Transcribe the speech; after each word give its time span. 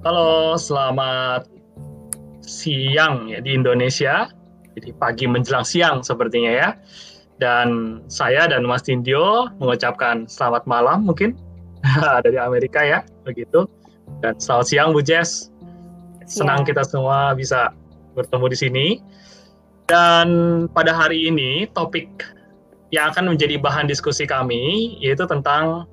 Halo, 0.00 0.56
selamat 0.56 1.44
siang 2.40 3.28
ya 3.28 3.44
di 3.44 3.52
Indonesia. 3.52 4.32
Jadi 4.72 4.96
pagi 4.96 5.28
menjelang 5.28 5.60
siang 5.60 6.00
sepertinya 6.00 6.48
ya. 6.48 6.68
Dan 7.36 8.00
saya 8.08 8.48
dan 8.48 8.64
Mas 8.64 8.80
Tindio 8.80 9.52
mengucapkan 9.60 10.24
selamat 10.24 10.64
malam 10.64 11.04
mungkin 11.04 11.36
dari 12.24 12.40
Amerika 12.40 12.80
ya, 12.80 13.04
begitu. 13.28 13.68
Dan 14.24 14.40
selamat 14.40 14.66
siang 14.72 14.88
Bu 14.96 15.04
Jess. 15.04 15.52
Senang 16.24 16.64
kita 16.64 16.80
semua 16.80 17.36
bisa 17.36 17.68
bertemu 18.16 18.46
di 18.48 18.56
sini. 18.56 18.86
Dan 19.84 20.64
pada 20.72 20.96
hari 20.96 21.28
ini 21.28 21.68
topik 21.76 22.08
yang 22.88 23.12
akan 23.12 23.36
menjadi 23.36 23.60
bahan 23.60 23.84
diskusi 23.84 24.24
kami 24.24 24.96
yaitu 24.96 25.28
tentang 25.28 25.84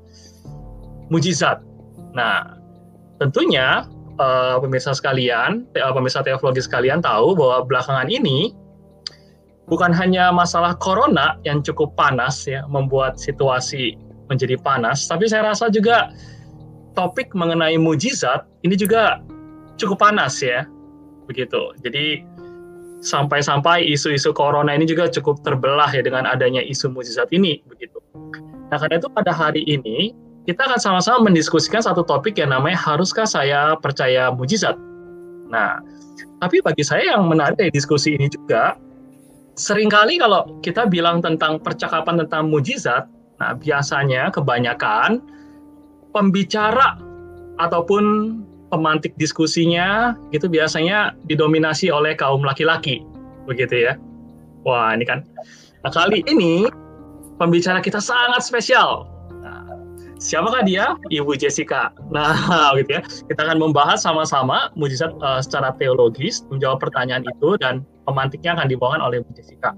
mujizat. 1.12 1.60
Nah, 2.16 2.56
tentunya 3.20 3.84
uh, 4.20 4.58
pemirsa 4.62 4.94
sekalian, 4.94 5.66
uh, 5.78 5.94
pemirsa 5.94 6.22
teologi 6.26 6.62
sekalian 6.62 7.02
tahu 7.02 7.38
bahwa 7.38 7.66
belakangan 7.66 8.10
ini 8.10 8.54
bukan 9.68 9.92
hanya 9.92 10.32
masalah 10.32 10.76
corona 10.80 11.38
yang 11.44 11.62
cukup 11.62 11.94
panas 11.98 12.46
ya, 12.48 12.64
membuat 12.70 13.20
situasi 13.20 13.98
menjadi 14.28 14.60
panas, 14.60 15.08
tapi 15.08 15.28
saya 15.32 15.48
rasa 15.48 15.72
juga 15.72 16.12
topik 16.98 17.32
mengenai 17.32 17.80
mujizat 17.80 18.44
ini 18.68 18.76
juga 18.76 19.24
cukup 19.80 20.02
panas 20.02 20.42
ya, 20.44 20.68
begitu. 21.30 21.72
Jadi 21.86 22.26
sampai-sampai 23.00 23.86
isu-isu 23.86 24.34
corona 24.34 24.74
ini 24.74 24.90
juga 24.90 25.06
cukup 25.08 25.46
terbelah 25.46 25.88
ya 25.94 26.02
dengan 26.02 26.26
adanya 26.26 26.60
isu 26.66 26.90
mujizat 26.92 27.30
ini, 27.30 27.62
begitu. 27.70 28.02
Nah 28.68 28.76
karena 28.76 29.00
itu 29.00 29.08
pada 29.08 29.32
hari 29.32 29.64
ini 29.64 30.12
kita 30.48 30.64
akan 30.64 30.80
sama-sama 30.80 31.28
mendiskusikan 31.28 31.84
satu 31.84 32.08
topik 32.08 32.40
yang 32.40 32.56
namanya 32.56 32.80
haruskah 32.80 33.28
saya 33.28 33.76
percaya 33.76 34.32
mujizat. 34.32 34.80
Nah, 35.52 35.84
tapi 36.40 36.64
bagi 36.64 36.88
saya 36.88 37.20
yang 37.20 37.28
menarik 37.28 37.60
dari 37.60 37.72
diskusi 37.76 38.16
ini 38.16 38.32
juga, 38.32 38.80
sering 39.60 39.92
kali 39.92 40.16
kalau 40.24 40.48
kita 40.64 40.88
bilang 40.88 41.20
tentang 41.20 41.60
percakapan 41.60 42.24
tentang 42.24 42.48
mujizat, 42.48 43.12
nah 43.44 43.60
biasanya 43.60 44.32
kebanyakan 44.32 45.20
pembicara 46.16 46.96
ataupun 47.60 48.40
pemantik 48.72 49.12
diskusinya 49.20 50.16
itu 50.32 50.48
biasanya 50.48 51.12
didominasi 51.28 51.92
oleh 51.92 52.16
kaum 52.16 52.40
laki-laki, 52.48 53.04
begitu 53.44 53.92
ya. 53.92 54.00
Wah, 54.64 54.96
ini 54.96 55.04
kan. 55.04 55.28
Nah, 55.84 55.92
kali 55.92 56.24
ini 56.24 56.72
pembicara 57.36 57.84
kita 57.84 58.00
sangat 58.00 58.48
spesial 58.48 59.17
Siapakah 60.18 60.66
dia? 60.66 60.98
Ibu 61.14 61.38
Jessica. 61.38 61.94
Nah, 62.10 62.34
gitu 62.82 62.98
ya. 62.98 63.02
Kita 63.06 63.42
akan 63.46 63.58
membahas 63.62 64.02
sama-sama 64.02 64.74
mujizat 64.74 65.14
uh, 65.22 65.40
secara 65.42 65.74
teologis, 65.78 66.42
menjawab 66.50 66.82
pertanyaan 66.82 67.22
itu 67.26 67.58
dan 67.62 67.86
pemantiknya 68.10 68.58
akan 68.58 68.68
dibawakan 68.70 69.02
oleh 69.06 69.22
Ibu 69.22 69.32
Jessica. 69.38 69.78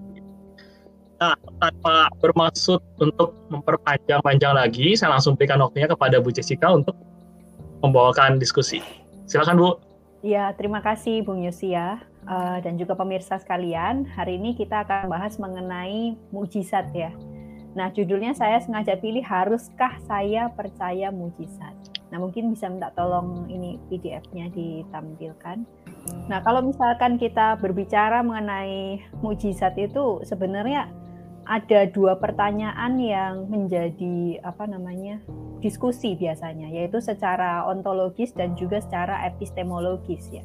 Nah, 1.20 1.36
tanpa 1.60 2.08
bermaksud 2.24 2.80
untuk 3.04 3.36
memperpanjang-panjang 3.52 4.56
lagi, 4.56 4.96
saya 4.96 5.20
langsung 5.20 5.36
berikan 5.36 5.60
waktunya 5.60 5.92
kepada 5.92 6.24
Bu 6.24 6.32
Jessica 6.32 6.72
untuk 6.72 6.96
membawakan 7.84 8.40
diskusi. 8.40 8.80
Silakan 9.28 9.60
Bu. 9.60 9.70
Ya, 10.24 10.52
terima 10.56 10.80
kasih 10.80 11.24
Bung 11.24 11.44
Yosia 11.44 12.00
uh, 12.28 12.58
dan 12.64 12.80
juga 12.80 12.96
pemirsa 12.96 13.36
sekalian. 13.40 14.08
Hari 14.16 14.40
ini 14.40 14.56
kita 14.56 14.88
akan 14.88 15.12
bahas 15.12 15.36
mengenai 15.36 16.16
mujizat 16.32 16.88
ya. 16.96 17.12
Nah, 17.80 17.96
judulnya 17.96 18.36
saya 18.36 18.60
sengaja 18.60 19.00
pilih 19.00 19.24
haruskah 19.24 20.04
saya 20.04 20.52
percaya 20.52 21.16
mujizat. 21.16 21.72
Nah, 22.12 22.20
mungkin 22.20 22.52
bisa 22.52 22.68
minta 22.68 22.92
tolong 22.92 23.48
ini 23.48 23.80
PDF-nya 23.88 24.52
ditampilkan. 24.52 25.64
Nah, 26.28 26.44
kalau 26.44 26.60
misalkan 26.60 27.16
kita 27.16 27.56
berbicara 27.56 28.20
mengenai 28.20 29.00
mujizat 29.24 29.80
itu 29.80 30.20
sebenarnya 30.28 30.92
ada 31.48 31.88
dua 31.88 32.20
pertanyaan 32.20 33.00
yang 33.00 33.48
menjadi 33.48 34.44
apa 34.44 34.68
namanya 34.68 35.24
diskusi 35.64 36.20
biasanya, 36.20 36.68
yaitu 36.68 37.00
secara 37.00 37.64
ontologis 37.64 38.36
dan 38.36 38.60
juga 38.60 38.84
secara 38.84 39.24
epistemologis 39.24 40.28
ya. 40.36 40.44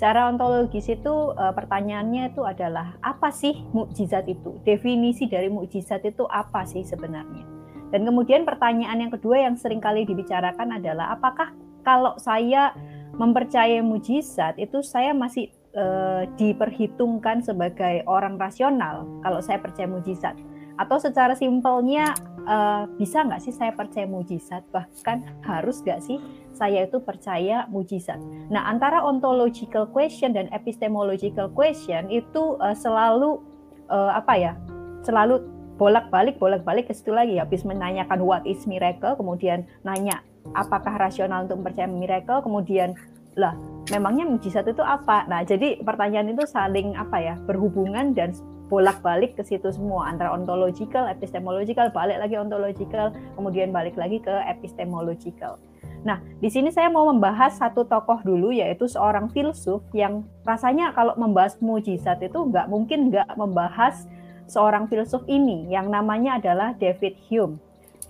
Secara 0.00 0.32
ontologis 0.32 0.88
itu 0.88 1.12
uh, 1.36 1.52
pertanyaannya 1.52 2.32
itu 2.32 2.40
adalah 2.40 2.96
apa 3.04 3.28
sih 3.28 3.52
mukjizat 3.76 4.32
itu? 4.32 4.56
Definisi 4.64 5.28
dari 5.28 5.52
mukjizat 5.52 6.00
itu 6.08 6.24
apa 6.24 6.64
sih 6.64 6.80
sebenarnya? 6.80 7.44
Dan 7.92 8.08
kemudian 8.08 8.48
pertanyaan 8.48 8.96
yang 8.96 9.12
kedua 9.12 9.44
yang 9.44 9.60
sering 9.60 9.76
kali 9.76 10.08
dibicarakan 10.08 10.80
adalah 10.80 11.12
apakah 11.12 11.52
kalau 11.84 12.16
saya 12.16 12.72
mempercayai 13.12 13.84
mukjizat 13.84 14.56
itu 14.56 14.80
saya 14.80 15.12
masih 15.12 15.52
uh, 15.76 16.24
diperhitungkan 16.40 17.44
sebagai 17.44 18.00
orang 18.08 18.40
rasional 18.40 19.04
kalau 19.20 19.44
saya 19.44 19.60
percaya 19.60 19.84
mukjizat? 19.84 20.32
Atau 20.80 20.96
secara 20.96 21.36
simpelnya 21.36 22.16
uh, 22.48 22.88
bisa 22.96 23.20
nggak 23.20 23.44
sih 23.44 23.52
saya 23.52 23.76
percaya 23.76 24.08
mujizat? 24.08 24.64
Bahkan 24.72 25.44
harus 25.44 25.84
nggak 25.84 26.00
sih 26.00 26.16
saya 26.60 26.84
itu 26.84 27.00
percaya 27.00 27.64
mujizat? 27.72 28.20
Nah 28.52 28.68
antara 28.68 29.00
ontological 29.00 29.88
question 29.88 30.36
dan 30.36 30.52
epistemological 30.52 31.48
question 31.56 32.12
itu 32.12 32.60
uh, 32.60 32.76
selalu 32.76 33.40
uh, 33.88 34.12
apa 34.12 34.36
ya? 34.36 34.52
Selalu 35.00 35.40
bolak-balik 35.80 36.36
bolak-balik 36.36 36.92
ke 36.92 36.94
situ 36.94 37.16
lagi. 37.16 37.40
Habis 37.40 37.64
menanyakan 37.64 38.20
what 38.20 38.44
is 38.44 38.68
miracle, 38.68 39.16
kemudian 39.16 39.64
nanya 39.80 40.20
apakah 40.52 41.00
rasional 41.00 41.48
untuk 41.48 41.64
percaya 41.64 41.88
miracle, 41.88 42.44
kemudian 42.44 42.92
lah 43.40 43.56
memangnya 43.88 44.28
mujizat 44.28 44.68
itu 44.68 44.84
apa? 44.84 45.24
Nah 45.24 45.40
jadi 45.40 45.80
pertanyaan 45.80 46.36
itu 46.36 46.44
saling 46.44 46.92
apa 47.00 47.16
ya 47.16 47.34
berhubungan 47.48 48.12
dan 48.12 48.36
bolak-balik 48.70 49.34
ke 49.34 49.42
situ 49.42 49.66
semua 49.74 50.06
antara 50.06 50.30
ontological, 50.30 51.10
epistemological, 51.10 51.90
balik 51.90 52.22
lagi 52.22 52.38
ontological, 52.38 53.10
kemudian 53.34 53.74
balik 53.74 53.98
lagi 53.98 54.22
ke 54.22 54.30
epistemological. 54.46 55.58
Nah, 56.00 56.24
di 56.40 56.48
sini 56.48 56.72
saya 56.72 56.88
mau 56.88 57.04
membahas 57.12 57.60
satu 57.60 57.84
tokoh 57.84 58.24
dulu 58.24 58.48
yaitu 58.56 58.88
seorang 58.88 59.28
filsuf 59.28 59.84
yang 59.92 60.24
rasanya 60.48 60.96
kalau 60.96 61.12
membahas 61.20 61.60
mujizat 61.60 62.24
itu 62.24 62.40
nggak 62.40 62.72
mungkin 62.72 63.12
nggak 63.12 63.36
membahas 63.36 64.08
seorang 64.48 64.88
filsuf 64.88 65.20
ini 65.28 65.68
yang 65.68 65.92
namanya 65.92 66.40
adalah 66.40 66.72
David 66.72 67.20
Hume. 67.28 67.60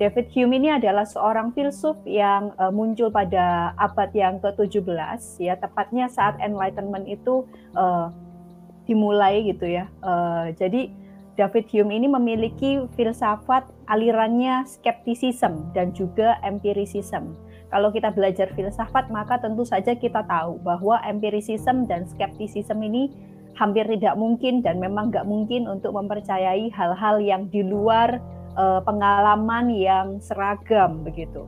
David 0.01 0.33
Hume 0.33 0.57
ini 0.57 0.73
adalah 0.73 1.05
seorang 1.05 1.53
filsuf 1.53 1.99
yang 2.09 2.57
uh, 2.57 2.73
muncul 2.73 3.13
pada 3.13 3.77
abad 3.77 4.09
yang 4.17 4.41
ke-17 4.41 5.45
ya 5.45 5.61
tepatnya 5.61 6.09
saat 6.09 6.41
Enlightenment 6.41 7.05
itu 7.05 7.45
uh, 7.77 8.09
dimulai 8.89 9.45
gitu 9.45 9.69
ya. 9.69 9.93
Uh, 10.01 10.55
jadi 10.57 10.89
David 11.37 11.69
Hume 11.75 11.93
ini 11.93 12.09
memiliki 12.09 12.81
filsafat 12.97 13.69
alirannya 13.93 14.65
skeptisism 14.65 15.69
dan 15.77 15.93
juga 15.93 16.41
empiricism. 16.41 17.37
Kalau 17.71 17.95
kita 17.95 18.11
belajar 18.11 18.51
filsafat 18.59 19.09
maka 19.15 19.39
tentu 19.39 19.63
saja 19.63 19.95
kita 19.95 20.27
tahu 20.27 20.59
bahwa 20.61 20.99
empiricism 21.07 21.87
dan 21.87 22.05
skeptisism 22.11 22.83
ini 22.83 23.15
hampir 23.55 23.87
tidak 23.87 24.19
mungkin 24.19 24.63
dan 24.63 24.83
memang 24.83 25.15
nggak 25.15 25.27
mungkin 25.27 25.71
untuk 25.71 25.95
mempercayai 25.95 26.71
hal-hal 26.75 27.23
yang 27.23 27.47
di 27.47 27.63
luar 27.63 28.19
uh, 28.59 28.83
pengalaman 28.83 29.71
yang 29.71 30.19
seragam 30.19 31.07
begitu. 31.07 31.47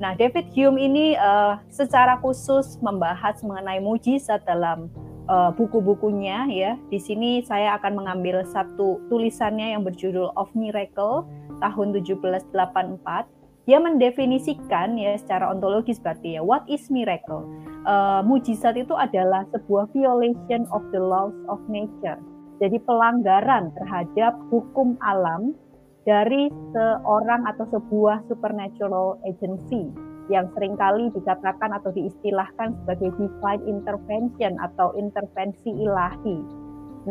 Nah, 0.00 0.16
David 0.16 0.48
Hume 0.56 0.80
ini 0.80 1.12
uh, 1.20 1.60
secara 1.68 2.16
khusus 2.24 2.80
membahas 2.80 3.44
mengenai 3.44 3.84
mujizat 3.84 4.40
dalam 4.48 4.88
uh, 5.28 5.52
buku-bukunya 5.52 6.48
ya. 6.48 6.72
Di 6.88 6.96
sini 6.96 7.44
saya 7.44 7.76
akan 7.76 8.00
mengambil 8.00 8.40
satu 8.48 8.96
tulisannya 9.12 9.76
yang 9.76 9.84
berjudul 9.84 10.32
Of 10.40 10.56
Miracle 10.56 11.28
tahun 11.60 11.86
1784. 12.00 13.39
Dia 13.68 13.76
mendefinisikan 13.76 14.96
ya 14.96 15.16
secara 15.20 15.52
ontologis 15.52 16.00
berarti 16.00 16.40
ya 16.40 16.42
what 16.42 16.64
is 16.66 16.88
miracle? 16.88 17.44
Uh, 17.84 18.20
mujizat 18.24 18.76
itu 18.76 18.92
adalah 18.96 19.44
sebuah 19.52 19.88
violation 19.92 20.64
of 20.72 20.84
the 20.92 21.00
laws 21.00 21.36
of 21.48 21.60
nature. 21.68 22.16
Jadi 22.60 22.76
pelanggaran 22.84 23.72
terhadap 23.72 24.36
hukum 24.52 25.00
alam 25.00 25.56
dari 26.04 26.48
seorang 26.72 27.44
atau 27.48 27.64
sebuah 27.72 28.24
supernatural 28.28 29.20
agency 29.24 29.88
yang 30.30 30.46
sering 30.54 30.78
kali 30.78 31.10
dikatakan 31.12 31.74
atau 31.74 31.90
diistilahkan 31.90 32.76
sebagai 32.82 33.10
divine 33.18 33.64
intervention 33.66 34.56
atau 34.62 34.94
intervensi 34.94 35.74
ilahi. 35.74 36.38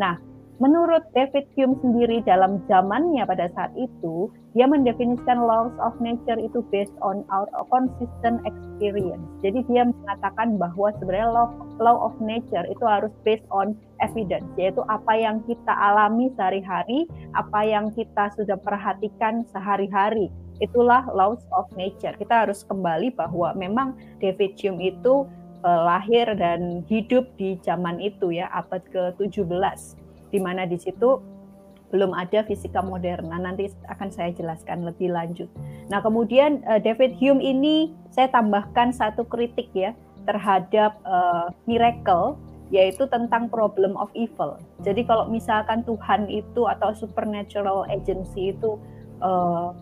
Nah, 0.00 0.16
menurut 0.60 1.02
David 1.16 1.48
Hume 1.56 1.74
sendiri 1.80 2.20
dalam 2.22 2.60
zamannya 2.68 3.24
pada 3.24 3.48
saat 3.56 3.72
itu, 3.80 4.28
dia 4.52 4.68
mendefinisikan 4.68 5.40
laws 5.40 5.72
of 5.80 5.96
nature 6.04 6.36
itu 6.36 6.60
based 6.68 6.92
on 7.00 7.24
our 7.32 7.48
consistent 7.72 8.44
experience. 8.44 9.24
Jadi 9.40 9.64
dia 9.72 9.88
mengatakan 9.88 10.60
bahwa 10.60 10.92
sebenarnya 11.00 11.28
law, 11.32 11.48
law 11.80 11.96
of 12.12 12.14
nature 12.20 12.68
itu 12.68 12.84
harus 12.84 13.10
based 13.24 13.46
on 13.48 13.72
evidence, 14.04 14.46
yaitu 14.60 14.84
apa 14.92 15.16
yang 15.16 15.40
kita 15.48 15.72
alami 15.72 16.28
sehari-hari, 16.36 17.08
apa 17.32 17.60
yang 17.64 17.88
kita 17.96 18.28
sudah 18.36 18.60
perhatikan 18.60 19.42
sehari-hari 19.50 20.28
itulah 20.60 21.08
laws 21.16 21.40
of 21.56 21.66
nature. 21.72 22.12
Kita 22.20 22.44
harus 22.44 22.68
kembali 22.68 23.16
bahwa 23.16 23.56
memang 23.56 23.96
David 24.20 24.60
Hume 24.60 24.92
itu 24.92 25.24
uh, 25.64 25.80
lahir 25.88 26.28
dan 26.36 26.84
hidup 26.84 27.28
di 27.40 27.56
zaman 27.64 27.96
itu 28.00 28.32
ya 28.32 28.48
abad 28.52 28.84
ke-17 28.92 29.99
di 30.30 30.38
mana 30.38 30.66
di 30.66 30.78
situ 30.78 31.20
belum 31.90 32.14
ada 32.14 32.46
fisika 32.46 32.80
modern. 32.80 33.34
Nah, 33.34 33.42
nanti 33.42 33.66
akan 33.90 34.08
saya 34.14 34.30
jelaskan 34.30 34.86
lebih 34.86 35.10
lanjut. 35.10 35.50
Nah, 35.90 35.98
kemudian 35.98 36.62
uh, 36.70 36.78
David 36.78 37.18
Hume 37.18 37.42
ini 37.42 37.90
saya 38.14 38.30
tambahkan 38.30 38.94
satu 38.94 39.26
kritik 39.26 39.74
ya 39.74 39.90
terhadap 40.24 40.94
uh, 41.02 41.50
miracle 41.66 42.38
yaitu 42.70 43.02
tentang 43.10 43.50
problem 43.50 43.98
of 43.98 44.06
evil. 44.14 44.54
Jadi 44.86 45.02
kalau 45.02 45.26
misalkan 45.26 45.82
Tuhan 45.82 46.30
itu 46.30 46.70
atau 46.70 46.94
supernatural 46.94 47.82
agency 47.90 48.54
itu 48.54 48.78
uh, 49.18 49.74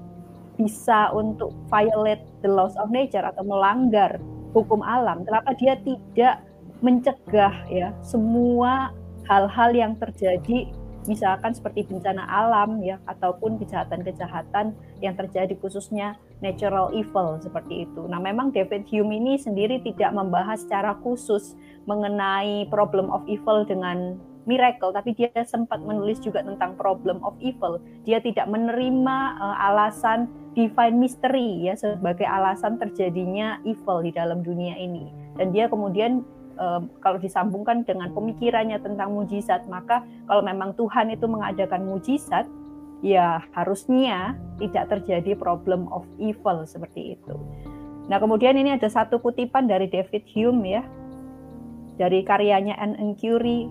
bisa 0.57 1.13
untuk 1.13 1.53
violate 1.69 2.25
the 2.41 2.49
laws 2.49 2.75
of 2.81 2.89
nature 2.89 3.23
atau 3.23 3.45
melanggar 3.45 4.17
hukum 4.57 4.81
alam, 4.81 5.23
kenapa 5.23 5.53
dia 5.55 5.77
tidak 5.85 6.43
mencegah 6.81 7.55
ya 7.69 7.93
semua 8.01 8.91
hal-hal 9.29 9.71
yang 9.77 9.93
terjadi 10.01 10.73
misalkan 11.09 11.57
seperti 11.57 11.89
bencana 11.89 12.25
alam 12.29 12.85
ya 12.85 13.01
ataupun 13.09 13.57
kejahatan-kejahatan 13.61 14.77
yang 15.01 15.15
terjadi 15.17 15.57
khususnya 15.57 16.21
natural 16.45 16.93
evil 16.93 17.41
seperti 17.41 17.89
itu. 17.89 18.05
Nah, 18.09 18.21
memang 18.21 18.53
David 18.53 18.85
Hume 18.93 19.17
ini 19.17 19.41
sendiri 19.41 19.81
tidak 19.81 20.13
membahas 20.13 20.65
secara 20.65 20.97
khusus 21.01 21.57
mengenai 21.89 22.69
problem 22.69 23.09
of 23.09 23.25
evil 23.25 23.65
dengan 23.65 24.21
miracle, 24.45 24.93
tapi 24.93 25.13
dia 25.13 25.33
sempat 25.45 25.81
menulis 25.81 26.21
juga 26.21 26.45
tentang 26.45 26.77
problem 26.77 27.21
of 27.25 27.37
evil. 27.41 27.81
Dia 28.05 28.21
tidak 28.21 28.49
menerima 28.49 29.17
uh, 29.41 29.57
alasan 29.73 30.29
divine 30.57 30.97
mystery 30.97 31.69
ya 31.69 31.77
sebagai 31.77 32.25
alasan 32.25 32.81
terjadinya 32.81 33.61
evil 33.65 34.05
di 34.05 34.13
dalam 34.13 34.41
dunia 34.41 34.77
ini. 34.77 35.13
Dan 35.37 35.53
dia 35.53 35.69
kemudian 35.69 36.25
kalau 36.99 37.19
disambungkan 37.23 37.87
dengan 37.87 38.11
pemikirannya 38.11 38.83
tentang 38.83 39.15
mujizat, 39.15 39.65
maka 39.71 40.03
kalau 40.27 40.43
memang 40.43 40.75
Tuhan 40.75 41.15
itu 41.15 41.31
mengadakan 41.31 41.87
mujizat, 41.87 42.51
ya 42.99 43.39
harusnya 43.55 44.35
tidak 44.59 44.91
terjadi 44.91 45.39
problem 45.39 45.87
of 45.95 46.03
evil 46.19 46.67
seperti 46.67 47.15
itu. 47.15 47.35
Nah, 48.11 48.19
kemudian 48.19 48.57
ini 48.59 48.75
ada 48.75 48.89
satu 48.91 49.23
kutipan 49.23 49.71
dari 49.71 49.87
David 49.87 50.27
Hume 50.35 50.65
ya, 50.67 50.83
dari 52.01 52.25
karyanya 52.25 52.75
An 52.81 52.97
Inquiry 52.99 53.69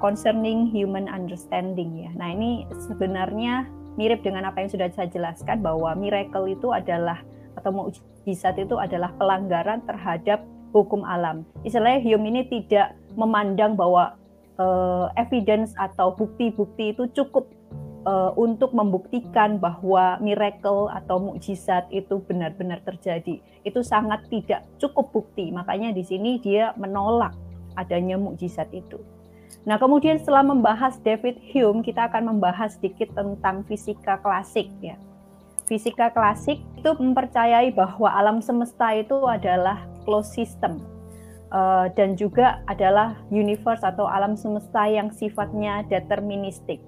Concerning 0.00 0.70
Human 0.72 1.10
Understanding 1.10 2.08
ya. 2.08 2.10
Nah, 2.16 2.32
ini 2.32 2.64
sebenarnya 2.88 3.68
mirip 3.98 4.24
dengan 4.24 4.48
apa 4.48 4.64
yang 4.64 4.70
sudah 4.72 4.88
saya 4.94 5.10
jelaskan 5.12 5.60
bahwa 5.60 5.92
miracle 5.98 6.48
itu 6.48 6.72
adalah 6.72 7.20
atau 7.58 7.74
mujizat 7.74 8.56
itu 8.56 8.78
adalah 8.78 9.10
pelanggaran 9.18 9.82
terhadap 9.84 10.40
hukum 10.70 11.02
alam. 11.06 11.46
Istilahnya 11.66 12.02
Hume 12.02 12.30
ini 12.30 12.42
tidak 12.46 12.94
memandang 13.14 13.74
bahwa 13.74 14.16
uh, 14.58 15.10
evidence 15.18 15.74
atau 15.76 16.14
bukti-bukti 16.14 16.94
itu 16.94 17.10
cukup 17.14 17.50
uh, 18.06 18.32
untuk 18.38 18.72
membuktikan 18.72 19.58
bahwa 19.58 20.18
miracle 20.22 20.90
atau 20.90 21.18
mukjizat 21.18 21.90
itu 21.90 22.22
benar-benar 22.24 22.80
terjadi. 22.86 23.42
Itu 23.66 23.82
sangat 23.82 24.26
tidak 24.30 24.66
cukup 24.78 25.10
bukti. 25.10 25.50
Makanya 25.50 25.90
di 25.92 26.06
sini 26.06 26.38
dia 26.40 26.72
menolak 26.78 27.34
adanya 27.74 28.18
mukjizat 28.18 28.70
itu. 28.70 28.98
Nah, 29.68 29.76
kemudian 29.76 30.16
setelah 30.16 30.40
membahas 30.40 30.96
David 31.04 31.36
Hume, 31.52 31.84
kita 31.84 32.08
akan 32.08 32.32
membahas 32.32 32.80
sedikit 32.80 33.12
tentang 33.12 33.66
fisika 33.68 34.16
klasik 34.22 34.72
ya 34.80 34.96
fisika 35.70 36.10
klasik 36.10 36.58
itu 36.74 36.90
mempercayai 36.98 37.70
bahwa 37.70 38.10
alam 38.10 38.42
semesta 38.42 38.90
itu 38.90 39.14
adalah 39.22 39.86
closed 40.04 40.32
system 40.32 40.80
uh, 41.52 41.90
dan 41.94 42.14
juga 42.14 42.62
adalah 42.66 43.18
universe 43.30 43.82
atau 43.82 44.06
alam 44.06 44.34
semesta 44.38 44.86
yang 44.86 45.10
sifatnya 45.12 45.84
deterministik. 45.86 46.80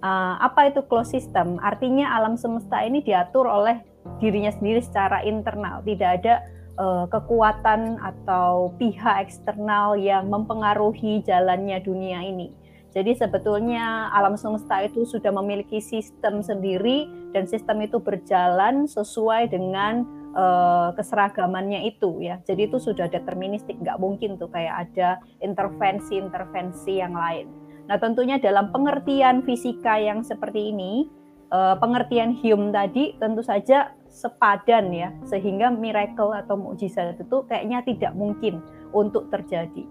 Uh, 0.00 0.40
apa 0.40 0.72
itu 0.72 0.80
closed 0.88 1.12
system? 1.12 1.60
Artinya 1.60 2.16
alam 2.16 2.34
semesta 2.40 2.80
ini 2.80 3.04
diatur 3.04 3.44
oleh 3.44 3.84
dirinya 4.16 4.48
sendiri 4.48 4.80
secara 4.80 5.20
internal, 5.28 5.84
tidak 5.84 6.24
ada 6.24 6.34
uh, 6.80 7.04
kekuatan 7.12 8.00
atau 8.00 8.72
pihak 8.80 9.28
eksternal 9.28 10.00
yang 10.00 10.32
mempengaruhi 10.32 11.20
jalannya 11.20 11.76
dunia 11.84 12.24
ini. 12.24 12.48
Jadi 12.90 13.14
sebetulnya 13.14 14.10
alam 14.10 14.34
semesta 14.34 14.82
itu 14.82 15.06
sudah 15.06 15.30
memiliki 15.30 15.78
sistem 15.78 16.42
sendiri 16.42 17.06
dan 17.30 17.46
sistem 17.46 17.86
itu 17.86 18.02
berjalan 18.02 18.90
sesuai 18.90 19.46
dengan 19.54 20.02
uh, 20.34 20.90
keseragamannya 20.94 21.86
itu 21.86 22.22
ya. 22.22 22.38
Jadi 22.44 22.70
itu 22.70 22.78
sudah 22.78 23.06
deterministik, 23.10 23.78
nggak 23.80 23.98
mungkin 23.98 24.36
tuh 24.36 24.50
kayak 24.50 24.90
ada 24.90 25.22
intervensi-intervensi 25.42 26.92
yang 26.98 27.14
lain. 27.14 27.46
Nah 27.86 27.96
tentunya 27.98 28.38
dalam 28.38 28.70
pengertian 28.70 29.42
fisika 29.42 29.98
yang 29.98 30.22
seperti 30.22 30.70
ini, 30.70 31.10
uh, 31.50 31.74
pengertian 31.78 32.38
Hume 32.38 32.70
tadi 32.70 33.18
tentu 33.18 33.42
saja 33.42 33.94
sepadan 34.10 34.90
ya, 34.90 35.14
sehingga 35.26 35.70
miracle 35.70 36.34
atau 36.34 36.58
mukjizat 36.58 37.18
itu 37.18 37.36
kayaknya 37.46 37.82
tidak 37.86 38.12
mungkin 38.14 38.62
untuk 38.90 39.30
terjadi. 39.30 39.86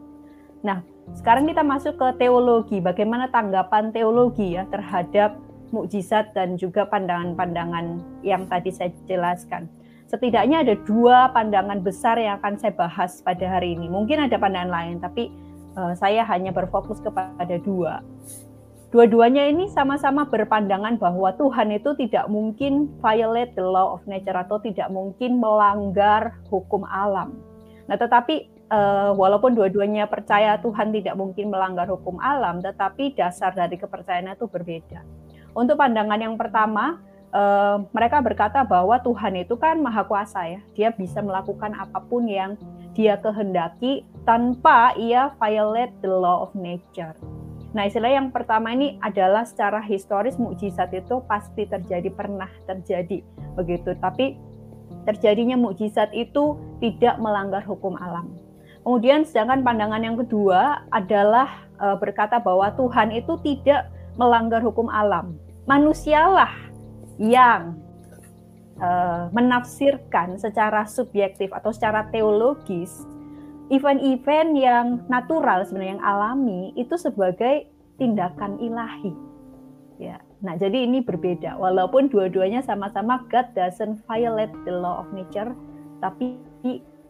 Nah, 0.60 0.84
sekarang 1.16 1.48
kita 1.48 1.64
masuk 1.64 1.96
ke 1.96 2.08
teologi. 2.20 2.84
Bagaimana 2.84 3.32
tanggapan 3.32 3.96
teologi 3.96 4.60
ya 4.60 4.68
terhadap 4.68 5.40
mukjizat 5.72 6.36
dan 6.36 6.60
juga 6.60 6.84
pandangan-pandangan 6.90 8.02
yang 8.26 8.44
tadi 8.50 8.70
saya 8.74 8.92
jelaskan. 9.08 9.72
Setidaknya 10.10 10.66
ada 10.66 10.74
dua 10.90 11.30
pandangan 11.38 11.86
besar 11.86 12.18
yang 12.18 12.42
akan 12.42 12.58
saya 12.58 12.74
bahas 12.74 13.22
pada 13.22 13.46
hari 13.46 13.78
ini. 13.78 13.86
Mungkin 13.94 14.26
ada 14.26 14.42
pandangan 14.42 14.74
lain, 14.74 14.98
tapi 14.98 15.30
uh, 15.78 15.94
saya 15.94 16.26
hanya 16.26 16.50
berfokus 16.50 16.98
kepada 16.98 17.62
dua. 17.62 18.02
Dua-duanya 18.90 19.46
ini 19.46 19.70
sama-sama 19.70 20.26
berpandangan 20.26 20.98
bahwa 20.98 21.30
Tuhan 21.38 21.70
itu 21.78 21.94
tidak 21.94 22.26
mungkin 22.26 22.90
violate 22.98 23.54
the 23.54 23.62
law 23.62 23.94
of 23.94 24.02
nature 24.10 24.34
atau 24.34 24.58
tidak 24.58 24.90
mungkin 24.90 25.38
melanggar 25.38 26.42
hukum 26.50 26.82
alam. 26.90 27.38
Nah, 27.86 27.94
tetapi 27.94 28.50
uh, 28.74 29.14
walaupun 29.14 29.54
dua-duanya 29.54 30.10
percaya 30.10 30.58
Tuhan 30.58 30.90
tidak 30.90 31.22
mungkin 31.22 31.54
melanggar 31.54 31.86
hukum 31.86 32.18
alam, 32.18 32.66
tetapi 32.66 33.14
dasar 33.14 33.54
dari 33.54 33.78
kepercayaan 33.78 34.34
itu 34.34 34.50
berbeda. 34.50 35.06
Untuk 35.54 35.78
pandangan 35.78 36.18
yang 36.18 36.34
pertama, 36.34 36.98
uh, 37.34 37.86
mereka 37.94 38.22
berkata 38.22 38.66
bahwa 38.66 38.98
Tuhan 39.02 39.40
itu 39.40 39.56
kan 39.58 39.82
maha 39.82 40.06
kuasa 40.06 40.46
ya, 40.46 40.62
dia 40.74 40.90
bisa 40.94 41.22
melakukan 41.22 41.74
apa 41.78 42.02
pun 42.06 42.26
yang 42.26 42.58
dia 42.98 43.18
kehendaki 43.22 44.06
tanpa 44.26 44.94
ia 44.98 45.34
violate 45.38 45.94
the 46.02 46.10
law 46.10 46.50
of 46.50 46.52
nature. 46.58 47.16
Nah, 47.70 47.86
istilah 47.86 48.10
yang 48.10 48.34
pertama 48.34 48.74
ini 48.74 48.98
adalah 48.98 49.46
secara 49.46 49.78
historis 49.78 50.42
mukjizat 50.42 50.90
itu 50.90 51.22
pasti 51.30 51.70
terjadi, 51.70 52.10
pernah 52.10 52.50
terjadi 52.66 53.22
begitu. 53.54 53.94
Tapi 54.02 54.42
terjadinya 55.06 55.54
mukjizat 55.54 56.10
itu 56.18 56.58
tidak 56.82 57.22
melanggar 57.22 57.62
hukum 57.62 57.94
alam. 58.02 58.34
Kemudian 58.82 59.22
sedangkan 59.22 59.62
pandangan 59.62 60.02
yang 60.02 60.18
kedua 60.18 60.82
adalah 60.90 61.70
uh, 61.78 61.94
berkata 61.94 62.42
bahwa 62.42 62.74
Tuhan 62.74 63.14
itu 63.14 63.38
tidak 63.46 63.94
melanggar 64.18 64.66
hukum 64.66 64.90
alam. 64.90 65.38
Manusialah 65.70 66.69
yang 67.20 67.78
uh, 68.80 69.28
menafsirkan 69.36 70.40
secara 70.40 70.88
subjektif 70.88 71.52
atau 71.52 71.70
secara 71.76 72.08
teologis 72.10 73.04
event-event 73.70 74.50
yang 74.58 74.86
natural 75.12 75.62
sebenarnya 75.68 76.00
yang 76.00 76.06
alami 76.06 76.74
itu 76.74 76.98
sebagai 76.98 77.70
tindakan 78.02 78.58
ilahi. 78.58 79.14
Ya. 80.00 80.18
Nah, 80.40 80.56
jadi 80.56 80.88
ini 80.88 81.04
berbeda. 81.04 81.60
Walaupun 81.60 82.08
dua-duanya 82.08 82.64
sama-sama 82.64 83.28
God 83.28 83.52
doesn't 83.54 84.00
violate 84.08 84.56
the 84.64 84.72
law 84.72 85.04
of 85.04 85.12
nature, 85.12 85.52
tapi 86.00 86.40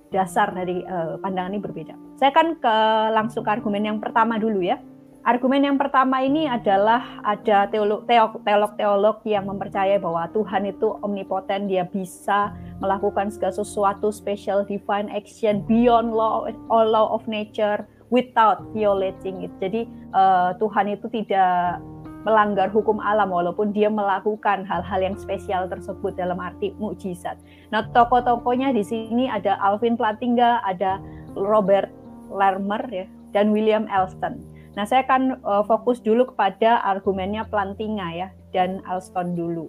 dasar 0.10 0.50
dari 0.52 0.82
uh, 0.90 1.22
pandangan 1.22 1.54
ini 1.54 1.62
berbeda. 1.62 1.94
Saya 2.18 2.34
akan 2.34 2.58
ke 2.58 2.76
langsung 3.14 3.46
ke 3.46 3.52
argumen 3.54 3.86
yang 3.86 4.02
pertama 4.02 4.42
dulu 4.42 4.66
ya. 4.66 4.82
Argumen 5.28 5.68
yang 5.68 5.76
pertama 5.76 6.24
ini 6.24 6.48
adalah 6.48 7.20
ada 7.28 7.68
teolog-teolog 7.68 9.20
yang 9.28 9.52
mempercayai 9.52 10.00
bahwa 10.00 10.32
Tuhan 10.32 10.72
itu 10.72 10.96
omnipoten, 11.04 11.68
dia 11.68 11.84
bisa 11.84 12.56
melakukan 12.80 13.28
segala 13.28 13.52
sesuatu 13.52 14.16
special 14.16 14.64
divine 14.64 15.12
action 15.12 15.60
beyond 15.68 16.16
law 16.16 16.48
all 16.72 16.88
law 16.88 17.12
of 17.12 17.28
nature 17.28 17.84
without 18.16 18.64
violating 18.72 19.44
it. 19.44 19.52
Jadi 19.60 19.92
uh, 20.16 20.56
Tuhan 20.56 20.96
itu 20.96 21.12
tidak 21.12 21.84
melanggar 22.24 22.72
hukum 22.72 23.00
alam 23.04 23.32
walaupun 23.32 23.76
dia 23.76 23.92
melakukan 23.92 24.64
hal-hal 24.64 25.00
yang 25.04 25.16
spesial 25.20 25.68
tersebut 25.68 26.16
dalam 26.16 26.40
arti 26.40 26.72
mukjizat. 26.80 27.36
Nah, 27.76 27.88
tokoh-tokohnya 27.92 28.72
di 28.72 28.88
sini 28.88 29.28
ada 29.28 29.60
Alvin 29.60 30.00
Plantinga, 30.00 30.64
ada 30.64 31.00
Robert 31.36 31.92
Lermer 32.32 32.84
ya, 32.88 33.06
dan 33.36 33.52
William 33.56 33.88
Elston. 33.88 34.59
Nah, 34.80 34.88
saya 34.88 35.04
akan 35.04 35.44
uh, 35.44 35.60
fokus 35.68 36.00
dulu 36.00 36.32
kepada 36.32 36.80
argumennya 36.88 37.44
Plantinga 37.52 38.16
ya 38.16 38.28
dan 38.56 38.80
Alston 38.88 39.36
dulu. 39.36 39.68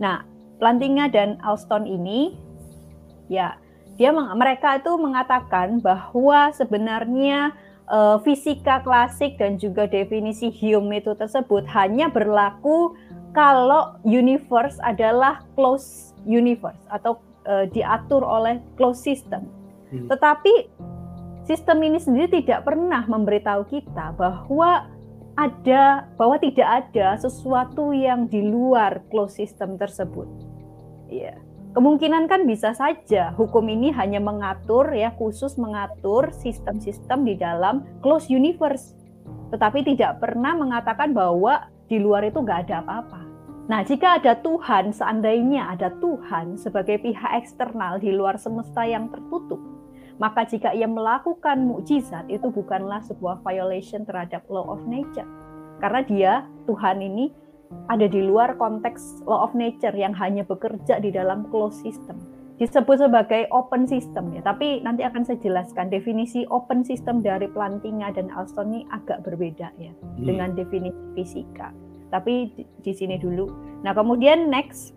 Nah, 0.00 0.24
Plantinga 0.56 1.12
dan 1.12 1.36
Alston 1.44 1.84
ini 1.84 2.32
ya 3.28 3.60
dia 4.00 4.08
mereka 4.16 4.80
itu 4.80 4.96
mengatakan 4.96 5.84
bahwa 5.84 6.48
sebenarnya 6.56 7.52
uh, 7.92 8.16
fisika 8.24 8.80
klasik 8.80 9.36
dan 9.36 9.60
juga 9.60 9.84
definisi 9.84 10.48
Hume 10.48 11.04
itu 11.04 11.12
tersebut 11.12 11.68
hanya 11.76 12.08
berlaku 12.08 12.96
kalau 13.36 14.00
universe 14.08 14.80
adalah 14.80 15.44
close 15.52 16.16
universe 16.24 16.80
atau 16.88 17.20
uh, 17.44 17.68
diatur 17.68 18.24
oleh 18.24 18.56
close 18.80 19.04
system. 19.04 19.44
Hmm. 19.92 20.08
Tetapi 20.08 20.72
sistem 21.44 21.78
ini 21.82 21.98
sendiri 21.98 22.42
tidak 22.42 22.66
pernah 22.66 23.04
memberitahu 23.06 23.66
kita 23.68 24.14
bahwa 24.14 24.90
ada 25.36 26.12
bahwa 26.20 26.36
tidak 26.36 26.68
ada 26.68 27.16
sesuatu 27.16 27.90
yang 27.96 28.28
di 28.28 28.44
luar 28.44 29.00
close 29.08 29.40
system 29.40 29.80
tersebut. 29.80 30.28
Ya. 31.08 31.36
Kemungkinan 31.72 32.28
kan 32.28 32.44
bisa 32.44 32.76
saja 32.76 33.32
hukum 33.32 33.64
ini 33.64 33.88
hanya 33.96 34.20
mengatur 34.20 34.92
ya 34.92 35.08
khusus 35.16 35.56
mengatur 35.56 36.28
sistem-sistem 36.28 37.24
di 37.24 37.34
dalam 37.40 37.88
close 38.04 38.28
universe. 38.28 38.92
Tetapi 39.48 39.80
tidak 39.80 40.20
pernah 40.20 40.52
mengatakan 40.52 41.16
bahwa 41.16 41.72
di 41.88 41.96
luar 41.96 42.28
itu 42.28 42.44
nggak 42.44 42.68
ada 42.68 42.84
apa-apa. 42.84 43.20
Nah, 43.72 43.80
jika 43.88 44.20
ada 44.20 44.36
Tuhan, 44.42 44.92
seandainya 44.92 45.72
ada 45.72 45.88
Tuhan 45.96 46.60
sebagai 46.60 47.00
pihak 47.00 47.40
eksternal 47.40 48.02
di 48.02 48.12
luar 48.12 48.36
semesta 48.36 48.84
yang 48.84 49.08
tertutup, 49.08 49.60
maka 50.20 50.44
jika 50.44 50.74
ia 50.76 50.88
melakukan 50.88 51.64
mukjizat 51.64 52.28
itu 52.28 52.50
bukanlah 52.52 53.00
sebuah 53.06 53.40
violation 53.46 54.04
terhadap 54.04 54.44
law 54.52 54.66
of 54.68 54.82
nature. 54.84 55.28
Karena 55.80 56.00
dia, 56.04 56.32
Tuhan 56.68 57.02
ini 57.02 57.32
ada 57.88 58.04
di 58.04 58.20
luar 58.20 58.54
konteks 58.60 59.24
law 59.24 59.48
of 59.48 59.56
nature 59.56 59.94
yang 59.96 60.12
hanya 60.12 60.44
bekerja 60.44 61.00
di 61.00 61.10
dalam 61.10 61.48
closed 61.48 61.80
system. 61.82 62.20
Disebut 62.60 63.00
sebagai 63.00 63.50
open 63.50 63.90
system 63.90 64.30
ya, 64.30 64.44
tapi 64.44 64.84
nanti 64.86 65.02
akan 65.02 65.26
saya 65.26 65.40
jelaskan 65.42 65.90
definisi 65.90 66.46
open 66.46 66.86
system 66.86 67.18
dari 67.18 67.50
Plantinga 67.50 68.14
dan 68.14 68.30
Alston 68.30 68.70
ini 68.70 68.80
agak 68.94 69.26
berbeda 69.26 69.74
ya 69.80 69.90
hmm. 69.90 70.22
dengan 70.22 70.54
definisi 70.54 70.94
fisika. 71.16 71.74
Tapi 72.12 72.52
di, 72.54 72.62
di 72.84 72.92
sini 72.92 73.18
dulu. 73.18 73.50
Nah, 73.82 73.96
kemudian 73.96 74.52
next 74.52 74.94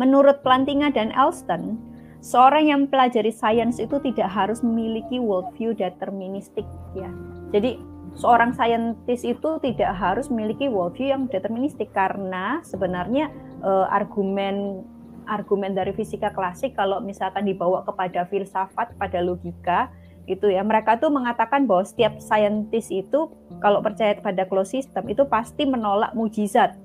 menurut 0.00 0.40
Plantinga 0.40 0.94
dan 0.94 1.10
Alston, 1.12 1.76
seorang 2.20 2.64
yang 2.70 2.82
pelajari 2.90 3.30
sains 3.30 3.78
itu 3.78 3.96
tidak 4.02 4.28
harus 4.30 4.62
memiliki 4.62 5.22
worldview 5.22 5.74
deterministik 5.74 6.66
ya. 6.94 7.10
Jadi 7.54 7.78
seorang 8.18 8.52
saintis 8.58 9.22
itu 9.22 9.50
tidak 9.62 9.94
harus 9.94 10.26
memiliki 10.28 10.66
worldview 10.66 11.14
yang 11.14 11.30
deterministik 11.30 11.94
karena 11.94 12.58
sebenarnya 12.66 13.30
uh, 13.62 13.86
argumen 13.88 14.82
argumen 15.28 15.76
dari 15.76 15.92
fisika 15.92 16.32
klasik 16.32 16.72
kalau 16.72 17.04
misalkan 17.04 17.44
dibawa 17.44 17.84
kepada 17.84 18.24
filsafat 18.26 18.96
pada 18.96 19.20
logika 19.20 19.92
itu 20.28 20.52
ya 20.52 20.60
mereka 20.60 21.00
tuh 21.00 21.08
mengatakan 21.08 21.64
bahwa 21.64 21.84
setiap 21.88 22.20
saintis 22.20 22.92
itu 22.92 23.32
kalau 23.64 23.80
percaya 23.80 24.16
pada 24.20 24.44
closed 24.44 24.76
system 24.76 25.08
itu 25.08 25.24
pasti 25.24 25.64
menolak 25.64 26.12
mujizat 26.12 26.76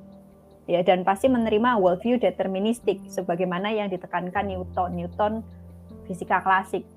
ya 0.69 0.79
dan 0.81 1.03
pasti 1.03 1.27
menerima 1.27 1.79
worldview 1.79 2.19
deterministik 2.19 3.03
sebagaimana 3.11 3.71
yang 3.71 3.91
ditekankan 3.91 4.47
Newton 4.47 4.95
Newton 4.95 5.33
fisika 6.07 6.39
klasik. 6.39 6.87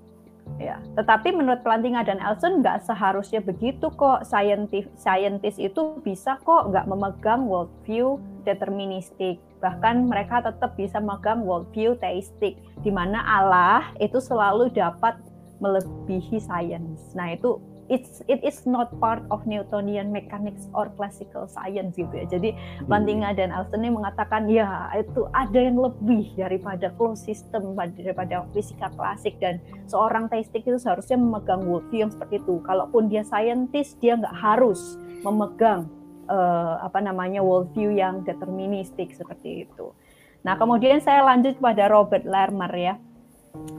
Ya 0.63 0.79
tetapi 0.95 1.35
menurut 1.35 1.67
Plantinga 1.67 2.07
dan 2.07 2.23
Elson 2.23 2.63
nggak 2.63 2.87
seharusnya 2.87 3.43
begitu 3.43 3.91
kok 3.91 4.23
saintis 4.23 4.87
saintis 4.95 5.59
itu 5.59 5.99
bisa 6.07 6.39
kok 6.47 6.71
nggak 6.71 6.87
memegang 6.87 7.51
worldview 7.51 8.23
deterministik. 8.47 9.43
Bahkan 9.59 10.07
mereka 10.07 10.47
tetap 10.47 10.79
bisa 10.79 11.03
memegang 11.03 11.43
worldview 11.43 11.99
teistik 11.99 12.55
di 12.87 12.95
mana 12.95 13.27
Allah 13.27 13.91
itu 13.99 14.23
selalu 14.23 14.71
dapat 14.71 15.19
melebihi 15.59 16.39
sains. 16.39 17.11
Nah 17.19 17.35
itu 17.35 17.59
it's 17.89 18.23
it 18.27 18.43
is 18.43 18.67
not 18.67 18.91
part 18.99 19.23
of 19.31 19.47
Newtonian 19.47 20.11
mechanics 20.11 20.67
or 20.75 20.91
classical 20.95 21.47
science 21.47 21.95
gitu 21.95 22.11
ya. 22.11 22.27
Jadi 22.27 22.55
Bantinga 22.87 23.33
hmm. 23.35 23.39
dan 23.39 23.49
Alston 23.55 23.87
ini 23.87 23.95
mengatakan 23.95 24.51
ya 24.51 24.91
itu 24.95 25.27
ada 25.31 25.59
yang 25.59 25.79
lebih 25.79 26.35
daripada 26.35 26.91
closed 26.99 27.27
system 27.27 27.75
daripada 27.77 28.47
fisika 28.51 28.91
klasik 28.95 29.39
dan 29.39 29.63
seorang 29.87 30.27
teistik 30.27 30.67
itu 30.67 30.79
seharusnya 30.79 31.19
memegang 31.19 31.65
worldview 31.67 32.07
yang 32.07 32.13
seperti 32.13 32.43
itu. 32.43 32.59
Kalaupun 32.67 33.09
dia 33.11 33.23
scientist 33.23 33.99
dia 34.03 34.19
nggak 34.19 34.35
harus 34.35 34.99
memegang 35.23 35.87
uh, 36.31 36.83
apa 36.83 36.99
namanya 37.03 37.41
worldview 37.43 37.95
yang 37.95 38.27
deterministik 38.27 39.15
seperti 39.15 39.67
itu. 39.67 39.95
Nah 40.43 40.55
kemudian 40.59 41.03
saya 41.03 41.27
lanjut 41.27 41.59
pada 41.59 41.91
Robert 41.91 42.27
Lermer 42.27 42.73
ya. 42.75 42.95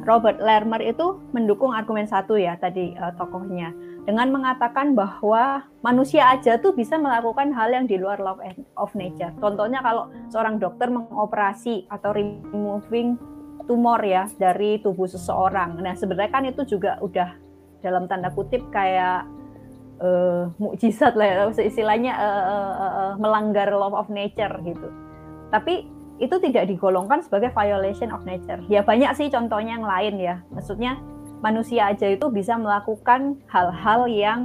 Robert 0.03 0.41
Lermer 0.41 0.81
itu 0.81 1.21
mendukung 1.37 1.69
argumen 1.69 2.09
satu 2.09 2.33
ya 2.33 2.57
tadi 2.57 2.97
uh, 2.97 3.13
tokohnya 3.13 3.71
dengan 4.07 4.31
mengatakan 4.31 4.95
bahwa 4.95 5.67
manusia 5.83 6.31
aja 6.31 6.55
tuh 6.55 6.71
bisa 6.71 6.95
melakukan 6.95 7.51
hal 7.51 7.75
yang 7.75 7.85
di 7.91 7.99
luar 7.99 8.23
law 8.23 8.39
of 8.79 8.95
nature. 8.95 9.35
Contohnya 9.43 9.83
kalau 9.83 10.07
seorang 10.31 10.63
dokter 10.63 10.87
mengoperasi 10.87 11.91
atau 11.91 12.15
removing 12.15 13.19
tumor 13.67 13.99
ya 13.99 14.31
dari 14.39 14.79
tubuh 14.79 15.11
seseorang. 15.11 15.75
Nah, 15.83 15.91
sebenarnya 15.99 16.31
kan 16.31 16.47
itu 16.47 16.63
juga 16.63 16.95
udah 17.03 17.35
dalam 17.83 18.07
tanda 18.07 18.31
kutip 18.31 18.63
kayak 18.71 19.27
uh, 19.99 20.55
mukjizat 20.55 21.19
lah 21.19 21.27
ya, 21.27 21.35
istilahnya 21.51 22.15
uh, 22.15 22.43
uh, 22.47 22.73
uh, 22.79 23.11
melanggar 23.19 23.67
law 23.75 23.91
of 23.91 24.07
nature 24.07 24.55
gitu. 24.63 24.87
Tapi 25.51 25.83
itu 26.17 26.35
tidak 26.41 26.71
digolongkan 26.71 27.21
sebagai 27.27 27.51
violation 27.51 28.15
of 28.15 28.23
nature. 28.23 28.63
Ya 28.71 28.87
banyak 28.87 29.11
sih 29.19 29.27
contohnya 29.27 29.77
yang 29.77 29.85
lain 29.85 30.15
ya. 30.15 30.35
Maksudnya 30.55 30.95
manusia 31.41 31.93
aja 31.93 32.09
itu 32.09 32.27
bisa 32.33 32.57
melakukan 32.57 33.37
hal-hal 33.49 34.09
yang 34.09 34.39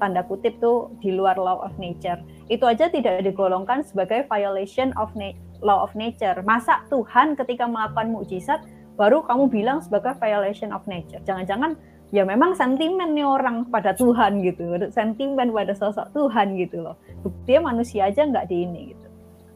tanda 0.00 0.24
kutip 0.24 0.56
tuh 0.58 0.88
di 1.04 1.12
luar 1.12 1.36
law 1.36 1.60
of 1.60 1.76
nature. 1.76 2.16
Itu 2.48 2.64
aja 2.64 2.88
tidak 2.88 3.22
digolongkan 3.22 3.84
sebagai 3.84 4.24
violation 4.26 4.96
of 4.96 5.12
law 5.60 5.84
of 5.84 5.92
nature. 5.92 6.40
Masa 6.42 6.80
Tuhan 6.88 7.36
ketika 7.36 7.68
melakukan 7.68 8.08
mukjizat 8.08 8.64
baru 8.96 9.20
kamu 9.24 9.52
bilang 9.52 9.78
sebagai 9.84 10.16
violation 10.16 10.72
of 10.72 10.84
nature. 10.88 11.20
Jangan-jangan 11.28 11.76
ya 12.10 12.24
memang 12.24 12.56
sentimen 12.56 13.12
nih 13.12 13.28
orang 13.28 13.68
pada 13.68 13.92
Tuhan 13.94 14.40
gitu, 14.40 14.64
sentimen 14.90 15.52
pada 15.52 15.76
sosok 15.76 16.10
Tuhan 16.16 16.56
gitu 16.56 16.80
loh. 16.80 16.96
Buktinya 17.20 17.70
manusia 17.70 18.08
aja 18.08 18.24
nggak 18.24 18.48
di 18.48 18.56
ini 18.64 18.96
gitu. 18.96 19.08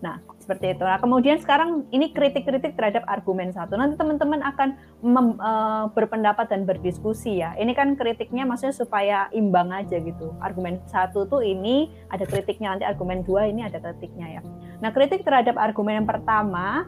Nah, 0.05 0.21
seperti 0.45 0.77
itu. 0.77 0.85
Nah, 0.85 1.01
kemudian 1.01 1.41
sekarang 1.41 1.89
ini 1.89 2.13
kritik-kritik 2.13 2.77
terhadap 2.77 3.09
argumen 3.09 3.49
satu. 3.57 3.81
Nanti 3.81 3.97
teman-teman 3.97 4.45
akan 4.45 4.69
mem, 5.01 5.41
uh, 5.41 5.89
berpendapat 5.97 6.53
dan 6.53 6.69
berdiskusi 6.69 7.41
ya. 7.41 7.57
Ini 7.57 7.73
kan 7.73 7.97
kritiknya 7.97 8.45
maksudnya 8.45 8.77
supaya 8.77 9.33
imbang 9.33 9.73
aja 9.73 9.97
gitu. 9.97 10.37
Argumen 10.45 10.85
satu 10.93 11.25
tuh 11.25 11.41
ini 11.41 11.89
ada 12.13 12.29
kritiknya, 12.29 12.77
nanti 12.77 12.85
argumen 12.85 13.25
dua 13.25 13.49
ini 13.49 13.65
ada 13.65 13.81
kritiknya 13.81 14.39
ya. 14.39 14.43
Nah, 14.85 14.93
kritik 14.93 15.25
terhadap 15.25 15.57
argumen 15.57 16.05
yang 16.05 16.09
pertama 16.09 16.85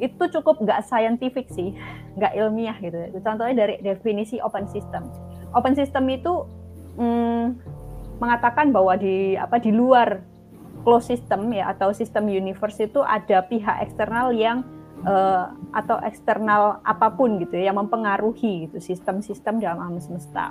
itu 0.00 0.24
cukup 0.40 0.64
nggak 0.64 0.88
scientific 0.88 1.52
sih, 1.52 1.76
nggak 2.16 2.32
ilmiah 2.32 2.80
gitu. 2.80 3.20
Contohnya 3.20 3.68
dari 3.68 3.76
definisi 3.84 4.40
open 4.40 4.64
system. 4.72 5.04
Open 5.52 5.76
system 5.76 6.08
itu 6.08 6.48
hmm, 6.96 7.60
mengatakan 8.18 8.72
bahwa 8.72 8.96
di 8.96 9.36
apa 9.38 9.60
di 9.62 9.70
luar 9.70 10.37
closed 10.88 11.12
system 11.12 11.52
ya 11.52 11.76
atau 11.76 11.92
sistem 11.92 12.32
universe 12.32 12.80
itu 12.80 13.04
ada 13.04 13.44
pihak 13.44 13.84
eksternal 13.84 14.32
yang 14.32 14.64
uh, 15.04 15.52
atau 15.76 16.00
eksternal 16.00 16.80
apa 16.80 17.12
pun 17.12 17.36
gitu 17.44 17.60
ya 17.60 17.68
yang 17.68 17.76
mempengaruhi 17.76 18.64
gitu 18.64 18.80
sistem-sistem 18.80 19.60
dalam 19.60 19.84
alam 19.84 20.00
semesta. 20.00 20.48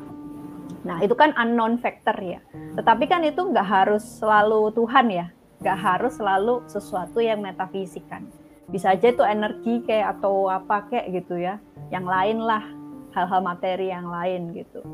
Nah 0.85 1.01
itu 1.01 1.17
kan 1.17 1.33
unknown 1.33 1.81
factor 1.81 2.13
ya. 2.21 2.37
Tetapi 2.77 3.09
kan 3.09 3.25
itu 3.25 3.41
nggak 3.41 3.65
harus 3.65 4.05
selalu 4.05 4.69
Tuhan 4.77 5.09
ya, 5.09 5.33
nggak 5.65 5.77
harus 5.81 6.13
selalu 6.21 6.61
sesuatu 6.69 7.17
yang 7.17 7.41
metafisikan. 7.41 8.29
Bisa 8.69 8.93
aja 8.93 9.09
itu 9.09 9.25
energi 9.25 9.81
kayak 9.89 10.21
atau 10.21 10.53
apa 10.53 10.85
kayak 10.85 11.17
gitu 11.17 11.41
ya. 11.41 11.57
Yang 11.89 12.05
lain 12.05 12.37
lah 12.45 12.61
hal-hal 13.17 13.41
materi 13.41 13.89
yang 13.89 14.05
lain 14.05 14.53
gitu. 14.53 14.85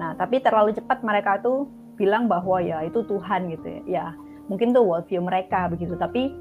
Nah 0.00 0.16
tapi 0.16 0.40
terlalu 0.40 0.72
cepat 0.72 1.04
mereka 1.04 1.36
tuh 1.44 1.68
bilang 2.00 2.24
bahwa 2.24 2.62
ya 2.62 2.80
itu 2.88 3.04
Tuhan 3.04 3.52
gitu 3.52 3.68
ya. 3.68 3.84
Ya 3.84 4.06
mungkin 4.48 4.72
tuh 4.72 4.84
worldview 4.84 5.20
mereka 5.22 5.68
begitu 5.68 5.94
tapi 5.94 6.32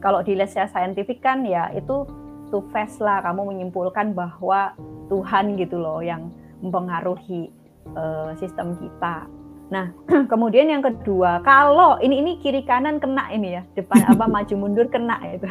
kalau 0.00 0.24
dilihat 0.24 0.48
secara 0.50 0.68
saintifik 0.72 1.20
kan 1.20 1.44
ya 1.44 1.68
itu 1.76 2.08
too 2.50 2.64
fast 2.74 2.98
lah 2.98 3.22
kamu 3.22 3.54
menyimpulkan 3.54 4.16
bahwa 4.16 4.74
Tuhan 5.12 5.54
gitu 5.60 5.78
loh 5.78 6.02
yang 6.02 6.32
mempengaruhi 6.60 7.52
uh, 7.94 8.32
sistem 8.36 8.76
kita. 8.76 9.28
Nah, 9.70 9.94
kemudian 10.32 10.66
yang 10.66 10.82
kedua, 10.82 11.46
kalau 11.46 11.94
ini 12.02 12.18
ini 12.18 12.32
kiri 12.42 12.66
kanan 12.66 12.98
kena 12.98 13.30
ini 13.30 13.54
ya, 13.54 13.62
depan 13.78 14.02
apa 14.02 14.26
maju 14.34 14.54
mundur 14.58 14.90
kena 14.90 15.22
itu. 15.30 15.46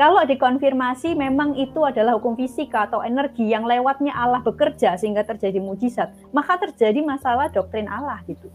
Kalau 0.00 0.24
dikonfirmasi 0.24 1.12
memang 1.12 1.52
itu 1.52 1.84
adalah 1.84 2.16
hukum 2.16 2.32
fisika 2.32 2.88
atau 2.88 3.04
energi 3.04 3.44
yang 3.44 3.68
lewatnya 3.68 4.16
Allah 4.16 4.40
bekerja 4.40 4.96
sehingga 4.96 5.20
terjadi 5.28 5.60
mujizat, 5.60 6.16
maka 6.32 6.56
terjadi 6.56 7.04
masalah 7.04 7.52
doktrin 7.52 7.92
Allah 7.92 8.24
gitu 8.24 8.48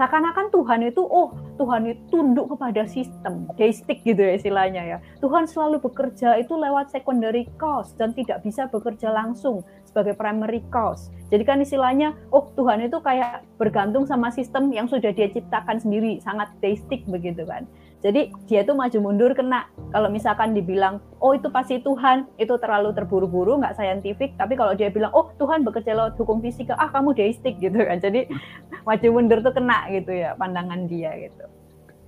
seakan-akan 0.00 0.48
Tuhan 0.48 0.80
itu 0.88 1.04
oh 1.04 1.36
Tuhan 1.60 1.92
itu 1.92 2.00
tunduk 2.08 2.56
kepada 2.56 2.88
sistem 2.88 3.44
deistik 3.60 4.00
gitu 4.00 4.16
ya 4.16 4.32
istilahnya 4.32 4.82
ya. 4.96 4.98
Tuhan 5.20 5.44
selalu 5.44 5.84
bekerja 5.84 6.40
itu 6.40 6.56
lewat 6.56 6.88
secondary 6.88 7.44
cause 7.60 7.92
dan 8.00 8.16
tidak 8.16 8.40
bisa 8.40 8.64
bekerja 8.72 9.12
langsung 9.12 9.60
sebagai 9.84 10.16
primary 10.16 10.64
cause. 10.72 11.12
Jadi 11.28 11.44
kan 11.44 11.60
istilahnya 11.60 12.16
oh 12.32 12.48
Tuhan 12.56 12.80
itu 12.80 12.96
kayak 13.04 13.44
bergantung 13.60 14.08
sama 14.08 14.32
sistem 14.32 14.72
yang 14.72 14.88
sudah 14.88 15.12
dia 15.12 15.28
ciptakan 15.28 15.76
sendiri 15.76 16.16
sangat 16.24 16.48
deistik 16.64 17.04
begitu 17.04 17.44
kan 17.44 17.68
jadi 18.00 18.32
dia 18.48 18.64
tuh 18.64 18.72
maju 18.72 18.98
mundur 19.00 19.36
kena. 19.36 19.68
Kalau 19.92 20.08
misalkan 20.08 20.56
dibilang, 20.56 21.04
oh 21.20 21.36
itu 21.36 21.52
pasti 21.52 21.84
Tuhan, 21.84 22.24
itu 22.40 22.56
terlalu 22.56 22.96
terburu-buru, 22.96 23.60
nggak 23.60 23.76
saintifik. 23.76 24.40
Tapi 24.40 24.56
kalau 24.56 24.72
dia 24.72 24.88
bilang, 24.88 25.12
oh 25.12 25.28
Tuhan 25.36 25.68
bekerja 25.68 25.92
lewat 25.92 26.16
hukum 26.16 26.40
fisika, 26.40 26.72
ah 26.80 26.88
kamu 26.88 27.12
deistik 27.12 27.60
gitu 27.60 27.76
kan. 27.76 28.00
Jadi 28.00 28.24
maju 28.88 29.06
mundur 29.12 29.44
tuh 29.44 29.52
kena 29.52 29.84
gitu 29.92 30.16
ya 30.16 30.32
pandangan 30.40 30.88
dia 30.88 31.12
gitu. 31.28 31.44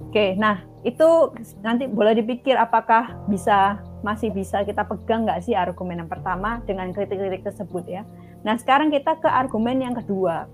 Oke, 0.08 0.34
nah 0.34 0.64
itu 0.82 1.30
nanti 1.62 1.86
boleh 1.86 2.18
dipikir 2.18 2.58
apakah 2.58 3.22
bisa 3.30 3.78
masih 4.02 4.34
bisa 4.34 4.66
kita 4.66 4.82
pegang 4.82 5.28
nggak 5.28 5.46
sih 5.46 5.54
argumen 5.54 6.02
yang 6.02 6.10
pertama 6.10 6.58
dengan 6.66 6.90
kritik-kritik 6.90 7.46
tersebut 7.46 7.86
ya. 7.86 8.02
Nah 8.42 8.58
sekarang 8.58 8.90
kita 8.90 9.20
ke 9.20 9.28
argumen 9.30 9.78
yang 9.78 9.94
kedua. 9.94 10.50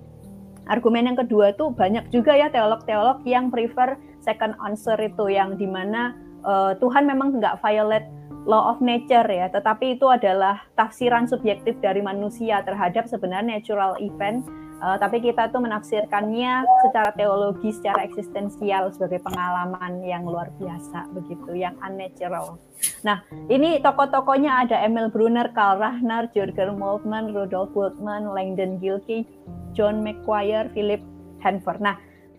Argumen 0.68 1.08
yang 1.08 1.16
kedua 1.16 1.56
itu 1.56 1.72
banyak 1.72 2.12
juga 2.12 2.36
ya 2.36 2.52
teolog-teolog 2.52 3.24
yang 3.24 3.48
prefer 3.48 3.96
second 4.28 4.52
answer 4.60 5.00
itu 5.00 5.32
yang 5.32 5.56
di 5.56 5.64
mana 5.64 6.12
uh, 6.44 6.76
Tuhan 6.76 7.08
memang 7.08 7.40
nggak 7.40 7.64
violate 7.64 8.04
law 8.44 8.72
of 8.72 8.80
nature 8.84 9.24
ya, 9.28 9.48
tetapi 9.48 9.96
itu 9.96 10.08
adalah 10.08 10.64
tafsiran 10.76 11.24
subjektif 11.28 11.76
dari 11.80 12.04
manusia 12.04 12.60
terhadap 12.64 13.08
sebenarnya 13.08 13.60
natural 13.60 13.96
event. 14.04 14.44
Uh, 14.78 14.94
tapi 14.94 15.18
kita 15.18 15.50
tuh 15.50 15.58
menafsirkannya 15.58 16.62
secara 16.86 17.10
teologi, 17.18 17.74
secara 17.74 18.06
eksistensial 18.06 18.94
sebagai 18.94 19.18
pengalaman 19.26 20.06
yang 20.06 20.22
luar 20.22 20.54
biasa 20.54 21.10
begitu, 21.18 21.58
yang 21.58 21.74
unnatural. 21.82 22.62
Nah, 23.02 23.26
ini 23.50 23.82
tokoh-tokohnya 23.82 24.70
ada 24.70 24.78
Emil 24.86 25.10
Brunner, 25.10 25.50
Karl 25.50 25.82
Rahner, 25.82 26.30
Jürgen 26.30 26.78
Moltmann, 26.78 27.34
Rudolf 27.34 27.74
Bultmann, 27.74 28.30
Langdon 28.30 28.78
Gilkey, 28.78 29.26
John 29.74 29.98
McQuire, 29.98 30.70
Philip 30.70 31.02
Hanford. 31.42 31.82
Nah, 31.82 31.98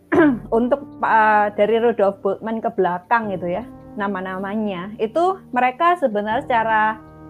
untuk 0.57 0.81
uh, 1.01 1.53
dari 1.53 1.77
Rudolf 1.77 2.19
Bultmann 2.25 2.61
ke 2.61 2.69
belakang 2.73 3.29
gitu 3.33 3.45
ya 3.45 3.63
nama-namanya 3.97 4.95
itu 4.97 5.37
mereka 5.51 5.99
sebenarnya 5.99 6.45
secara 6.45 6.81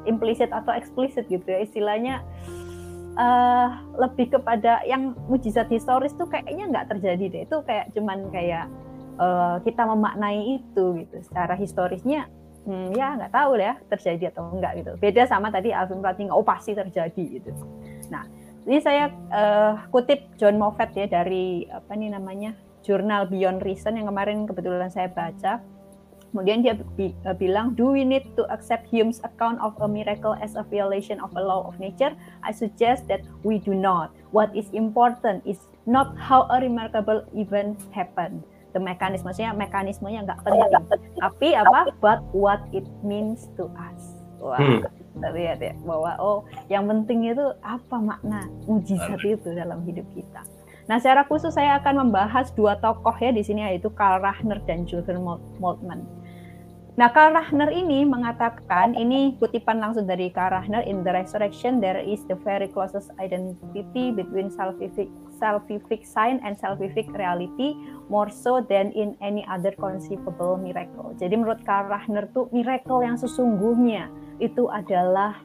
implisit 0.07 0.53
atau 0.53 0.71
eksplisit 0.71 1.27
gitu 1.27 1.43
ya 1.43 1.59
istilahnya 1.65 2.23
uh, 3.19 3.67
lebih 3.99 4.31
kepada 4.39 4.83
yang 4.87 5.15
mujizat 5.27 5.67
historis 5.67 6.15
tuh 6.15 6.27
kayaknya 6.31 6.71
nggak 6.71 6.87
terjadi 6.95 7.25
deh. 7.27 7.41
Itu 7.47 7.61
kayak 7.67 7.91
cuman 7.91 8.31
kayak 8.31 8.65
uh, 9.19 9.59
kita 9.67 9.83
memaknai 9.83 10.61
itu 10.63 10.85
gitu 11.03 11.15
secara 11.27 11.59
historisnya 11.59 12.31
hmm, 12.63 12.95
ya 12.95 13.19
nggak 13.19 13.33
tahu 13.35 13.59
ya 13.59 13.75
terjadi 13.91 14.31
atau 14.31 14.55
enggak 14.55 14.83
gitu. 14.83 14.91
Beda 14.97 15.27
sama 15.27 15.51
tadi 15.51 15.75
Alvin 15.75 15.99
Prating 15.99 16.31
oh 16.31 16.45
pasti 16.45 16.71
terjadi 16.71 17.23
gitu. 17.39 17.51
Nah 18.07 18.23
ini 18.63 18.79
saya 18.79 19.11
uh, 19.31 19.73
kutip 19.91 20.23
John 20.39 20.55
Moffat 20.55 20.95
ya 20.95 21.05
dari 21.09 21.67
apa 21.67 21.95
nih 21.95 22.15
namanya 22.15 22.55
jurnal 22.85 23.27
Beyond 23.27 23.63
Reason 23.63 23.93
yang 23.95 24.07
kemarin 24.07 24.47
kebetulan 24.47 24.91
saya 24.91 25.11
baca. 25.11 25.63
Kemudian 26.29 26.61
dia 26.61 26.77
bi 26.93 27.09
uh, 27.25 27.33
bilang, 27.33 27.73
do 27.73 27.89
we 27.89 28.05
need 28.05 28.21
to 28.37 28.45
accept 28.53 28.85
Hume's 28.93 29.17
account 29.25 29.57
of 29.65 29.73
a 29.81 29.89
miracle 29.89 30.37
as 30.37 30.53
a 30.53 30.61
violation 30.61 31.17
of 31.25 31.33
a 31.33 31.41
law 31.41 31.65
of 31.65 31.81
nature? 31.81 32.13
I 32.45 32.53
suggest 32.53 33.09
that 33.09 33.25
we 33.41 33.57
do 33.57 33.73
not. 33.73 34.13
What 34.29 34.53
is 34.53 34.69
important 34.77 35.41
is 35.41 35.57
not 35.89 36.13
how 36.21 36.45
a 36.53 36.61
remarkable 36.61 37.25
event 37.33 37.81
happened. 37.89 38.45
The 38.69 38.77
mechanism, 38.77 39.25
maksudnya 39.25 39.57
mekanismenya 39.57 40.29
nggak 40.29 40.45
penting. 40.45 40.69
Tapi 41.17 41.57
apa? 41.57 41.89
But 41.97 42.21
what 42.29 42.61
it 42.69 42.85
means 43.01 43.49
to 43.57 43.65
us. 43.73 44.21
Wah, 44.37 44.61
hmm. 44.61 44.85
lihat 45.19 45.59
ya 45.59 45.75
bahwa 45.83 46.15
oh 46.15 46.47
yang 46.71 46.87
penting 46.87 47.27
itu 47.27 47.43
apa 47.59 47.97
makna 47.99 48.47
mujizat 48.69 49.19
itu 49.25 49.51
dalam 49.51 49.83
hidup 49.83 50.05
kita. 50.15 50.45
Nah, 50.89 50.97
secara 50.97 51.21
khusus 51.29 51.53
saya 51.53 51.77
akan 51.77 52.09
membahas 52.09 52.49
dua 52.57 52.73
tokoh 52.81 53.13
ya 53.21 53.29
di 53.29 53.45
sini 53.45 53.61
yaitu 53.61 53.93
Karl 53.93 54.25
Rahner 54.25 54.57
dan 54.65 54.89
Jürgen 54.89 55.21
Moltmann. 55.61 56.01
Nah, 56.97 57.13
Karl 57.13 57.31
Rahner 57.31 57.69
ini 57.71 58.03
mengatakan, 58.03 58.91
ini 58.97 59.37
kutipan 59.39 59.79
langsung 59.79 60.03
dari 60.03 60.33
Karl 60.33 60.51
Rahner, 60.51 60.83
in 60.83 61.05
the 61.05 61.13
resurrection 61.13 61.79
there 61.79 62.01
is 62.01 62.25
the 62.25 62.35
very 62.41 62.67
closest 62.67 63.13
identity 63.23 64.11
between 64.11 64.51
salvific, 64.51 65.07
salvific 65.37 66.03
sign 66.03 66.43
and 66.43 66.59
salvific 66.59 67.07
reality, 67.15 67.77
more 68.11 68.27
so 68.27 68.59
than 68.59 68.91
in 68.97 69.15
any 69.23 69.47
other 69.47 69.71
conceivable 69.79 70.59
miracle. 70.59 71.15
Jadi 71.15 71.37
menurut 71.39 71.63
Karl 71.63 71.87
Rahner 71.87 72.27
tuh 72.35 72.51
miracle 72.51 72.99
yang 72.99 73.15
sesungguhnya 73.15 74.11
itu 74.43 74.67
adalah 74.67 75.39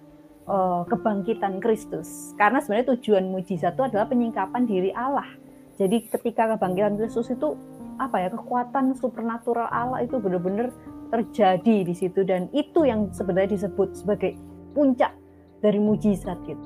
uh, 0.48 0.82
kebangkitan 0.88 1.60
Kristus. 1.60 2.32
Karena 2.36 2.60
sebenarnya 2.60 2.96
tujuan 2.96 3.28
mujizat 3.28 3.76
itu 3.76 3.84
adalah 3.84 4.06
penyingkapan 4.08 4.62
diri 4.64 4.90
Allah. 4.92 5.26
Jadi 5.74 6.06
ketika 6.06 6.54
kebangkitan 6.54 6.94
Kristus 7.00 7.32
itu 7.32 7.58
apa 7.98 8.26
ya 8.26 8.28
kekuatan 8.30 8.98
supernatural 8.98 9.70
Allah 9.70 10.02
itu 10.02 10.18
benar-benar 10.18 10.74
terjadi 11.14 11.86
di 11.86 11.94
situ 11.94 12.26
dan 12.26 12.50
itu 12.50 12.82
yang 12.82 13.06
sebenarnya 13.14 13.54
disebut 13.54 13.94
sebagai 13.94 14.34
puncak 14.74 15.14
dari 15.62 15.78
mujizat 15.78 16.38
gitu. 16.46 16.64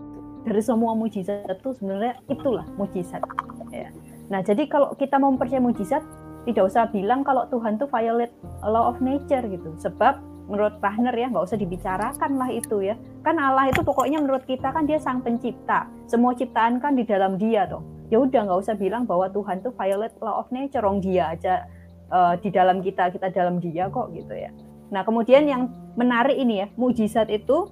Dari 0.49 0.63
semua 0.65 0.97
mujizat 0.97 1.45
itu 1.45 1.77
sebenarnya 1.77 2.17
itulah 2.33 2.65
mujizat. 2.81 3.21
Ya. 3.69 3.93
Nah 4.33 4.41
jadi 4.41 4.65
kalau 4.65 4.97
kita 4.97 5.21
mau 5.21 5.33
percaya 5.37 5.61
mujizat 5.61 6.01
tidak 6.49 6.65
usah 6.65 6.89
bilang 6.89 7.21
kalau 7.21 7.45
Tuhan 7.53 7.77
itu 7.77 7.85
violate 7.93 8.33
law 8.65 8.89
of 8.89 9.05
nature 9.05 9.45
gitu. 9.45 9.77
Sebab 9.77 10.17
menurut 10.49 10.81
Rahner 10.81 11.13
ya 11.13 11.29
nggak 11.29 11.45
usah 11.45 11.61
dibicarakan 11.61 12.41
lah 12.41 12.49
itu 12.49 12.81
ya 12.81 12.97
kan 13.29 13.37
Allah 13.37 13.69
itu 13.69 13.85
pokoknya 13.85 14.25
menurut 14.25 14.49
kita 14.49 14.73
kan 14.73 14.89
dia 14.89 14.97
sang 14.97 15.21
pencipta. 15.21 15.85
Semua 16.09 16.33
ciptaan 16.33 16.81
kan 16.81 16.97
di 16.97 17.05
dalam 17.05 17.37
dia 17.37 17.69
tuh 17.69 17.85
ya 18.09 18.25
udah 18.25 18.49
nggak 18.49 18.61
usah 18.65 18.73
bilang 18.73 19.05
bahwa 19.05 19.29
Tuhan 19.29 19.61
tuh 19.61 19.77
violate 19.77 20.17
law 20.25 20.41
of 20.41 20.49
nature. 20.49 20.81
Orang 20.81 21.05
dia 21.05 21.37
aja 21.37 21.69
uh, 22.09 22.41
di 22.41 22.49
dalam 22.49 22.81
kita 22.81 23.13
kita 23.13 23.29
dalam 23.29 23.61
dia 23.61 23.93
kok 23.93 24.17
gitu 24.17 24.33
ya. 24.33 24.49
Nah 24.89 25.05
kemudian 25.05 25.45
yang 25.45 25.69
menarik 25.93 26.41
ini 26.41 26.65
ya 26.65 26.67
mujizat 26.81 27.29
itu 27.29 27.69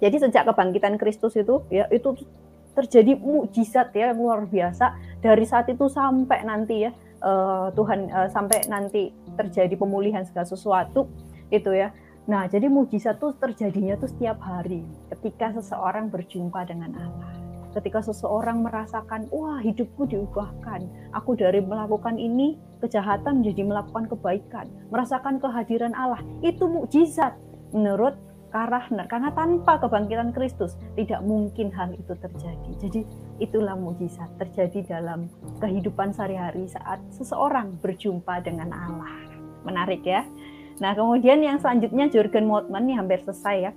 jadi 0.00 0.16
sejak 0.16 0.48
kebangkitan 0.48 0.96
Kristus 0.96 1.36
itu 1.36 1.60
ya 1.68 1.84
itu 1.92 2.16
terjadi 2.72 3.12
mujizat 3.20 3.92
ya 3.92 4.16
luar 4.16 4.48
biasa. 4.48 4.96
Dari 5.20 5.44
saat 5.44 5.68
itu 5.68 5.84
sampai 5.92 6.48
nanti 6.48 6.88
ya 6.88 6.96
uh, 7.20 7.68
Tuhan 7.76 8.08
uh, 8.08 8.28
sampai 8.32 8.64
nanti 8.72 9.12
terjadi 9.36 9.76
pemulihan 9.76 10.24
segala 10.24 10.48
sesuatu 10.48 11.12
itu 11.52 11.76
ya. 11.76 11.92
Nah, 12.28 12.44
jadi 12.44 12.68
mujizat 12.68 13.16
tuh 13.16 13.32
terjadinya 13.40 13.96
tuh 13.96 14.12
setiap 14.12 14.36
hari 14.44 14.84
ketika 15.16 15.48
seseorang 15.56 16.12
berjumpa 16.12 16.60
dengan 16.68 16.92
Allah. 17.00 17.32
Ketika 17.72 18.04
seseorang 18.04 18.60
merasakan, 18.60 19.32
wah 19.32 19.60
hidupku 19.64 20.04
diubahkan. 20.04 20.84
Aku 21.16 21.40
dari 21.40 21.64
melakukan 21.64 22.20
ini, 22.20 22.60
kejahatan 22.84 23.40
menjadi 23.40 23.62
melakukan 23.64 24.12
kebaikan. 24.12 24.68
Merasakan 24.92 25.40
kehadiran 25.40 25.96
Allah. 25.96 26.20
Itu 26.44 26.68
mujizat 26.68 27.32
menurut 27.72 28.16
Karahner. 28.48 29.08
Karena 29.08 29.32
tanpa 29.32 29.76
kebangkitan 29.80 30.32
Kristus, 30.32 30.76
tidak 30.96 31.20
mungkin 31.24 31.68
hal 31.72 31.92
itu 31.92 32.12
terjadi. 32.16 32.70
Jadi 32.80 33.00
itulah 33.40 33.76
mujizat 33.76 34.28
terjadi 34.40 35.00
dalam 35.00 35.28
kehidupan 35.60 36.16
sehari-hari 36.16 36.68
saat 36.68 37.00
seseorang 37.12 37.76
berjumpa 37.80 38.40
dengan 38.44 38.72
Allah. 38.72 39.28
Menarik 39.68 40.00
ya. 40.04 40.24
Nah, 40.78 40.94
kemudian 40.94 41.42
yang 41.42 41.58
selanjutnya 41.58 42.06
Jurgen 42.10 42.46
Moltmann 42.46 42.86
ini 42.86 42.94
hampir 42.94 43.22
selesai 43.22 43.56
ya. 43.58 43.72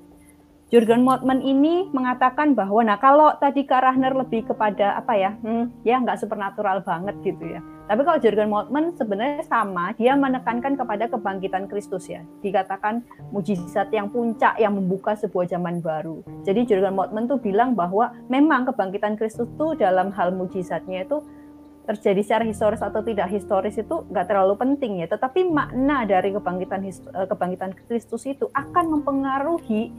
Jurgen 0.71 1.03
Moltmann 1.03 1.43
ini 1.43 1.91
mengatakan 1.91 2.55
bahwa 2.55 2.79
nah 2.79 2.95
kalau 2.95 3.35
tadi 3.43 3.67
Kak 3.67 3.83
Rahner 3.83 4.15
lebih 4.15 4.47
kepada 4.47 4.95
apa 4.95 5.19
ya, 5.19 5.35
hmm, 5.43 5.83
ya 5.83 5.99
nggak 5.99 6.23
supernatural 6.23 6.79
banget 6.79 7.19
gitu 7.27 7.43
ya. 7.43 7.59
Tapi 7.91 8.07
kalau 8.07 8.23
Jurgen 8.23 8.47
Moltmann 8.47 8.95
sebenarnya 8.95 9.43
sama, 9.43 9.91
dia 9.99 10.15
menekankan 10.15 10.79
kepada 10.79 11.11
kebangkitan 11.11 11.67
Kristus 11.67 12.07
ya. 12.07 12.23
Dikatakan 12.39 13.03
mujizat 13.35 13.91
yang 13.91 14.07
puncak 14.07 14.55
yang 14.63 14.79
membuka 14.79 15.11
sebuah 15.19 15.51
zaman 15.51 15.83
baru. 15.83 16.23
Jadi 16.47 16.63
Jurgen 16.63 16.95
Moltmann 16.95 17.27
tuh 17.27 17.43
bilang 17.43 17.75
bahwa 17.75 18.15
memang 18.31 18.63
kebangkitan 18.71 19.19
Kristus 19.19 19.51
tuh 19.59 19.75
dalam 19.75 20.15
hal 20.15 20.31
mujizatnya 20.31 21.03
itu 21.03 21.19
terjadi 21.91 22.21
secara 22.23 22.43
historis 22.47 22.81
atau 22.81 23.03
tidak 23.03 23.27
historis 23.27 23.75
itu 23.75 24.05
nggak 24.07 24.25
terlalu 24.31 24.55
penting 24.59 25.03
ya, 25.03 25.07
tetapi 25.11 25.47
makna 25.47 26.07
dari 26.07 26.31
kebangkitan 26.31 26.81
eh, 26.87 27.27
kebangkitan 27.27 27.71
Kristus 27.87 28.23
itu 28.27 28.47
akan 28.55 28.99
mempengaruhi 28.99 29.91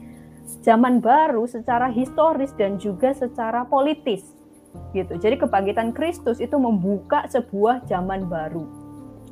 zaman 0.65 0.99
baru 0.99 1.47
secara 1.47 1.87
historis 1.93 2.51
dan 2.57 2.81
juga 2.81 3.13
secara 3.15 3.63
politis 3.67 4.25
gitu. 4.91 5.15
Jadi 5.15 5.37
kebangkitan 5.37 5.93
Kristus 5.93 6.41
itu 6.41 6.57
membuka 6.57 7.29
sebuah 7.29 7.85
zaman 7.85 8.27
baru 8.27 8.65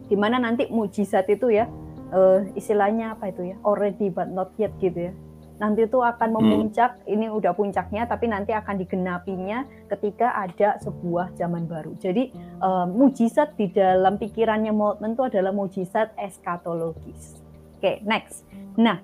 di 0.08 0.19
mana 0.19 0.38
nanti 0.38 0.67
mujizat 0.67 1.28
itu 1.32 1.52
ya 1.52 1.71
uh, 2.12 2.43
istilahnya 2.54 3.15
apa 3.15 3.32
itu 3.32 3.52
ya? 3.52 3.56
Already 3.63 4.12
but 4.12 4.30
not 4.32 4.52
yet 4.60 4.71
gitu 4.80 5.12
ya 5.12 5.13
nanti 5.62 5.86
itu 5.86 6.02
akan 6.02 6.34
hmm. 6.34 6.38
memuncak, 6.41 6.91
hmm. 7.06 7.13
ini 7.13 7.26
udah 7.30 7.54
puncaknya, 7.54 8.10
tapi 8.10 8.26
nanti 8.26 8.50
akan 8.52 8.82
digenapinya 8.82 9.69
ketika 9.93 10.34
ada 10.34 10.82
sebuah 10.82 11.38
zaman 11.38 11.69
baru. 11.69 11.93
Jadi 12.02 12.34
uh, 12.65 12.89
mujizat 12.89 13.54
di 13.54 13.69
dalam 13.69 14.17
pikirannya 14.17 14.74
Moltmann 14.74 15.13
itu 15.13 15.21
adalah 15.30 15.54
mujizat 15.54 16.17
eskatologis. 16.17 17.38
Oke, 17.78 17.86
okay, 17.86 17.95
next. 18.02 18.50
Nah, 18.74 18.97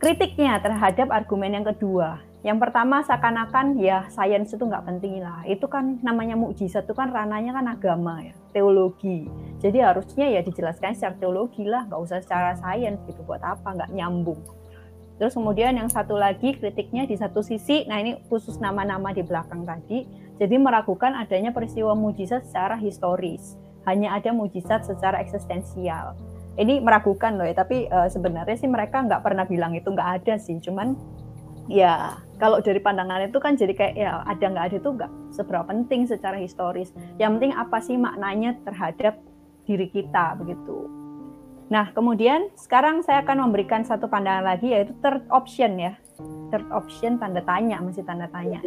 kritiknya 0.00 0.56
terhadap 0.64 1.12
argumen 1.12 1.60
yang 1.60 1.68
kedua, 1.68 2.24
yang 2.40 2.56
pertama 2.56 3.04
seakan-akan 3.04 3.76
ya 3.76 4.08
sains 4.08 4.48
itu 4.48 4.64
nggak 4.64 4.88
penting 4.88 5.20
lah. 5.20 5.44
Itu 5.44 5.68
kan 5.68 6.00
namanya 6.00 6.40
mukjizat 6.40 6.88
itu 6.88 6.96
kan 6.96 7.12
rananya 7.12 7.52
kan 7.52 7.68
agama 7.68 8.24
ya, 8.24 8.32
teologi. 8.56 9.28
Jadi 9.60 9.76
harusnya 9.84 10.24
ya 10.24 10.40
dijelaskan 10.40 10.96
secara 10.96 11.20
teologi 11.20 11.68
lah, 11.68 11.84
nggak 11.84 12.00
usah 12.00 12.24
secara 12.24 12.56
sains 12.56 12.96
gitu. 13.04 13.20
Buat 13.28 13.44
apa? 13.44 13.76
Nggak 13.76 13.92
nyambung. 13.92 14.40
Terus 15.20 15.36
kemudian 15.36 15.76
yang 15.76 15.92
satu 15.92 16.16
lagi 16.16 16.56
kritiknya 16.56 17.04
di 17.04 17.12
satu 17.12 17.44
sisi, 17.44 17.84
nah 17.84 18.00
ini 18.00 18.16
khusus 18.32 18.56
nama-nama 18.56 19.12
di 19.12 19.20
belakang 19.20 19.68
tadi, 19.68 20.08
jadi 20.40 20.56
meragukan 20.56 21.12
adanya 21.12 21.52
peristiwa 21.52 21.92
mujizat 21.92 22.48
secara 22.48 22.80
historis. 22.80 23.60
Hanya 23.84 24.16
ada 24.16 24.32
mujizat 24.32 24.88
secara 24.88 25.20
eksistensial. 25.20 26.16
Ini 26.56 26.80
meragukan 26.80 27.36
loh 27.36 27.44
ya, 27.44 27.52
tapi 27.52 27.84
uh, 27.92 28.08
sebenarnya 28.08 28.56
sih 28.56 28.64
mereka 28.64 29.04
nggak 29.04 29.20
pernah 29.20 29.44
bilang 29.44 29.76
itu 29.76 29.92
nggak 29.92 30.24
ada 30.24 30.40
sih, 30.40 30.56
cuman 30.56 30.96
ya 31.68 32.16
kalau 32.40 32.64
dari 32.64 32.80
pandangan 32.80 33.28
itu 33.28 33.36
kan 33.44 33.60
jadi 33.60 33.76
kayak 33.76 33.94
ya 34.00 34.24
ada 34.24 34.44
nggak 34.48 34.64
ada 34.72 34.76
itu 34.80 34.88
nggak 34.88 35.12
seberapa 35.36 35.68
penting 35.68 36.08
secara 36.08 36.40
historis. 36.40 36.96
Yang 37.20 37.30
penting 37.36 37.52
apa 37.60 37.78
sih 37.84 38.00
maknanya 38.00 38.56
terhadap 38.64 39.20
diri 39.68 39.84
kita 39.92 40.40
begitu. 40.40 40.99
Nah 41.70 41.94
kemudian 41.94 42.50
sekarang 42.58 43.06
saya 43.06 43.22
akan 43.22 43.48
memberikan 43.48 43.86
satu 43.86 44.10
pandangan 44.10 44.42
lagi 44.42 44.74
yaitu 44.74 44.90
third 44.98 45.22
option 45.30 45.78
ya. 45.78 45.94
Third 46.50 46.66
option 46.74 47.16
tanda 47.22 47.40
tanya 47.46 47.78
masih 47.78 48.02
tanda 48.02 48.26
tanya. 48.28 48.58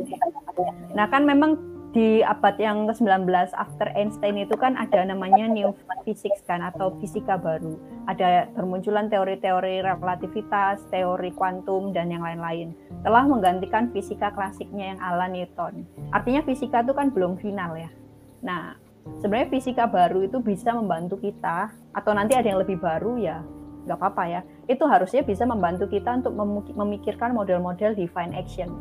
Nah 0.95 1.05
kan 1.11 1.27
memang 1.27 1.59
di 1.93 2.25
abad 2.25 2.57
yang 2.57 2.89
ke-19 2.89 3.29
after 3.53 3.85
Einstein 3.93 4.41
itu 4.41 4.57
kan 4.57 4.73
ada 4.73 5.05
namanya 5.05 5.45
new 5.45 5.77
physics 6.01 6.41
kan 6.49 6.65
atau 6.65 6.97
fisika 6.97 7.37
baru. 7.37 7.77
Ada 8.09 8.49
bermunculan 8.57 9.13
teori-teori 9.13 9.85
relativitas, 9.85 10.81
teori 10.89 11.29
kuantum 11.37 11.93
dan 11.93 12.09
yang 12.09 12.25
lain-lain. 12.25 12.73
Telah 13.05 13.29
menggantikan 13.29 13.93
fisika 13.93 14.33
klasiknya 14.33 14.97
yang 14.97 14.99
ala 15.05 15.29
Newton. 15.29 15.85
Artinya 16.09 16.41
fisika 16.41 16.81
itu 16.81 16.97
kan 16.97 17.13
belum 17.13 17.37
final 17.37 17.77
ya. 17.77 17.93
Nah, 18.41 18.73
sebenarnya 19.19 19.49
fisika 19.51 19.85
baru 19.87 20.25
itu 20.25 20.39
bisa 20.39 20.71
membantu 20.75 21.19
kita 21.19 21.71
atau 21.93 22.11
nanti 22.15 22.33
ada 22.35 22.47
yang 22.47 22.61
lebih 22.61 22.79
baru 22.79 23.19
ya 23.19 23.43
nggak 23.83 23.99
apa-apa 23.99 24.23
ya. 24.31 24.41
Itu 24.71 24.87
harusnya 24.87 25.27
bisa 25.27 25.43
membantu 25.43 25.91
kita 25.91 26.23
untuk 26.23 26.33
memikirkan 26.71 27.35
model-model 27.35 27.99
divine 27.99 28.31
action 28.31 28.71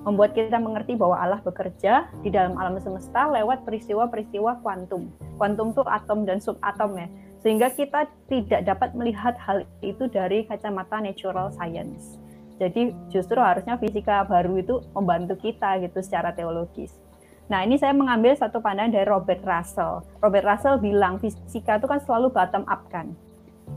membuat 0.00 0.32
kita 0.32 0.56
mengerti 0.56 0.96
bahwa 0.96 1.16
Allah 1.20 1.40
bekerja 1.44 2.08
di 2.24 2.32
dalam 2.32 2.56
alam 2.56 2.80
semesta 2.80 3.28
lewat 3.28 3.68
peristiwa-peristiwa 3.68 4.64
kuantum. 4.64 5.12
Kuantum 5.36 5.76
itu 5.76 5.84
atom 5.84 6.24
dan 6.24 6.40
subatom 6.40 6.96
ya. 6.96 7.08
Sehingga 7.40 7.72
kita 7.72 8.08
tidak 8.28 8.68
dapat 8.68 8.92
melihat 8.96 9.36
hal 9.40 9.64
itu 9.80 10.08
dari 10.08 10.44
kacamata 10.44 11.00
natural 11.00 11.52
science. 11.52 12.20
Jadi 12.60 12.92
justru 13.08 13.40
harusnya 13.40 13.80
fisika 13.80 14.24
baru 14.28 14.60
itu 14.60 14.84
membantu 14.92 15.40
kita 15.40 15.80
gitu 15.80 16.04
secara 16.04 16.36
teologis. 16.36 16.92
Nah 17.50 17.66
ini 17.66 17.74
saya 17.74 17.90
mengambil 17.90 18.38
satu 18.38 18.62
pandangan 18.62 18.94
dari 18.94 19.06
Robert 19.10 19.42
Russell. 19.42 20.06
Robert 20.22 20.46
Russell 20.46 20.78
bilang 20.78 21.18
fisika 21.18 21.82
itu 21.82 21.90
kan 21.90 21.98
selalu 21.98 22.30
bottom 22.30 22.62
up 22.70 22.86
kan 22.94 23.10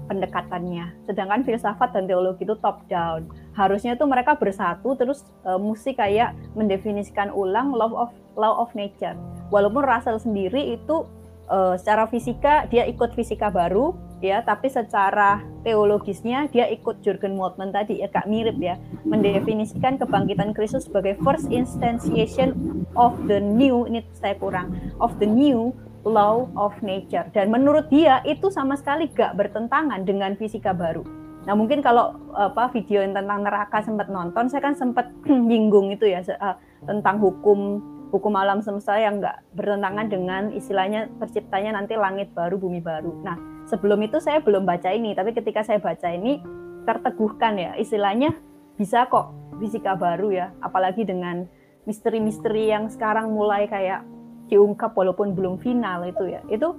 pendekatannya. 0.06 0.94
Sedangkan 1.10 1.42
filsafat 1.42 1.90
dan 1.98 2.06
teologi 2.06 2.46
itu 2.46 2.54
top 2.62 2.86
down. 2.86 3.26
Harusnya 3.58 3.98
itu 3.98 4.06
mereka 4.06 4.38
bersatu 4.38 4.94
terus 4.94 5.26
uh, 5.42 5.58
musik 5.58 5.98
kayak 5.98 6.38
mendefinisikan 6.54 7.34
ulang 7.34 7.74
law 7.74 7.90
of 7.98 8.10
law 8.38 8.62
of 8.62 8.70
nature. 8.78 9.18
Walaupun 9.50 9.82
Russell 9.82 10.22
sendiri 10.22 10.78
itu 10.78 11.10
uh, 11.50 11.74
secara 11.74 12.06
fisika 12.06 12.70
dia 12.70 12.86
ikut 12.86 13.18
fisika 13.18 13.50
baru 13.50 13.98
ya, 14.24 14.40
tapi 14.42 14.72
secara 14.72 15.44
teologisnya 15.68 16.48
dia 16.48 16.72
ikut 16.72 17.04
Jurgen 17.04 17.36
Moltmann 17.36 17.76
tadi 17.76 18.00
ya 18.00 18.08
kak 18.08 18.26
mirip 18.32 18.56
ya, 18.64 18.80
mendefinisikan 19.04 20.00
kebangkitan 20.00 20.56
Kristus 20.56 20.88
sebagai 20.88 21.20
first 21.22 21.52
instantiation 21.52 22.56
of 22.96 23.14
the 23.28 23.44
new 23.44 23.84
ini 23.84 24.02
saya 24.16 24.40
kurang 24.40 24.72
of 25.04 25.12
the 25.20 25.28
new 25.28 25.76
law 26.08 26.48
of 26.56 26.76
nature 26.84 27.28
dan 27.32 27.52
menurut 27.52 27.88
dia 27.92 28.24
itu 28.28 28.52
sama 28.52 28.76
sekali 28.76 29.12
gak 29.12 29.36
bertentangan 29.36 30.04
dengan 30.08 30.36
fisika 30.40 30.72
baru. 30.72 31.04
Nah 31.44 31.60
mungkin 31.60 31.84
kalau 31.84 32.16
apa 32.32 32.72
video 32.72 33.04
yang 33.04 33.12
tentang 33.12 33.44
neraka 33.44 33.84
sempat 33.84 34.08
nonton, 34.08 34.48
saya 34.48 34.64
kan 34.64 34.76
sempat 34.80 35.12
nyinggung 35.52 35.92
itu 35.92 36.08
ya 36.08 36.24
uh, 36.40 36.56
tentang 36.88 37.20
hukum 37.20 37.84
hukum 38.14 38.34
alam 38.38 38.62
semesta 38.62 38.96
yang 38.96 39.20
nggak 39.20 39.42
bertentangan 39.58 40.06
dengan 40.08 40.44
istilahnya 40.54 41.10
terciptanya 41.18 41.76
nanti 41.76 41.98
langit 41.98 42.32
baru 42.32 42.56
bumi 42.62 42.80
baru. 42.80 43.12
Nah 43.26 43.53
sebelum 43.68 44.00
itu 44.04 44.20
saya 44.20 44.44
belum 44.44 44.68
baca 44.68 44.92
ini, 44.92 45.16
tapi 45.16 45.32
ketika 45.32 45.64
saya 45.64 45.80
baca 45.80 46.10
ini 46.12 46.40
terteguhkan 46.84 47.56
ya. 47.56 47.72
Istilahnya 47.80 48.36
bisa 48.76 49.08
kok 49.08 49.32
fisika 49.60 49.96
baru 49.96 50.30
ya, 50.34 50.48
apalagi 50.60 51.08
dengan 51.08 51.48
misteri-misteri 51.88 52.72
yang 52.72 52.88
sekarang 52.92 53.32
mulai 53.32 53.68
kayak 53.68 54.04
diungkap 54.52 54.92
walaupun 54.96 55.36
belum 55.36 55.60
final 55.60 56.04
itu 56.08 56.32
ya. 56.32 56.42
Itu 56.52 56.76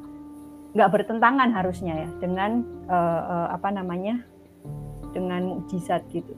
nggak 0.74 0.90
bertentangan 0.90 1.54
harusnya 1.54 1.94
ya 2.06 2.10
dengan 2.18 2.66
uh, 2.90 3.22
uh, 3.22 3.48
apa 3.54 3.70
namanya 3.70 4.20
dengan 5.14 5.46
mukjizat 5.46 6.02
gitu. 6.10 6.34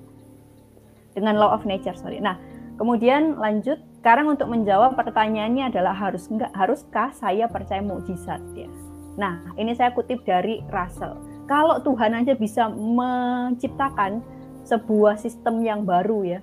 Dengan 1.16 1.40
law 1.40 1.56
of 1.56 1.64
nature 1.64 1.96
sorry. 1.96 2.20
Nah 2.20 2.38
kemudian 2.78 3.40
lanjut. 3.40 3.80
Sekarang 4.06 4.30
untuk 4.30 4.46
menjawab 4.46 4.94
pertanyaannya 4.94 5.66
adalah 5.66 5.90
harus 5.90 6.30
nggak 6.30 6.54
haruskah 6.54 7.10
saya 7.10 7.50
percaya 7.50 7.82
mukjizat 7.82 8.38
ya 8.54 8.70
nah 9.16 9.40
ini 9.56 9.72
saya 9.72 9.92
kutip 9.96 10.22
dari 10.28 10.60
Russell. 10.68 11.16
Kalau 11.48 11.80
Tuhan 11.80 12.12
aja 12.12 12.34
bisa 12.36 12.68
menciptakan 12.68 14.20
sebuah 14.66 15.16
sistem 15.16 15.62
yang 15.62 15.86
baru 15.86 16.26
ya 16.26 16.40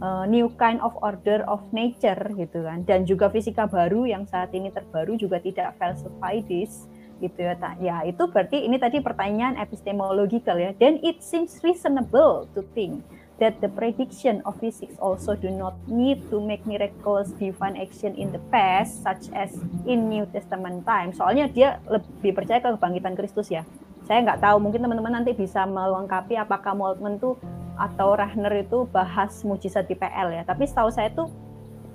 uh, 0.00 0.24
new 0.28 0.52
kind 0.60 0.80
of 0.82 0.92
order 1.00 1.44
of 1.48 1.62
nature 1.72 2.18
gitu 2.36 2.64
kan 2.64 2.84
dan 2.84 3.08
juga 3.08 3.32
fisika 3.32 3.64
baru 3.64 4.04
yang 4.08 4.24
saat 4.28 4.52
ini 4.52 4.68
terbaru 4.70 5.16
juga 5.16 5.40
tidak 5.40 5.76
falsify 5.80 6.40
this 6.44 6.86
gitu 7.16 7.48
ya 7.48 7.56
ya 7.80 7.96
itu 8.04 8.28
berarti 8.28 8.68
ini 8.68 8.76
tadi 8.76 9.00
pertanyaan 9.00 9.56
epistemological 9.56 10.60
ya. 10.60 10.76
Then 10.76 11.00
it 11.00 11.24
seems 11.24 11.56
reasonable 11.64 12.44
to 12.52 12.60
think 12.76 13.00
that 13.36 13.60
the 13.60 13.68
prediction 13.68 14.40
of 14.48 14.56
physics 14.56 14.96
also 14.96 15.36
do 15.36 15.52
not 15.52 15.76
need 15.84 16.24
to 16.32 16.40
make 16.40 16.64
miraculous 16.64 17.32
divine 17.36 17.76
action 17.76 18.16
in 18.16 18.32
the 18.32 18.40
past 18.48 19.04
such 19.04 19.28
as 19.36 19.52
in 19.84 20.08
New 20.08 20.24
Testament 20.32 20.88
time 20.88 21.12
soalnya 21.12 21.48
dia 21.52 21.78
lebih 21.88 22.32
percaya 22.32 22.64
ke 22.64 22.72
kebangkitan 22.74 23.12
Kristus 23.12 23.52
ya 23.52 23.66
saya 24.06 24.22
nggak 24.22 24.38
tahu 24.38 24.62
mungkin 24.62 24.86
teman-teman 24.86 25.20
nanti 25.20 25.34
bisa 25.34 25.66
melengkapi 25.66 26.38
apakah 26.38 26.78
Moltmann 26.78 27.18
tuh 27.18 27.34
atau 27.76 28.16
Rahner 28.16 28.64
itu 28.64 28.88
bahas 28.88 29.44
mujizat 29.44 29.90
di 29.90 29.98
PL 29.98 30.32
ya. 30.32 30.42
Tapi 30.46 30.64
setahu 30.64 30.88
saya 30.94 31.12
tuh 31.12 31.28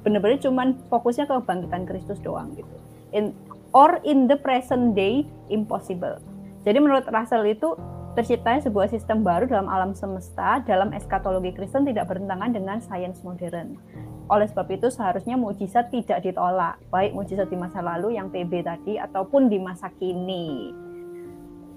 benar-benar 0.04 0.42
cuman 0.44 0.78
fokusnya 0.90 1.26
ke 1.26 1.34
kebangkitan 1.42 1.84
Kristus 1.88 2.20
doang 2.22 2.54
gitu. 2.54 2.76
In 3.16 3.34
or 3.72 4.04
in 4.04 4.28
the 4.28 4.38
present 4.38 4.94
day 4.94 5.26
impossible. 5.48 6.22
Jadi 6.68 6.78
menurut 6.78 7.08
Russell 7.10 7.48
itu 7.50 7.74
terciptanya 8.14 8.62
sebuah 8.68 8.92
sistem 8.92 9.24
baru 9.24 9.48
dalam 9.48 9.72
alam 9.72 9.92
semesta 9.96 10.60
dalam 10.68 10.92
eskatologi 10.92 11.56
Kristen 11.56 11.88
tidak 11.88 12.12
bertentangan 12.12 12.52
dengan 12.52 12.78
sains 12.84 13.24
modern. 13.24 13.80
Oleh 14.32 14.48
sebab 14.48 14.68
itu 14.72 14.88
seharusnya 14.88 15.36
mujizat 15.36 15.92
tidak 15.92 16.24
ditolak, 16.24 16.80
baik 16.88 17.12
mujizat 17.12 17.52
di 17.52 17.58
masa 17.60 17.84
lalu 17.84 18.16
yang 18.16 18.32
PB 18.32 18.64
tadi 18.64 18.96
ataupun 18.96 19.52
di 19.52 19.60
masa 19.60 19.92
kini. 20.00 20.72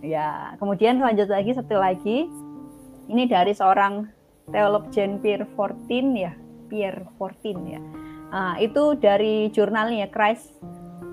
Ya, 0.04 0.54
kemudian 0.60 1.00
lanjut 1.00 1.26
lagi 1.32 1.56
satu 1.56 1.80
lagi 1.80 2.28
ini 3.08 3.24
dari 3.26 3.56
seorang 3.56 4.06
teolog 4.52 4.92
Jean 4.92 5.18
Pierre 5.18 5.48
Fortin 5.56 6.14
ya, 6.14 6.32
Pierre 6.68 7.08
Fortin 7.16 7.58
ya. 7.66 7.80
Uh, 8.34 8.54
itu 8.58 8.98
dari 8.98 9.46
jurnalnya 9.54 10.10
Christ 10.10 10.58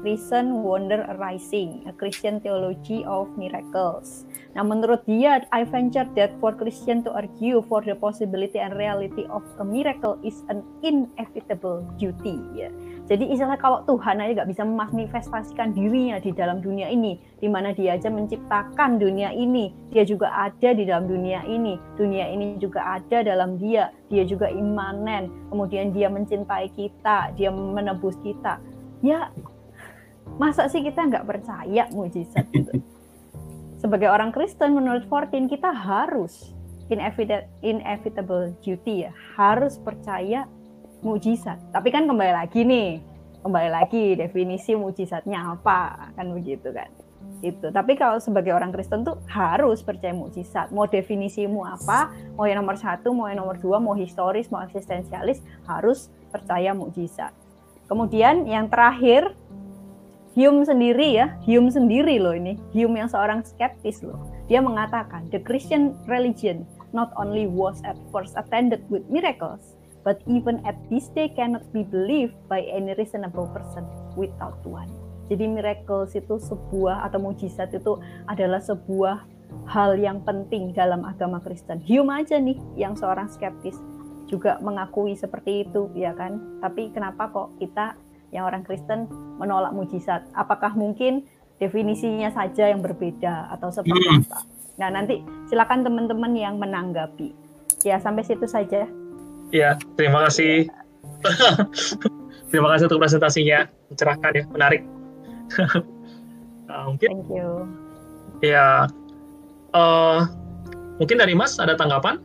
Reason 0.02 0.66
Wonder 0.66 1.06
Arising, 1.14 1.86
A 1.86 1.94
Christian 1.94 2.42
Theology 2.42 3.06
of 3.06 3.30
Miracles. 3.38 4.26
Nah, 4.58 4.66
menurut 4.66 5.06
dia, 5.06 5.46
I 5.54 5.62
venture 5.62 6.10
that 6.18 6.34
for 6.42 6.58
Christian 6.58 7.06
to 7.06 7.14
argue 7.14 7.62
for 7.70 7.86
the 7.86 7.94
possibility 7.94 8.58
and 8.58 8.74
reality 8.74 9.30
of 9.30 9.46
a 9.62 9.66
miracle 9.66 10.18
is 10.26 10.42
an 10.50 10.66
inevitable 10.82 11.86
duty. 12.02 12.42
Ya. 12.58 12.74
Jadi 13.06 13.30
istilah 13.30 13.62
kalau 13.62 13.86
Tuhan 13.86 14.20
aja 14.26 14.42
nggak 14.42 14.50
bisa 14.50 14.66
memanifestasikan 14.66 15.78
dirinya 15.78 16.18
di 16.18 16.34
dalam 16.34 16.66
dunia 16.66 16.90
ini, 16.90 17.22
di 17.38 17.46
mana 17.46 17.70
dia 17.70 17.94
aja 17.94 18.10
menciptakan 18.10 18.98
dunia 18.98 19.30
ini, 19.32 19.70
dia 19.94 20.02
juga 20.02 20.34
ada 20.34 20.74
di 20.74 20.84
dalam 20.84 21.06
dunia 21.06 21.46
ini, 21.46 21.78
dunia 21.94 22.26
ini 22.26 22.58
juga 22.58 22.98
ada 22.98 23.22
dalam 23.22 23.62
dia, 23.62 23.94
dia 24.10 24.26
juga 24.26 24.50
imanen, 24.50 25.30
kemudian 25.54 25.94
dia 25.94 26.10
mencintai 26.10 26.74
kita, 26.74 27.38
dia 27.38 27.54
menebus 27.54 28.18
kita. 28.26 28.58
Ya, 29.02 29.34
masa 30.40 30.68
sih 30.72 30.84
kita 30.86 31.08
nggak 31.08 31.26
percaya 31.28 31.88
mujizat 31.92 32.48
itu? 32.54 32.80
Sebagai 33.82 34.14
orang 34.14 34.30
Kristen, 34.30 34.78
menurut 34.78 35.10
Fortin 35.10 35.50
kita 35.50 35.74
harus 35.74 36.54
inevitable 37.66 38.54
duty 38.62 39.08
ya, 39.08 39.12
harus 39.40 39.80
percaya 39.82 40.46
mujizat. 41.02 41.58
Tapi 41.74 41.90
kan 41.90 42.06
kembali 42.06 42.34
lagi 42.36 42.62
nih, 42.62 43.02
kembali 43.42 43.70
lagi 43.74 44.14
definisi 44.14 44.78
mujizatnya 44.78 45.58
apa, 45.58 46.14
kan 46.14 46.30
begitu 46.30 46.70
kan. 46.70 46.92
Itu. 47.42 47.74
Tapi 47.74 47.98
kalau 47.98 48.22
sebagai 48.22 48.54
orang 48.54 48.70
Kristen 48.70 49.02
tuh 49.02 49.18
harus 49.26 49.82
percaya 49.82 50.14
mujizat. 50.14 50.70
Mau 50.70 50.86
definisimu 50.86 51.66
apa, 51.66 52.14
mau 52.38 52.46
yang 52.46 52.62
nomor 52.62 52.78
satu, 52.78 53.18
mau 53.18 53.26
yang 53.26 53.42
nomor 53.42 53.58
dua, 53.58 53.82
mau 53.82 53.98
historis, 53.98 54.54
mau 54.54 54.62
eksistensialis, 54.62 55.42
harus 55.66 56.14
percaya 56.30 56.78
mujizat. 56.78 57.34
Kemudian 57.90 58.46
yang 58.46 58.70
terakhir, 58.70 59.34
Hume 60.32 60.64
sendiri 60.64 61.20
ya, 61.20 61.36
Hume 61.44 61.68
sendiri 61.68 62.16
loh 62.16 62.32
ini, 62.32 62.56
Hume 62.72 63.04
yang 63.04 63.12
seorang 63.12 63.44
skeptis 63.44 64.00
loh. 64.00 64.32
Dia 64.48 64.64
mengatakan, 64.64 65.28
the 65.28 65.44
Christian 65.44 65.92
religion 66.08 66.64
not 66.96 67.12
only 67.20 67.52
was 67.52 67.84
at 67.84 68.00
first 68.16 68.40
attended 68.40 68.80
with 68.88 69.04
miracles, 69.12 69.76
but 70.08 70.24
even 70.32 70.64
at 70.64 70.80
this 70.88 71.12
day 71.12 71.28
cannot 71.36 71.68
be 71.76 71.84
believed 71.84 72.36
by 72.48 72.64
any 72.64 72.96
reasonable 72.96 73.52
person 73.52 73.84
without 74.16 74.56
Tuhan. 74.64 74.88
Jadi 75.28 75.48
miracles 75.52 76.16
itu 76.16 76.40
sebuah 76.40 77.08
atau 77.08 77.20
mujizat 77.20 77.72
itu 77.76 78.00
adalah 78.28 78.64
sebuah 78.64 79.28
hal 79.68 80.00
yang 80.00 80.24
penting 80.24 80.72
dalam 80.72 81.04
agama 81.04 81.44
Kristen. 81.44 81.84
Hume 81.84 82.24
aja 82.24 82.40
nih 82.40 82.56
yang 82.80 82.96
seorang 82.96 83.28
skeptis 83.28 83.76
juga 84.32 84.60
mengakui 84.64 85.12
seperti 85.16 85.68
itu 85.68 85.92
ya 85.92 86.16
kan. 86.16 86.60
Tapi 86.64 86.92
kenapa 86.96 87.28
kok 87.32 87.56
kita 87.60 88.00
yang 88.32 88.48
orang 88.48 88.64
Kristen 88.64 89.08
menolak 89.38 89.76
mujizat. 89.76 90.24
Apakah 90.34 90.74
mungkin 90.74 91.28
definisinya 91.60 92.32
saja 92.34 92.72
yang 92.72 92.82
berbeda 92.82 93.52
atau 93.54 93.70
seperti 93.70 94.02
hmm. 94.02 94.26
apa? 94.26 94.40
Nah, 94.82 94.90
nanti 94.90 95.22
silakan 95.52 95.86
teman-teman 95.86 96.34
yang 96.34 96.58
menanggapi. 96.58 97.36
Ya, 97.86 98.02
sampai 98.02 98.26
situ 98.26 98.48
saja. 98.48 98.88
Ya, 99.52 99.76
terima 100.00 100.26
kasih. 100.26 100.72
terima 102.50 102.72
kasih 102.74 102.88
untuk 102.90 103.04
presentasinya. 103.04 103.68
Mencerahkan 103.92 104.32
ya, 104.34 104.44
menarik. 104.50 104.82
uh, 106.72 106.84
mungkin 106.90 107.10
Thank 107.14 107.30
you. 107.30 107.68
Ya, 108.42 108.90
uh, 109.76 110.26
mungkin 110.98 111.20
dari 111.22 111.38
Mas 111.38 111.62
ada 111.62 111.78
tanggapan? 111.78 112.18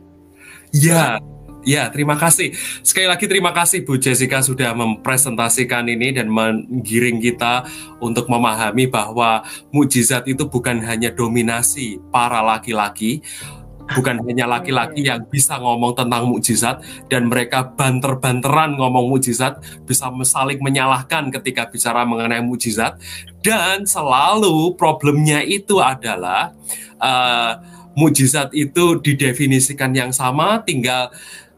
Ya, 0.73 1.21
Ya, 1.67 1.91
terima 1.91 2.15
kasih. 2.15 2.55
Sekali 2.79 3.11
lagi 3.11 3.27
terima 3.27 3.51
kasih 3.51 3.83
Bu 3.83 3.99
Jessica 3.99 4.39
sudah 4.39 4.71
mempresentasikan 4.71 5.83
ini 5.91 6.15
dan 6.15 6.31
menggiring 6.31 7.19
kita 7.19 7.67
untuk 7.99 8.31
memahami 8.31 8.87
bahwa 8.87 9.43
mujizat 9.75 10.23
itu 10.31 10.47
bukan 10.47 10.79
hanya 10.87 11.11
dominasi 11.11 11.99
para 12.07 12.39
laki-laki, 12.39 13.19
bukan 13.99 14.23
hanya 14.23 14.47
laki-laki 14.47 15.11
yang 15.11 15.27
bisa 15.27 15.59
ngomong 15.59 15.91
tentang 15.91 16.31
mujizat 16.31 16.79
dan 17.11 17.27
mereka 17.27 17.67
banter-banteran 17.75 18.79
ngomong 18.79 19.11
mujizat, 19.11 19.59
bisa 19.83 20.07
saling 20.23 20.63
menyalahkan 20.63 21.27
ketika 21.35 21.67
bicara 21.67 22.07
mengenai 22.07 22.47
mujizat 22.47 22.95
dan 23.43 23.83
selalu 23.83 24.71
problemnya 24.79 25.43
itu 25.43 25.83
adalah 25.83 26.55
uh, 27.03 27.59
mujizat 27.97 28.55
itu 28.55 29.03
didefinisikan 29.03 29.91
yang 29.91 30.15
sama 30.15 30.63
tinggal 30.63 31.11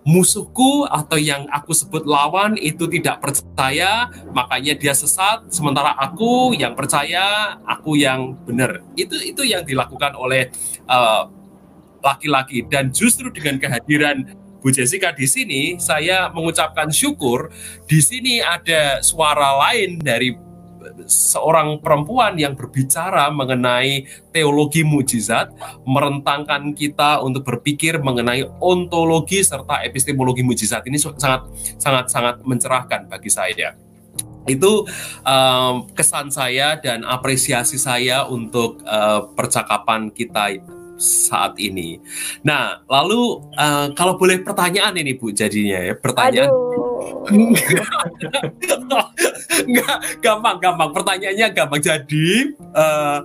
musuhku 0.09 0.89
atau 0.89 1.21
yang 1.21 1.45
aku 1.53 1.69
sebut 1.69 2.09
lawan 2.09 2.57
itu 2.57 2.89
tidak 2.89 3.21
percaya, 3.21 4.09
makanya 4.33 4.73
dia 4.73 4.97
sesat. 4.97 5.45
Sementara 5.53 5.93
aku 5.93 6.57
yang 6.57 6.73
percaya, 6.73 7.53
aku 7.61 7.93
yang 7.93 8.33
benar. 8.41 8.81
Itu 8.97 9.13
itu 9.21 9.45
yang 9.45 9.61
dilakukan 9.61 10.17
oleh 10.17 10.49
uh, 10.89 11.29
laki-laki. 12.01 12.65
Dan 12.65 12.89
justru 12.89 13.29
dengan 13.29 13.61
kehadiran 13.61 14.25
Bu 14.59 14.73
Jessica 14.73 15.13
di 15.13 15.29
sini, 15.29 15.61
saya 15.77 16.33
mengucapkan 16.33 16.89
syukur. 16.89 17.53
Di 17.85 18.01
sini 18.01 18.41
ada 18.41 19.05
suara 19.05 19.61
lain 19.69 20.01
dari 20.01 20.48
seorang 21.05 21.79
perempuan 21.83 22.35
yang 22.39 22.53
berbicara 22.53 23.29
mengenai 23.29 24.05
teologi 24.33 24.81
mujizat, 24.85 25.51
merentangkan 25.83 26.73
kita 26.73 27.21
untuk 27.23 27.45
berpikir 27.45 27.99
mengenai 28.01 28.45
ontologi 28.59 29.41
serta 29.41 29.85
epistemologi 29.85 30.41
mujizat 30.41 30.85
ini 30.87 30.97
sangat 30.97 31.47
sangat 31.77 32.05
sangat 32.11 32.35
mencerahkan 32.43 33.09
bagi 33.09 33.31
saya. 33.31 33.75
Itu 34.49 34.87
um, 35.27 35.85
kesan 35.93 36.33
saya 36.33 36.79
dan 36.81 37.05
apresiasi 37.05 37.77
saya 37.77 38.25
untuk 38.25 38.81
uh, 38.87 39.29
percakapan 39.37 40.09
kita 40.09 40.57
saat 40.99 41.55
ini. 41.61 41.97
Nah, 42.43 42.83
lalu 42.91 43.39
uh, 43.55 43.95
kalau 43.95 44.19
boleh 44.19 44.43
pertanyaan 44.43 44.99
ini 44.99 45.15
Bu 45.15 45.31
jadinya 45.31 45.79
ya, 45.79 45.95
pertanyaan. 45.95 46.51
Enggak, 49.69 49.97
gampang, 50.23 50.57
gampang. 50.59 50.89
Pertanyaannya 50.95 51.47
gampang. 51.53 51.81
Jadi, 51.81 52.55
uh, 52.73 53.19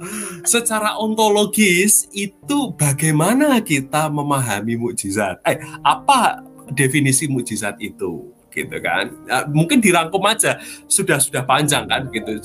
secara 0.45 0.99
ontologis 1.01 2.07
itu 2.13 2.75
bagaimana 2.75 3.61
kita 3.65 4.11
memahami 4.11 4.77
mukjizat? 4.79 5.41
Eh, 5.47 5.59
apa 5.83 6.45
definisi 6.73 7.29
mukjizat 7.29 7.79
itu? 7.81 8.35
gitu 8.55 8.79
kan 8.79 9.11
uh, 9.27 9.45
mungkin 9.51 9.83
dirangkum 9.83 10.23
aja 10.31 10.63
sudah 10.87 11.19
sudah 11.19 11.43
panjang 11.43 11.91
kan 11.91 12.07
gitu 12.15 12.39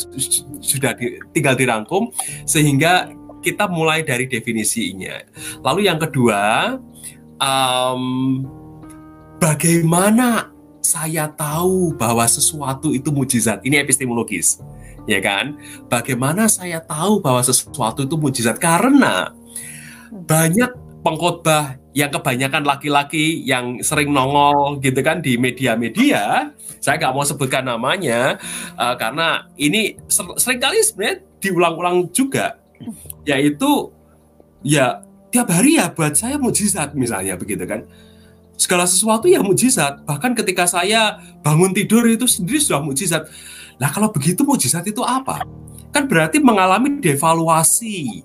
sudah 0.58 0.98
di, 0.98 1.22
tinggal 1.32 1.54
dirangkum 1.54 2.10
sehingga 2.50 3.14
kita 3.46 3.70
mulai 3.70 4.02
dari 4.02 4.26
definisinya 4.26 5.22
lalu 5.62 5.86
yang 5.86 6.02
kedua 6.02 6.76
um, 7.38 8.42
bagaimana 9.38 10.52
saya 10.90 11.30
tahu 11.30 11.94
bahwa 11.94 12.26
sesuatu 12.26 12.90
itu 12.90 13.14
mujizat. 13.14 13.62
Ini 13.62 13.86
epistemologis, 13.86 14.58
ya 15.06 15.22
kan? 15.22 15.54
Bagaimana 15.86 16.50
saya 16.50 16.82
tahu 16.82 17.22
bahwa 17.22 17.46
sesuatu 17.46 18.02
itu 18.02 18.18
mujizat? 18.18 18.58
Karena 18.58 19.30
banyak 20.10 20.74
pengkhotbah 21.06 21.78
yang 21.94 22.10
kebanyakan 22.10 22.66
laki-laki 22.66 23.46
yang 23.46 23.86
sering 23.86 24.10
nongol 24.10 24.82
gitu 24.82 24.98
kan 25.06 25.22
di 25.22 25.38
media-media. 25.38 26.50
Saya 26.82 26.98
nggak 26.98 27.14
mau 27.14 27.26
sebutkan 27.28 27.70
namanya 27.70 28.42
uh, 28.74 28.96
karena 28.98 29.46
ini 29.62 30.00
ser 30.10 30.26
sering 30.42 30.58
kali 30.58 30.82
sebenarnya 30.82 31.22
diulang-ulang 31.44 32.10
juga, 32.10 32.58
yaitu 33.28 33.92
ya 34.66 35.04
tiap 35.30 35.54
hari 35.54 35.78
ya 35.78 35.92
buat 35.94 36.18
saya 36.18 36.42
mujizat 36.42 36.98
misalnya 36.98 37.38
begitu 37.38 37.64
kan 37.68 37.86
segala 38.60 38.84
sesuatu 38.84 39.32
yang 39.32 39.48
mujizat. 39.48 40.04
Bahkan 40.04 40.36
ketika 40.36 40.68
saya 40.68 41.24
bangun 41.40 41.72
tidur 41.72 42.04
itu 42.04 42.28
sendiri 42.28 42.60
sudah 42.60 42.84
mujizat. 42.84 43.32
Nah 43.80 43.88
kalau 43.88 44.12
begitu 44.12 44.44
mujizat 44.44 44.84
itu 44.84 45.00
apa? 45.00 45.48
Kan 45.96 46.06
berarti 46.12 46.44
mengalami 46.44 47.00
devaluasi 47.00 48.22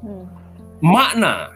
hmm. 0.00 0.24
makna. 0.80 1.52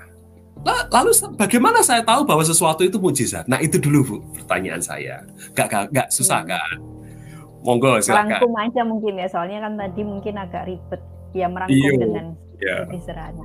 Lalu 0.64 1.12
bagaimana 1.36 1.84
saya 1.84 2.00
tahu 2.04 2.24
bahwa 2.28 2.44
sesuatu 2.44 2.84
itu 2.84 3.00
mujizat? 3.00 3.48
Nah 3.48 3.60
itu 3.64 3.80
dulu 3.80 3.98
bu 4.04 4.16
pertanyaan 4.36 4.84
saya. 4.84 5.24
Gak 5.56 5.72
gak, 5.72 5.84
gak 5.90 6.08
susah 6.12 6.44
hmm. 6.44 6.52
kan? 6.52 6.76
Monggo 7.64 7.96
silakan. 8.04 8.28
Rangkum 8.28 8.52
aja 8.60 8.80
mungkin 8.84 9.12
ya 9.16 9.26
soalnya 9.32 9.64
kan 9.64 9.72
tadi 9.80 10.04
mungkin 10.04 10.36
agak 10.36 10.68
ribet 10.68 11.00
ya 11.32 11.48
merangkum 11.48 11.80
Iyo. 11.80 11.96
dengan 11.96 12.26
yeah. 12.60 12.84
sederhana. 13.00 13.44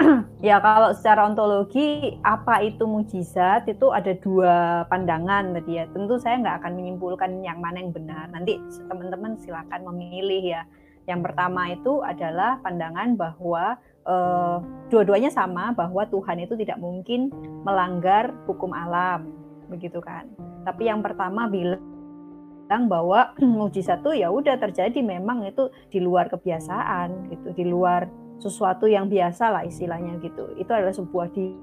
ya 0.48 0.56
kalau 0.58 0.90
secara 0.96 1.28
ontologi 1.28 2.16
apa 2.24 2.64
itu 2.64 2.84
mujizat 2.88 3.68
itu 3.68 3.92
ada 3.92 4.16
dua 4.18 4.86
pandangan 4.88 5.52
tadi 5.58 5.82
ya. 5.82 5.84
Tentu 5.92 6.16
saya 6.16 6.40
nggak 6.40 6.56
akan 6.64 6.72
menyimpulkan 6.78 7.30
yang 7.44 7.58
mana 7.60 7.82
yang 7.82 7.92
benar. 7.92 8.28
Nanti 8.32 8.58
teman-teman 8.88 9.36
silakan 9.40 9.80
memilih 9.92 10.60
ya. 10.60 10.62
Yang 11.06 11.20
pertama 11.30 11.74
itu 11.74 11.98
adalah 12.06 12.62
pandangan 12.62 13.18
bahwa 13.18 13.74
uh, 14.06 14.62
dua-duanya 14.86 15.34
sama 15.34 15.74
bahwa 15.74 16.06
Tuhan 16.06 16.46
itu 16.46 16.54
tidak 16.54 16.78
mungkin 16.78 17.30
melanggar 17.66 18.30
hukum 18.46 18.70
alam, 18.70 19.26
begitu 19.66 19.98
kan. 19.98 20.30
Tapi 20.62 20.86
yang 20.86 21.02
pertama 21.02 21.50
bilang 21.50 22.86
bahwa 22.86 23.34
mujizat 23.42 23.98
itu 24.06 24.22
ya 24.22 24.30
udah 24.30 24.56
terjadi 24.62 25.02
memang 25.02 25.42
itu 25.42 25.74
di 25.90 25.98
luar 25.98 26.30
kebiasaan 26.30 27.34
gitu, 27.34 27.50
di 27.50 27.64
luar 27.66 28.06
sesuatu 28.42 28.90
yang 28.90 29.06
biasa 29.06 29.54
lah 29.54 29.62
istilahnya 29.62 30.18
gitu. 30.18 30.50
Itu 30.58 30.74
adalah 30.74 30.90
sebuah 30.90 31.30
di 31.30 31.54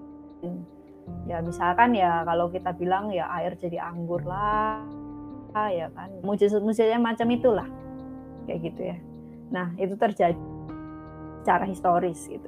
ya 1.27 1.43
misalkan 1.43 1.97
ya 1.97 2.23
kalau 2.23 2.47
kita 2.47 2.71
bilang 2.77 3.11
ya 3.11 3.27
air 3.41 3.59
jadi 3.59 3.83
anggur 3.91 4.23
lah 4.23 4.79
ya 5.67 5.91
kan. 5.91 6.23
Mujizat-mujizatnya 6.23 7.03
macam 7.03 7.27
itulah. 7.35 7.67
Kayak 8.47 8.59
gitu 8.71 8.81
ya. 8.95 8.97
Nah 9.51 9.75
itu 9.75 9.99
terjadi 9.99 10.39
secara 11.43 11.67
historis 11.67 12.23
gitu. 12.31 12.47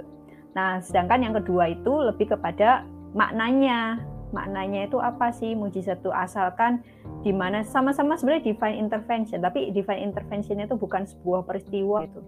Nah 0.55 0.79
sedangkan 0.79 1.19
yang 1.19 1.35
kedua 1.35 1.67
itu 1.67 1.91
lebih 1.91 2.31
kepada 2.31 2.87
maknanya. 3.11 3.99
Maknanya 4.31 4.87
itu 4.87 4.95
apa 4.95 5.35
sih? 5.35 5.51
Mujizat 5.59 5.99
itu 5.99 6.07
asalkan 6.15 6.79
di 7.21 7.35
mana 7.35 7.67
sama-sama 7.67 8.15
sebenarnya 8.15 8.55
divine 8.55 8.79
intervention 8.81 9.43
tapi 9.43 9.69
divine 9.69 10.09
intervention 10.09 10.57
itu 10.57 10.73
bukan 10.73 11.05
sebuah 11.05 11.45
peristiwa 11.45 12.01
itu 12.01 12.21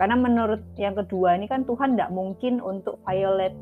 karena 0.00 0.16
menurut 0.16 0.64
yang 0.80 0.96
kedua 0.96 1.36
ini 1.36 1.44
kan 1.44 1.68
Tuhan 1.68 1.92
tidak 1.92 2.08
mungkin 2.08 2.64
untuk 2.64 2.96
violate 3.04 3.52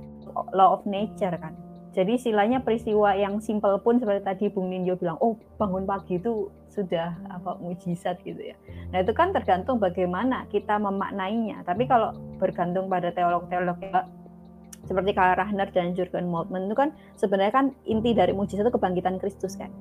law 0.55 0.79
of 0.79 0.87
nature 0.87 1.35
kan. 1.35 1.59
Jadi 1.99 2.15
istilahnya 2.15 2.63
peristiwa 2.63 3.11
yang 3.19 3.43
simpel 3.43 3.75
pun 3.83 3.99
seperti 3.99 4.23
tadi 4.23 4.45
Bung 4.47 4.71
Ninjo 4.71 4.95
bilang, 4.95 5.19
oh 5.19 5.35
bangun 5.59 5.83
pagi 5.83 6.23
itu 6.23 6.47
sudah 6.71 7.19
apa 7.27 7.59
mujizat 7.59 8.23
gitu 8.23 8.39
ya. 8.39 8.57
Nah 8.95 9.03
itu 9.03 9.11
kan 9.11 9.35
tergantung 9.35 9.83
bagaimana 9.83 10.47
kita 10.47 10.79
memaknainya. 10.79 11.67
Tapi 11.67 11.91
kalau 11.91 12.15
bergantung 12.39 12.87
pada 12.87 13.11
teolog-teolog 13.11 13.83
ya, 13.83 14.07
seperti 14.87 15.11
Karl 15.11 15.43
Rahner 15.43 15.75
dan 15.75 15.99
Jurgen 15.99 16.31
Moltmann 16.31 16.71
itu 16.71 16.79
kan 16.79 16.95
sebenarnya 17.19 17.51
kan 17.51 17.67
inti 17.83 18.15
dari 18.15 18.31
mujizat 18.31 18.63
itu 18.63 18.79
kebangkitan 18.79 19.19
Kristus 19.19 19.59
kan. 19.59 19.75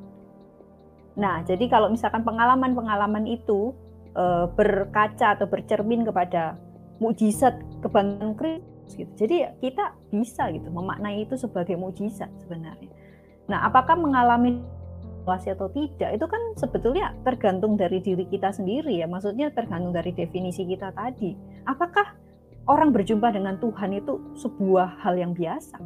Nah 1.21 1.45
jadi 1.45 1.69
kalau 1.69 1.93
misalkan 1.93 2.25
pengalaman-pengalaman 2.25 3.29
itu 3.29 3.77
e, 4.17 4.25
berkaca 4.57 5.37
atau 5.37 5.45
bercermin 5.45 6.01
kepada 6.01 6.57
mujizat 6.97 7.61
kebangkitan 7.85 8.33
Kristus 8.33 8.97
gitu. 8.97 9.11
Jadi 9.13 9.45
kita 9.61 9.93
bisa 10.09 10.49
gitu 10.49 10.73
memaknai 10.73 11.29
itu 11.29 11.37
sebagai 11.37 11.77
mujizat 11.77 12.33
sebenarnya. 12.41 12.89
Nah, 13.47 13.69
apakah 13.69 13.95
mengalami 13.95 14.59
situasi 15.27 15.51
atau 15.51 15.67
tidak 15.75 16.15
itu 16.15 16.23
kan 16.23 16.39
sebetulnya 16.55 17.11
tergantung 17.27 17.75
dari 17.75 17.99
diri 17.99 18.23
kita 18.31 18.55
sendiri 18.55 19.03
ya. 19.03 19.11
Maksudnya 19.11 19.51
tergantung 19.51 19.91
dari 19.91 20.15
definisi 20.15 20.63
kita 20.63 20.95
tadi. 20.95 21.35
Apakah 21.67 22.15
orang 22.71 22.95
berjumpa 22.95 23.35
dengan 23.35 23.59
Tuhan 23.59 23.91
itu 23.91 24.23
sebuah 24.39 25.03
hal 25.03 25.19
yang 25.19 25.35
biasa? 25.35 25.83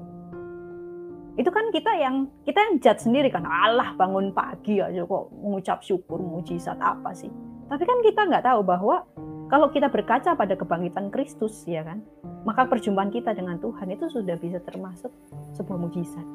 Itu 1.42 1.50
kan 1.50 1.74
kita 1.74 1.90
yang 1.98 2.30
kita 2.46 2.60
yang 2.62 2.74
judge 2.86 3.02
sendiri 3.02 3.34
kan. 3.34 3.42
Allah 3.50 3.98
bangun 3.98 4.30
pagi 4.30 4.78
aja 4.78 5.02
kok 5.02 5.34
mengucap 5.34 5.82
syukur 5.82 6.22
mujizat 6.22 6.78
apa 6.78 7.10
sih? 7.18 7.34
Tapi 7.72 7.84
kan 7.88 8.04
kita 8.04 8.22
nggak 8.28 8.44
tahu 8.44 8.68
bahwa 8.68 9.08
kalau 9.48 9.72
kita 9.72 9.88
berkaca 9.88 10.36
pada 10.36 10.60
kebangkitan 10.60 11.08
Kristus, 11.08 11.64
ya 11.64 11.88
kan, 11.88 12.04
maka 12.44 12.68
perjumpaan 12.68 13.08
kita 13.08 13.32
dengan 13.32 13.64
Tuhan 13.64 13.88
itu 13.96 14.12
sudah 14.12 14.36
bisa 14.36 14.60
termasuk 14.60 15.08
sebuah 15.56 15.80
mujizat. 15.80 16.28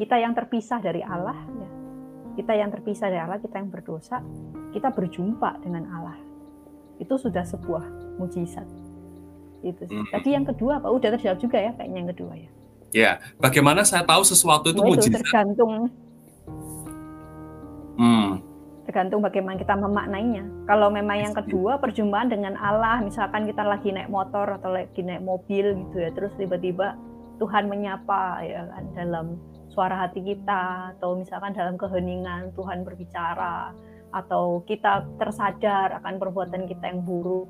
Kita 0.00 0.16
yang 0.16 0.32
terpisah 0.32 0.80
dari 0.80 1.04
Allah, 1.04 1.36
ya, 1.36 1.68
kita 2.40 2.56
yang 2.56 2.72
terpisah 2.72 3.12
dari 3.12 3.20
Allah, 3.20 3.36
kita 3.36 3.60
yang 3.60 3.68
berdosa, 3.68 4.24
kita 4.72 4.88
berjumpa 4.88 5.60
dengan 5.60 5.84
Allah. 5.92 6.16
Itu 6.96 7.20
sudah 7.20 7.44
sebuah 7.44 8.16
mujizat. 8.16 8.64
Itu 9.60 9.84
sih. 9.84 9.92
Hmm. 9.92 10.08
Tadi 10.08 10.28
yang 10.32 10.48
kedua, 10.48 10.80
Pak, 10.80 10.88
udah 10.88 11.08
terjawab 11.20 11.36
juga 11.36 11.60
ya, 11.60 11.76
kayaknya 11.76 11.98
yang 12.00 12.10
kedua 12.16 12.32
ya. 12.32 12.50
Ya, 12.90 13.10
bagaimana 13.36 13.84
saya 13.84 14.08
tahu 14.08 14.24
sesuatu 14.24 14.72
itu 14.72 14.80
nah, 14.80 14.88
mujizat? 14.88 15.20
Tergantung. 15.20 15.92
Hmm 18.00 18.49
tergantung 18.90 19.22
bagaimana 19.22 19.54
kita 19.54 19.78
memaknainya. 19.78 20.66
Kalau 20.66 20.90
memang 20.90 21.22
yang 21.22 21.30
kedua 21.30 21.78
perjumpaan 21.78 22.26
dengan 22.26 22.58
Allah, 22.58 22.98
misalkan 22.98 23.46
kita 23.46 23.62
lagi 23.62 23.94
naik 23.94 24.10
motor 24.10 24.58
atau 24.58 24.74
lagi 24.74 24.98
naik 25.06 25.22
mobil 25.22 25.78
gitu 25.78 25.96
ya, 26.02 26.10
terus 26.10 26.34
tiba-tiba 26.34 26.98
Tuhan 27.38 27.70
menyapa 27.70 28.42
ya 28.42 28.66
kan 28.66 28.84
dalam 28.98 29.38
suara 29.70 29.94
hati 29.94 30.26
kita 30.26 30.98
atau 30.98 31.22
misalkan 31.22 31.54
dalam 31.54 31.78
keheningan 31.78 32.50
Tuhan 32.58 32.82
berbicara 32.82 33.70
atau 34.10 34.66
kita 34.66 35.06
tersadar 35.22 35.94
akan 36.02 36.18
perbuatan 36.18 36.66
kita 36.66 36.90
yang 36.90 37.06
buruk 37.06 37.46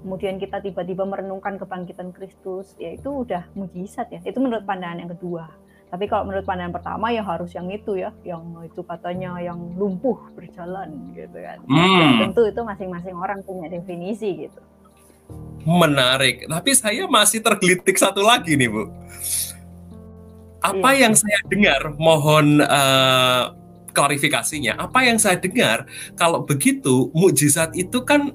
kemudian 0.00 0.40
kita 0.40 0.64
tiba-tiba 0.64 1.04
merenungkan 1.04 1.60
kebangkitan 1.60 2.16
Kristus 2.16 2.72
ya 2.80 2.96
itu 2.96 3.20
udah 3.28 3.52
mujizat 3.52 4.08
ya. 4.08 4.24
Itu 4.24 4.40
menurut 4.40 4.64
pandangan 4.64 5.04
yang 5.04 5.12
kedua 5.12 5.44
tapi 5.90 6.06
kalau 6.06 6.30
menurut 6.30 6.46
pandangan 6.46 6.78
pertama 6.78 7.10
ya 7.10 7.26
harus 7.26 7.50
yang 7.50 7.66
itu 7.66 7.98
ya, 7.98 8.14
yang 8.22 8.62
itu 8.62 8.78
katanya 8.86 9.42
yang 9.42 9.58
lumpuh 9.74 10.22
berjalan 10.38 11.10
gitu 11.18 11.34
kan. 11.34 11.58
Hmm. 11.66 12.30
tentu 12.30 12.46
itu 12.46 12.60
masing-masing 12.62 13.14
orang 13.18 13.42
punya 13.42 13.66
definisi 13.66 14.46
gitu. 14.46 14.62
Menarik. 15.66 16.46
Tapi 16.46 16.70
saya 16.78 17.10
masih 17.10 17.42
tergelitik 17.42 17.98
satu 17.98 18.22
lagi 18.22 18.54
nih 18.54 18.70
Bu. 18.70 18.86
Apa 20.62 20.94
iya. 20.94 21.10
yang 21.10 21.14
saya 21.18 21.38
dengar, 21.50 21.80
mohon 21.98 22.62
uh, 22.62 23.50
klarifikasinya. 23.90 24.78
Apa 24.78 25.10
yang 25.10 25.18
saya 25.18 25.42
dengar, 25.42 25.90
kalau 26.14 26.46
begitu 26.46 27.10
mukjizat 27.16 27.74
itu 27.74 28.06
kan 28.06 28.30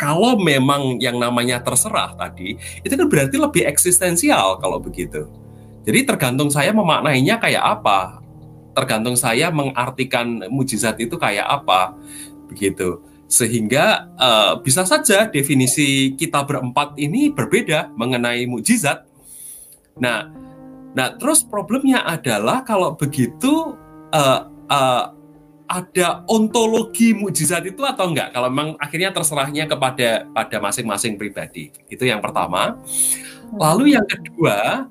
kalau 0.00 0.40
memang 0.40 0.98
yang 1.04 1.20
namanya 1.20 1.60
terserah 1.60 2.16
tadi, 2.16 2.56
itu 2.80 2.94
kan 2.96 3.06
berarti 3.12 3.36
lebih 3.36 3.68
eksistensial 3.68 4.56
kalau 4.56 4.80
begitu. 4.80 5.28
Jadi 5.82 6.00
tergantung 6.06 6.48
saya 6.48 6.70
memaknainya 6.70 7.42
kayak 7.42 7.62
apa. 7.62 8.22
Tergantung 8.72 9.18
saya 9.18 9.50
mengartikan 9.50 10.46
mujizat 10.48 10.96
itu 11.02 11.18
kayak 11.18 11.44
apa. 11.44 11.98
Begitu. 12.46 13.02
Sehingga 13.26 14.12
uh, 14.20 14.52
bisa 14.60 14.84
saja 14.84 15.26
definisi 15.26 16.14
kita 16.14 16.44
berempat 16.44 16.94
ini 17.00 17.32
berbeda 17.32 17.90
mengenai 17.96 18.46
mujizat. 18.46 19.08
Nah, 19.98 20.28
nah 20.92 21.16
terus 21.16 21.42
problemnya 21.42 22.04
adalah 22.04 22.62
kalau 22.62 22.94
begitu 22.94 23.74
uh, 24.12 24.40
uh, 24.68 25.04
ada 25.72 26.20
ontologi 26.28 27.16
mujizat 27.16 27.64
itu 27.64 27.80
atau 27.80 28.12
enggak? 28.12 28.36
Kalau 28.36 28.52
memang 28.52 28.76
akhirnya 28.76 29.08
terserahnya 29.08 29.64
kepada 29.64 30.28
pada 30.28 30.56
masing-masing 30.60 31.16
pribadi. 31.16 31.72
Itu 31.88 32.04
yang 32.04 32.20
pertama. 32.20 32.76
Lalu 33.56 33.96
yang 33.96 34.04
kedua, 34.04 34.88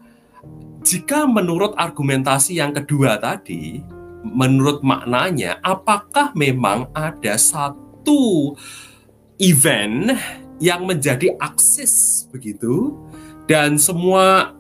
jika 0.82 1.30
menurut 1.30 1.78
argumentasi 1.78 2.58
yang 2.58 2.74
kedua 2.74 3.22
tadi, 3.22 3.82
menurut 4.26 4.82
maknanya, 4.82 5.62
apakah 5.62 6.34
memang 6.34 6.90
ada 6.94 7.38
satu 7.38 8.54
event 9.38 10.18
yang 10.62 10.86
menjadi 10.86 11.34
aksis 11.42 12.26
begitu 12.30 12.94
dan 13.50 13.82
semua 13.82 14.54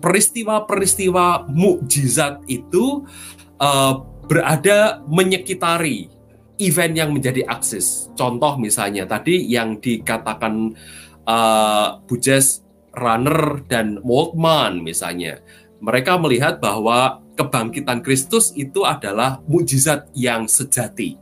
peristiwa-peristiwa 0.00 1.48
mukjizat 1.48 2.44
itu 2.44 3.08
uh, 3.56 4.04
berada 4.28 5.00
menyekitari 5.08 6.12
event 6.60 6.94
yang 6.96 7.10
menjadi 7.16 7.48
aksis. 7.48 8.12
Contoh 8.12 8.60
misalnya 8.60 9.08
tadi 9.08 9.48
yang 9.48 9.80
dikatakan 9.80 10.76
uh, 11.24 12.00
Bujes 12.04 12.60
Runner 12.96 13.60
dan 13.68 14.00
Moltmann 14.04 14.80
misalnya 14.80 15.40
mereka 15.80 16.16
melihat 16.16 16.58
bahwa 16.58 17.20
kebangkitan 17.36 18.00
Kristus 18.00 18.50
itu 18.56 18.82
adalah 18.82 19.44
mukjizat 19.44 20.08
yang 20.16 20.48
sejati. 20.48 21.20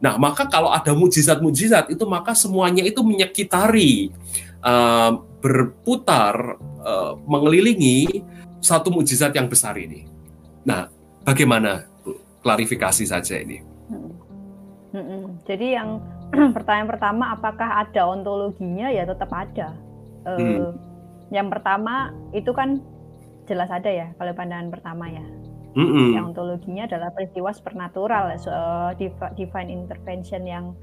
Nah, 0.00 0.16
maka 0.16 0.48
kalau 0.48 0.72
ada 0.72 0.96
mukjizat-mukjizat 0.96 1.92
itu 1.92 2.04
maka 2.08 2.32
semuanya 2.32 2.80
itu 2.80 3.04
menyekitari 3.04 4.08
uh, 4.64 5.12
berputar 5.44 6.56
uh, 6.80 7.12
mengelilingi 7.28 8.24
satu 8.64 8.88
mukjizat 8.88 9.36
yang 9.36 9.50
besar 9.50 9.76
ini. 9.76 10.08
Nah, 10.64 10.88
bagaimana 11.24 11.84
Bu? 12.00 12.16
Klarifikasi 12.40 13.04
saja 13.04 13.36
ini. 13.36 13.60
Hmm. 13.92 14.12
Hmm, 14.96 15.04
hmm. 15.04 15.24
Jadi 15.44 15.66
yang 15.76 16.00
pertanyaan 16.56 16.88
pertama 16.88 17.36
apakah 17.36 17.84
ada 17.84 18.08
ontologinya 18.08 18.88
ya 18.88 19.04
tetap 19.04 19.28
ada. 19.36 19.76
Uh, 20.24 20.36
hmm. 20.40 20.68
Yang 21.28 21.48
pertama 21.52 22.16
itu 22.32 22.50
kan 22.56 22.80
jelas 23.50 23.66
ada 23.74 23.90
ya 23.90 24.14
kalau 24.14 24.30
pandangan 24.30 24.70
pertama 24.70 25.10
ya. 25.10 25.26
Mm-hmm. 25.74 26.08
Yang 26.18 26.24
ontologinya 26.34 26.82
adalah 26.90 27.10
peristiwa 27.14 27.50
supernatural, 27.54 28.34
so, 28.42 28.50
divine 29.38 29.70
intervention 29.70 30.42
yang 30.42 30.74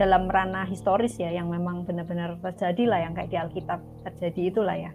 dalam 0.00 0.32
ranah 0.32 0.64
historis 0.64 1.20
ya, 1.20 1.28
yang 1.28 1.52
memang 1.52 1.84
benar-benar 1.84 2.40
terjadi 2.40 2.84
lah, 2.88 2.98
yang 3.04 3.12
kayak 3.12 3.30
di 3.30 3.36
Alkitab 3.36 3.80
terjadi 4.08 4.42
itulah 4.48 4.76
ya. 4.76 4.92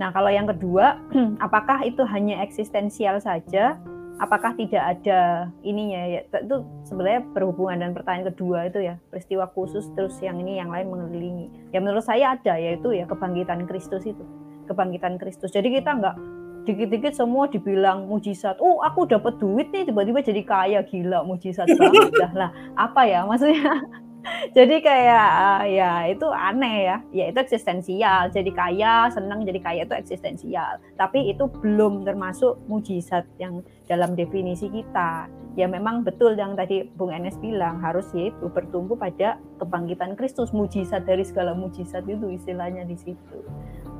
Nah 0.00 0.08
kalau 0.10 0.32
yang 0.32 0.48
kedua, 0.48 0.98
apakah 1.46 1.84
itu 1.84 2.00
hanya 2.08 2.40
eksistensial 2.40 3.20
saja? 3.20 3.76
Apakah 4.20 4.54
tidak 4.54 4.80
ada 4.98 5.50
ininya 5.66 6.04
ya? 6.06 6.20
Itu 6.24 6.64
sebenarnya 6.86 7.26
berhubungan 7.34 7.76
dengan 7.82 7.94
pertanyaan 7.96 8.26
kedua 8.32 8.58
itu 8.70 8.78
ya, 8.80 8.94
peristiwa 9.12 9.50
khusus 9.52 9.84
terus 9.92 10.16
yang 10.24 10.40
ini 10.40 10.56
yang 10.56 10.72
lain 10.72 10.88
mengelilingi. 10.88 11.74
Ya 11.76 11.82
menurut 11.82 12.06
saya 12.06 12.38
ada 12.38 12.56
yaitu 12.56 12.94
ya 12.94 13.04
kebangkitan 13.04 13.68
Kristus 13.68 14.06
itu, 14.08 14.24
kebangkitan 14.70 15.20
Kristus. 15.20 15.50
Jadi 15.50 15.74
kita 15.74 15.92
nggak 15.98 16.16
dikit-dikit 16.62 17.14
semua 17.14 17.50
dibilang 17.50 18.06
mujizat. 18.06 18.58
Oh, 18.62 18.80
aku 18.82 19.06
dapat 19.06 19.38
duit 19.42 19.68
nih 19.74 19.88
tiba-tiba 19.88 20.22
jadi 20.22 20.42
kaya 20.46 20.80
gila 20.86 21.26
mujizat 21.26 21.66
banget 21.74 22.32
lah. 22.34 22.50
Apa 22.78 23.02
ya 23.06 23.26
maksudnya? 23.26 23.82
jadi 24.56 24.78
kayak 24.78 25.28
uh, 25.34 25.64
ya 25.66 25.90
itu 26.06 26.26
aneh 26.30 26.76
ya. 26.86 26.96
Ya 27.10 27.24
itu 27.34 27.38
eksistensial. 27.42 28.30
Jadi 28.30 28.50
kaya, 28.54 29.10
senang 29.10 29.42
jadi 29.42 29.58
kaya 29.58 29.82
itu 29.84 29.94
eksistensial. 29.94 30.78
Tapi 30.94 31.34
itu 31.34 31.50
belum 31.50 32.06
termasuk 32.06 32.62
mujizat 32.70 33.26
yang 33.42 33.66
dalam 33.90 34.14
definisi 34.14 34.70
kita. 34.70 35.26
Ya 35.52 35.68
memang 35.68 36.00
betul 36.00 36.32
yang 36.32 36.56
tadi 36.56 36.88
Bung 36.96 37.12
Enes 37.12 37.36
bilang 37.36 37.76
harus 37.84 38.08
yaitu 38.16 38.48
bertumbuh 38.48 38.96
pada 38.96 39.36
kebangkitan 39.60 40.16
Kristus, 40.16 40.48
mujizat 40.48 41.04
dari 41.04 41.28
segala 41.28 41.52
mujizat 41.52 42.08
itu 42.08 42.32
istilahnya 42.32 42.88
di 42.88 42.96
situ 42.96 43.44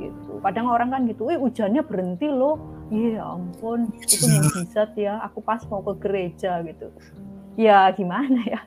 gitu. 0.08 0.42
Kadang 0.42 0.66
orang 0.66 0.88
kan 0.90 1.06
gitu, 1.06 1.28
"Wih, 1.30 1.38
hujannya 1.38 1.82
berhenti 1.86 2.26
loh." 2.26 2.58
Iya, 2.92 3.24
ampun, 3.24 3.88
itu 3.96 4.28
mujizat 4.28 4.92
ya. 5.00 5.16
Aku 5.24 5.40
pas 5.40 5.64
mau 5.72 5.80
ke 5.80 5.96
gereja 6.02 6.60
gitu. 6.60 6.92
Ya, 7.56 7.88
gimana 7.96 8.36
ya? 8.44 8.60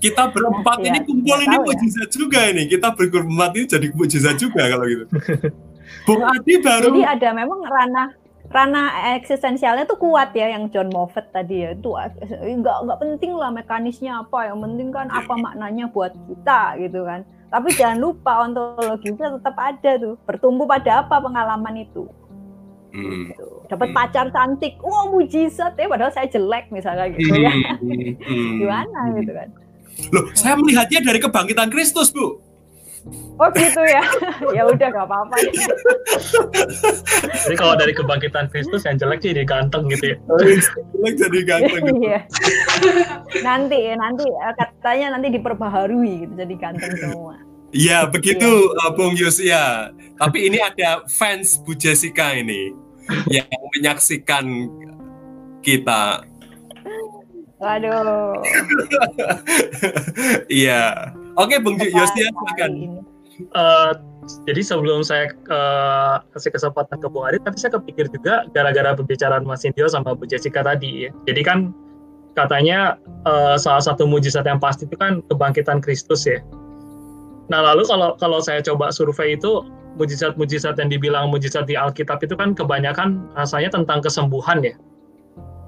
Kita 0.00 0.32
berempat 0.32 0.80
ya, 0.80 0.96
ini 0.96 1.00
kumpul 1.04 1.38
ini 1.44 1.56
ya. 1.56 1.60
mujizat 1.60 2.08
ya. 2.08 2.14
juga 2.16 2.40
ini. 2.48 2.62
Kita 2.72 2.96
berempat 2.96 3.50
ini 3.52 3.66
jadi 3.68 3.86
mujizat 3.92 4.36
juga 4.40 4.64
kalau 4.72 4.86
gitu. 4.88 5.04
Bung 6.08 6.24
Adi 6.24 6.54
baru. 6.60 6.88
Jadi 6.88 7.02
ada 7.04 7.28
memang 7.36 7.60
ranah 7.68 8.08
ranah 8.52 9.16
eksistensialnya 9.18 9.88
tuh 9.88 9.96
kuat 9.96 10.36
ya 10.36 10.52
yang 10.52 10.68
John 10.68 10.92
Moffat 10.92 11.32
tadi 11.32 11.64
ya 11.64 11.72
itu 11.72 11.90
nggak 11.90 12.78
nggak 12.86 12.98
penting 13.00 13.32
lah 13.32 13.48
mekanisnya 13.48 14.20
apa 14.20 14.52
yang 14.52 14.60
penting 14.60 14.92
kan 14.92 15.08
apa 15.08 15.32
maknanya 15.34 15.88
buat 15.88 16.12
kita 16.28 16.76
gitu 16.78 17.08
kan 17.08 17.24
tapi 17.54 17.70
jangan 17.78 18.02
lupa 18.02 18.50
ontologinya 18.50 19.38
tetap 19.38 19.54
ada 19.62 19.90
tuh 19.94 20.18
bertumbuh 20.26 20.66
pada 20.66 21.06
apa 21.06 21.22
pengalaman 21.22 21.86
itu 21.86 22.10
hmm. 22.90 23.30
gitu. 23.30 23.46
dapat 23.70 23.94
hmm. 23.94 23.96
pacar 23.96 24.26
cantik 24.34 24.74
wah 24.82 25.06
mujizat 25.06 25.78
ya 25.78 25.86
padahal 25.86 26.10
saya 26.10 26.26
jelek 26.26 26.74
misalnya 26.74 27.14
gitu 27.14 27.30
ya 27.30 27.54
hmm. 27.78 28.58
gimana 28.58 29.00
gitu 29.22 29.30
kan 29.30 29.48
loh 30.10 30.26
saya 30.34 30.58
melihatnya 30.58 30.98
dari 31.06 31.22
kebangkitan 31.22 31.70
Kristus 31.70 32.10
bu 32.10 32.42
Oh 33.36 33.50
gitu 33.52 33.82
ya. 33.84 34.00
ya 34.56 34.62
udah 34.64 34.88
gak 34.88 35.04
apa-apa. 35.04 35.36
Jadi 37.44 37.56
kalau 37.60 37.76
dari 37.76 37.92
kebangkitan 37.92 38.48
Kristus 38.48 38.88
yang 38.88 38.96
jelek 38.96 39.20
jadi 39.20 39.44
ganteng 39.44 39.92
gitu 39.92 40.16
ya. 40.16 40.18
jelek 40.40 41.14
jadi 41.20 41.38
ganteng. 41.44 41.82
Gitu. 41.84 42.00
Iya. 42.08 42.20
nanti 43.44 43.76
ya, 43.76 43.94
nanti 44.00 44.24
eh, 44.24 44.54
katanya 44.56 45.20
nanti 45.20 45.36
diperbaharui 45.36 46.12
gitu 46.24 46.32
jadi 46.32 46.54
ganteng 46.56 46.96
semua. 46.96 47.36
Iya, 47.74 48.06
begitu 48.06 48.46
ya. 48.46 48.94
Bung 48.94 49.18
Yosia. 49.18 49.90
Tapi 50.14 50.46
ini 50.46 50.62
ada 50.62 51.02
fans 51.10 51.58
Bu 51.58 51.74
Jessica 51.74 52.30
ini 52.30 52.70
yang 53.26 53.50
menyaksikan 53.74 54.70
kita. 55.60 56.22
Waduh. 57.58 58.38
Iya. 60.46 61.10
Oke, 61.34 61.58
Bung 61.58 61.74
Yosia 61.82 62.30
silakan. 62.30 63.02
Uh, 63.50 63.90
jadi 64.46 64.62
sebelum 64.62 65.02
saya 65.02 65.28
uh, 65.50 66.22
kasih 66.32 66.54
kesempatan 66.54 66.96
ke 67.02 67.10
Bung 67.10 67.26
Adi, 67.26 67.42
tapi 67.42 67.58
saya 67.58 67.74
kepikir 67.74 68.06
juga 68.08 68.46
gara-gara 68.54 68.94
pembicaraan 68.94 69.42
Mas 69.42 69.66
Indio 69.66 69.90
sama 69.90 70.14
Bu 70.14 70.24
Jessica 70.24 70.62
tadi 70.62 71.08
ya. 71.08 71.10
Jadi 71.26 71.42
kan 71.42 71.74
katanya 72.38 72.96
uh, 73.26 73.58
salah 73.58 73.82
satu 73.82 74.06
mujizat 74.06 74.46
yang 74.46 74.62
pasti 74.62 74.86
itu 74.86 74.94
kan 74.94 75.20
kebangkitan 75.26 75.82
Kristus 75.82 76.24
ya. 76.24 76.38
Nah 77.52 77.60
lalu 77.60 77.84
kalau 77.84 78.16
kalau 78.16 78.38
saya 78.40 78.64
coba 78.64 78.88
survei 78.88 79.36
itu 79.36 79.64
mujizat-mujizat 79.94 80.80
yang 80.80 80.90
dibilang 80.90 81.30
mujizat 81.30 81.70
di 81.70 81.78
Alkitab 81.78 82.18
itu 82.24 82.34
kan 82.34 82.56
kebanyakan 82.56 83.30
rasanya 83.38 83.70
tentang 83.74 84.02
kesembuhan 84.02 84.64
ya. 84.64 84.74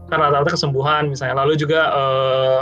Karena 0.07 0.31
rata-rata 0.31 0.55
kesembuhan 0.55 1.11
misalnya. 1.11 1.43
Lalu 1.43 1.55
juga 1.59 1.81
uh, 1.95 2.61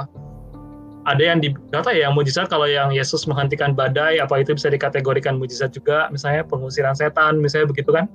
ada 1.04 1.20
yang 1.20 1.38
di 1.40 1.52
kata 1.72 1.92
ya 1.92 2.08
mujizat 2.08 2.48
kalau 2.48 2.64
yang 2.64 2.88
Yesus 2.88 3.28
menghentikan 3.28 3.76
badai 3.76 4.20
apa 4.20 4.40
itu 4.40 4.56
bisa 4.56 4.72
dikategorikan 4.72 5.36
mujizat 5.36 5.72
juga 5.76 6.08
misalnya 6.08 6.44
pengusiran 6.48 6.96
setan 6.96 7.38
misalnya 7.44 7.68
begitu 7.76 7.92
kan 7.92 8.08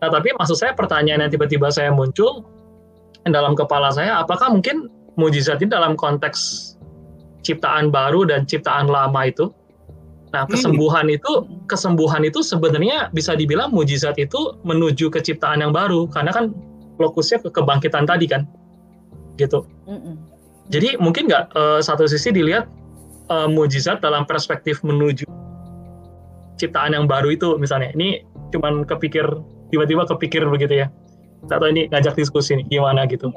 nah 0.00 0.08
tapi 0.08 0.32
maksud 0.40 0.56
saya 0.56 0.72
pertanyaan 0.72 1.28
yang 1.28 1.32
tiba-tiba 1.32 1.68
saya 1.68 1.92
muncul 1.92 2.42
dalam 3.28 3.54
kepala 3.54 3.92
saya 3.92 4.18
apakah 4.18 4.50
mungkin 4.50 4.88
mujizat 5.20 5.60
ini 5.60 5.70
dalam 5.70 5.94
konteks 5.94 6.72
ciptaan 7.44 7.92
baru 7.92 8.24
dan 8.26 8.48
ciptaan 8.48 8.88
lama 8.88 9.28
itu 9.28 9.52
nah 10.32 10.48
hmm. 10.48 10.52
kesembuhan 10.56 11.06
hmm. 11.08 11.16
itu 11.20 11.32
kesembuhan 11.68 12.22
itu 12.24 12.40
sebenarnya 12.40 13.12
bisa 13.12 13.36
dibilang 13.36 13.70
mujizat 13.70 14.16
itu 14.16 14.56
menuju 14.64 15.12
ke 15.12 15.20
ciptaan 15.20 15.60
yang 15.60 15.72
baru 15.76 16.08
karena 16.08 16.32
kan 16.32 16.56
fokusnya 16.96 17.44
ke 17.44 17.48
kebangkitan 17.52 18.04
tadi 18.08 18.26
kan 18.28 18.48
gitu 19.36 19.64
mm 19.88 20.32
jadi 20.72 20.96
mungkin 20.96 21.28
nggak 21.28 21.52
uh, 21.52 21.80
satu 21.84 22.08
sisi 22.08 22.32
dilihat 22.32 22.64
uh, 23.28 23.44
mujizat 23.50 24.00
dalam 24.00 24.24
perspektif 24.24 24.80
menuju 24.80 25.28
ciptaan 26.56 26.94
yang 26.94 27.10
baru 27.10 27.34
itu 27.34 27.58
misalnya. 27.58 27.90
Ini 27.92 28.22
cuman 28.54 28.86
kepikir 28.86 29.26
tiba-tiba 29.74 30.06
kepikir 30.06 30.46
begitu 30.46 30.86
ya. 30.86 30.88
Atau 31.50 31.66
ini 31.68 31.90
ngajak 31.90 32.14
diskusi 32.14 32.54
nih 32.54 32.78
gimana 32.78 33.02
gitu. 33.10 33.34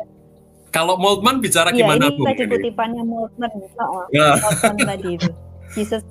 Kalau 0.69 0.99
Moltmann 0.99 1.39
bicara 1.39 1.71
ya, 1.71 1.87
gimana 1.87 2.11
ini 2.11 2.21
tadi 2.21 2.43
kutipannya 2.45 3.01
Moltmann. 3.01 3.51
Oh, 3.81 4.05
ya. 4.13 4.37
Moltmann 4.37 4.77
tadi 4.85 5.09
itu. 5.17 5.29
Jesus 5.75 6.05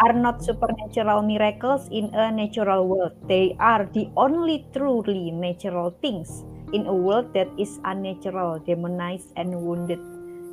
are 0.00 0.16
not 0.16 0.40
supernatural 0.40 1.20
miracles 1.20 1.86
in 1.92 2.08
a 2.16 2.32
natural 2.32 2.88
world. 2.88 3.12
They 3.28 3.56
are 3.60 3.84
the 3.92 4.08
only 4.16 4.64
truly 4.72 5.30
natural 5.30 5.92
things 6.00 6.44
in 6.72 6.88
a 6.88 6.94
world 6.94 7.32
that 7.36 7.48
is 7.60 7.78
unnatural, 7.84 8.64
demonized 8.64 9.30
and 9.36 9.52
wounded. 9.52 10.00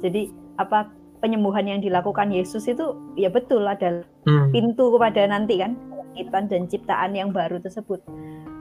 Jadi 0.04 0.30
apa 0.60 0.92
penyembuhan 1.24 1.66
yang 1.66 1.80
dilakukan 1.82 2.30
Yesus 2.30 2.68
itu 2.70 2.94
ya 3.18 3.32
betul 3.32 3.66
adalah 3.66 4.06
hmm. 4.28 4.54
pintu 4.54 4.94
kepada 4.94 5.26
nanti 5.26 5.58
kan 5.58 5.74
kita 6.18 6.50
dan 6.50 6.66
ciptaan 6.66 7.14
yang 7.14 7.30
baru 7.30 7.62
tersebut. 7.62 8.02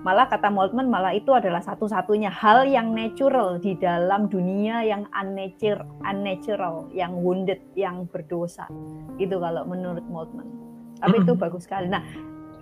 Malah 0.04 0.30
kata 0.30 0.54
Moltmann 0.54 0.86
malah 0.86 1.10
itu 1.10 1.34
adalah 1.34 1.58
satu-satunya 1.64 2.30
hal 2.30 2.62
yang 2.68 2.94
natural 2.94 3.58
di 3.58 3.74
dalam 3.74 4.30
dunia 4.30 4.86
yang 4.86 5.02
unnatural, 5.10 5.82
unnatural, 6.06 6.86
yang 6.94 7.10
wounded, 7.26 7.58
yang 7.74 8.06
berdosa. 8.06 8.70
Itu 9.18 9.42
kalau 9.42 9.66
menurut 9.66 10.06
Moltmann. 10.06 10.65
Tapi 10.96 11.14
itu 11.22 11.32
bagus 11.36 11.68
sekali. 11.68 11.86
Nah, 11.88 12.02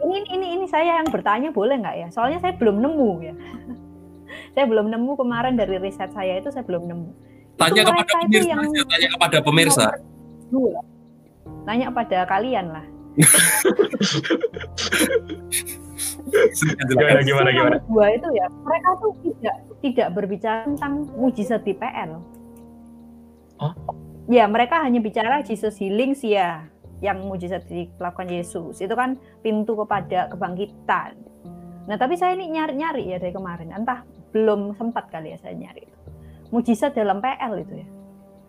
ini 0.03 0.19
ini 0.31 0.47
ini 0.59 0.67
saya 0.67 1.01
yang 1.01 1.09
bertanya 1.09 1.55
boleh 1.55 1.79
nggak 1.81 1.97
ya? 1.97 2.09
Soalnya 2.11 2.39
saya 2.43 2.55
belum 2.59 2.83
nemu 2.83 3.11
ya. 3.23 3.35
saya 4.55 4.65
belum 4.67 4.87
nemu 4.91 5.13
kemarin 5.15 5.55
dari 5.55 5.79
riset 5.79 6.11
saya 6.13 6.39
itu 6.39 6.51
saya 6.51 6.67
belum 6.67 6.91
nemu. 6.91 7.11
Tanya 7.55 7.87
itu 7.87 7.91
kepada 7.95 8.13
pemirsa, 8.19 8.51
yang 8.51 8.89
tanya 8.91 9.09
kepada 9.15 9.39
pemirsa. 9.39 9.87
Tanya 11.65 11.87
pada 11.95 12.19
kalian 12.27 12.67
lah. 12.75 12.87
gimana 16.91 17.21
gimana 17.23 17.49
gimana 17.55 17.77
dua 17.87 18.07
itu 18.11 18.29
ya 18.35 18.47
mereka 18.51 18.91
tuh 18.99 19.13
tidak 19.23 19.57
tidak 19.87 20.09
berbicara 20.19 20.67
tentang 20.67 21.07
mujizat 21.15 21.63
di 21.63 21.79
PL 21.79 22.19
oh? 23.63 23.73
ya 24.27 24.51
mereka 24.51 24.83
hanya 24.83 24.99
bicara 24.99 25.47
Jesus 25.47 25.79
healing 25.79 26.19
sih 26.19 26.35
ya 26.35 26.67
yang 27.03 27.25
mujizat 27.27 27.67
dilakukan 27.67 28.31
Yesus. 28.31 28.79
Itu 28.79 28.95
kan 28.95 29.19
pintu 29.41 29.75
kepada 29.79 30.31
kebangkitan. 30.31 31.17
Nah 31.91 31.97
tapi 31.99 32.15
saya 32.15 32.39
ini 32.39 32.53
nyari-nyari 32.55 33.11
ya 33.11 33.19
dari 33.19 33.33
kemarin. 33.35 33.75
Entah 33.75 34.07
belum 34.35 34.75
sempat 34.75 35.11
kali 35.15 35.35
ya 35.35 35.39
saya 35.39 35.55
nyari 35.55 35.95
mujizat 36.55 36.95
dalam 36.95 37.19
PL 37.19 37.67
itu 37.67 37.75
ya. 37.83 37.87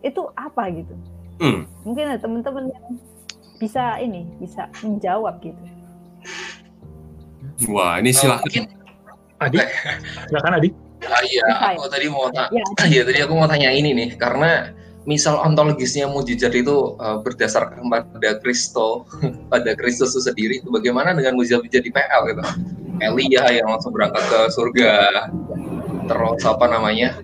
Itu 0.06 0.30
apa 0.38 0.70
gitu? 0.70 0.94
Hmm. 1.36 1.68
mungkin 1.84 2.08
ada 2.08 2.16
teman-teman 2.16 2.72
yang 2.72 2.96
bisa 3.60 4.00
ini 4.00 4.24
bisa 4.40 4.72
menjawab 4.80 5.36
gitu. 5.44 5.60
Wah 7.68 8.00
ini 8.00 8.08
silahkan 8.12 8.64
Adi? 9.36 9.60
Silakan 10.32 10.56
Adi. 10.56 10.68
Ah, 11.04 11.20
iya 11.28 11.44
aku 11.76 11.92
tadi 11.92 12.08
mau 12.08 12.32
tanya 12.32 12.56
ya, 12.56 12.64
ya 12.96 13.02
tadi 13.04 13.20
aku 13.20 13.36
mau 13.36 13.44
tanya 13.44 13.68
ini 13.68 13.92
nih 13.92 14.16
karena 14.16 14.72
misal 15.06 15.38
ontologisnya 15.38 16.10
mujizat 16.10 16.52
itu 16.52 16.98
uh, 16.98 17.22
berdasarkan 17.22 17.86
pada 17.86 18.42
Kristo 18.42 19.06
pada 19.52 19.72
Kristus 19.78 20.18
itu 20.18 20.26
sendiri 20.26 20.54
itu 20.60 20.68
bagaimana 20.68 21.14
dengan 21.14 21.38
mujizat 21.38 21.62
di 21.62 21.90
PL 21.94 22.22
gitu? 22.34 22.42
Elia 22.98 23.44
yang 23.62 23.70
langsung 23.70 23.94
berangkat 23.94 24.24
ke 24.26 24.40
surga. 24.50 24.92
Terus 26.10 26.42
apa 26.42 26.66
namanya? 26.66 27.22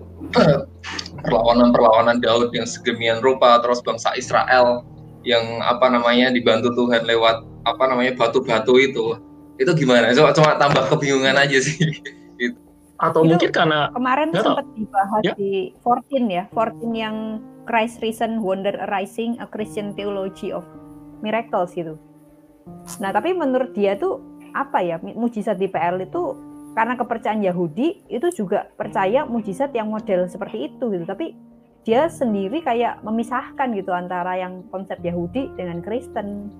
Perlawanan-perlawanan 1.23 2.23
Daud 2.23 2.55
yang 2.55 2.65
segemian 2.65 3.21
rupa 3.21 3.59
terus 3.61 3.83
bangsa 3.83 4.13
Israel 4.17 4.85
yang 5.23 5.43
apa 5.63 5.87
namanya 5.87 6.33
dibantu 6.33 6.73
Tuhan 6.73 7.07
lewat 7.07 7.43
apa 7.67 7.83
namanya 7.89 8.15
batu-batu 8.15 8.79
itu. 8.79 9.17
Itu 9.57 9.71
gimana? 9.77 10.11
Cuma 10.13 10.33
cuma 10.33 10.57
tambah 10.57 10.89
kebingungan 10.93 11.37
aja 11.37 11.57
sih. 11.59 11.77
Gitu. 12.33 12.57
atau 13.03 13.25
itu 13.25 13.35
mungkin 13.35 13.51
karena 13.51 13.91
kemarin 13.91 14.29
sempat 14.31 14.65
dibahas 14.79 15.21
ya. 15.27 15.33
di 15.35 15.75
14 15.83 16.23
ya 16.29 16.43
14 16.55 16.93
yang 16.95 17.15
Christ 17.63 18.03
Reason 18.03 18.43
Wonder 18.43 18.75
Arising 18.87 19.39
a 19.39 19.47
Christian 19.47 19.95
Theology 19.95 20.51
of 20.51 20.67
Miracles 21.23 21.71
gitu. 21.75 21.95
Nah 22.99 23.11
tapi 23.15 23.31
menurut 23.31 23.71
dia 23.75 23.95
tuh 23.95 24.19
apa 24.53 24.83
ya 24.85 25.01
mujizat 25.01 25.57
di 25.57 25.67
PL 25.71 26.05
itu 26.05 26.37
karena 26.73 26.97
kepercayaan 26.97 27.41
Yahudi 27.41 28.05
itu 28.09 28.27
juga 28.33 28.69
percaya 28.75 29.25
mujizat 29.25 29.71
yang 29.73 29.89
model 29.89 30.27
seperti 30.27 30.73
itu 30.73 30.83
gitu. 30.91 31.05
Tapi 31.07 31.33
dia 31.83 32.07
sendiri 32.07 32.63
kayak 32.63 33.03
memisahkan 33.03 33.67
gitu 33.75 33.91
antara 33.91 34.39
yang 34.39 34.63
konsep 34.71 34.99
Yahudi 35.03 35.51
dengan 35.55 35.83
Kristen. 35.83 36.51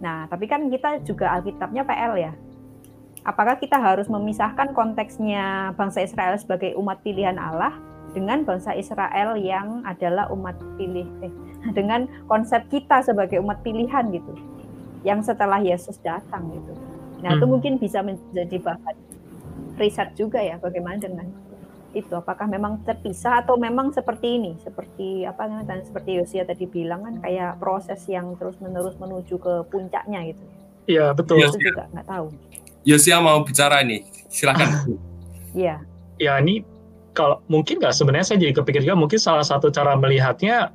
Nah 0.00 0.28
tapi 0.28 0.48
kan 0.48 0.68
kita 0.68 1.04
juga 1.04 1.36
Alkitabnya 1.36 1.84
PL 1.84 2.14
ya. 2.16 2.32
Apakah 3.26 3.58
kita 3.58 3.74
harus 3.82 4.06
memisahkan 4.06 4.70
konteksnya 4.70 5.74
bangsa 5.74 6.06
Israel 6.06 6.38
sebagai 6.38 6.78
umat 6.78 7.02
pilihan 7.02 7.34
Allah 7.34 7.74
dengan 8.16 8.48
bangsa 8.48 8.72
Israel 8.72 9.36
yang 9.36 9.84
adalah 9.84 10.32
umat 10.32 10.56
pilih 10.80 11.04
eh, 11.20 11.32
dengan 11.76 12.08
konsep 12.32 12.64
kita 12.72 13.04
sebagai 13.04 13.44
umat 13.44 13.60
pilihan 13.60 14.08
gitu 14.08 14.32
yang 15.04 15.20
setelah 15.20 15.60
Yesus 15.60 16.00
datang 16.00 16.48
gitu. 16.48 16.72
Nah 17.20 17.36
itu 17.36 17.44
hmm. 17.44 17.52
mungkin 17.52 17.72
bisa 17.76 18.00
menjadi 18.00 18.56
bahan 18.56 18.96
riset 19.76 20.16
juga 20.16 20.40
ya 20.40 20.56
bagaimana 20.56 20.96
dengan 20.96 21.28
itu. 21.92 22.12
Apakah 22.16 22.48
memang 22.48 22.80
terpisah 22.84 23.44
atau 23.44 23.60
memang 23.60 23.92
seperti 23.92 24.40
ini? 24.40 24.52
Seperti 24.64 25.28
apa 25.28 25.44
namanya 25.48 25.84
seperti 25.84 26.16
Yosia 26.16 26.48
tadi 26.48 26.64
bilang 26.64 27.04
kan 27.04 27.14
kayak 27.20 27.60
proses 27.60 28.00
yang 28.08 28.32
terus 28.40 28.56
menerus 28.64 28.96
menuju 28.96 29.36
ke 29.36 29.54
puncaknya 29.68 30.32
gitu. 30.32 30.44
Iya 30.88 31.12
betul. 31.12 31.44
Itu 31.44 31.60
juga 31.60 31.88
nggak 31.92 32.06
tahu. 32.08 32.26
Yosia 32.86 33.18
mau 33.18 33.42
bicara 33.42 33.84
nih, 33.84 34.00
silakan. 34.32 34.96
Iya. 35.56 35.80
ya 36.20 36.36
ini 36.40 36.60
kalau 37.16 37.40
mungkin 37.48 37.80
nggak 37.80 37.96
sebenarnya 37.96 38.28
saya 38.28 38.38
jadi 38.44 38.60
kepikir 38.60 38.84
juga 38.84 39.00
mungkin 39.00 39.16
salah 39.16 39.42
satu 39.42 39.72
cara 39.72 39.96
melihatnya 39.96 40.70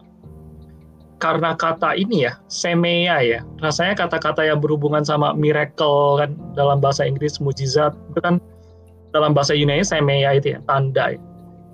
karena 1.22 1.54
kata 1.54 1.94
ini 1.94 2.26
ya 2.26 2.42
semea 2.50 3.22
ya. 3.22 3.46
Rasanya 3.62 3.94
kata-kata 3.94 4.42
yang 4.42 4.58
berhubungan 4.58 5.06
sama 5.06 5.38
miracle 5.38 6.18
kan 6.18 6.34
dalam 6.58 6.82
bahasa 6.82 7.06
Inggris 7.06 7.38
mujizat 7.38 7.94
itu 8.10 8.20
kan 8.26 8.42
dalam 9.14 9.38
bahasa 9.38 9.54
Yunani 9.54 9.86
semea 9.86 10.34
itu 10.34 10.58
ya 10.58 10.60
tanda 10.66 11.14
ya. 11.14 11.22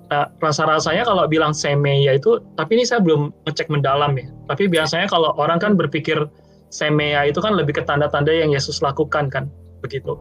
Nah, 0.08 0.24
rasa-rasanya 0.40 1.04
kalau 1.04 1.24
bilang 1.28 1.56
semea 1.56 2.16
itu 2.16 2.40
tapi 2.60 2.76
ini 2.76 2.84
saya 2.84 3.00
belum 3.00 3.32
ngecek 3.48 3.72
mendalam 3.72 4.12
ya. 4.20 4.28
Tapi 4.52 4.68
biasanya 4.68 5.08
kalau 5.08 5.32
orang 5.40 5.56
kan 5.56 5.80
berpikir 5.80 6.28
semea 6.68 7.24
itu 7.24 7.40
kan 7.40 7.56
lebih 7.56 7.80
ke 7.80 7.82
tanda-tanda 7.88 8.28
yang 8.28 8.52
Yesus 8.52 8.84
lakukan 8.84 9.32
kan 9.32 9.48
begitu 9.80 10.20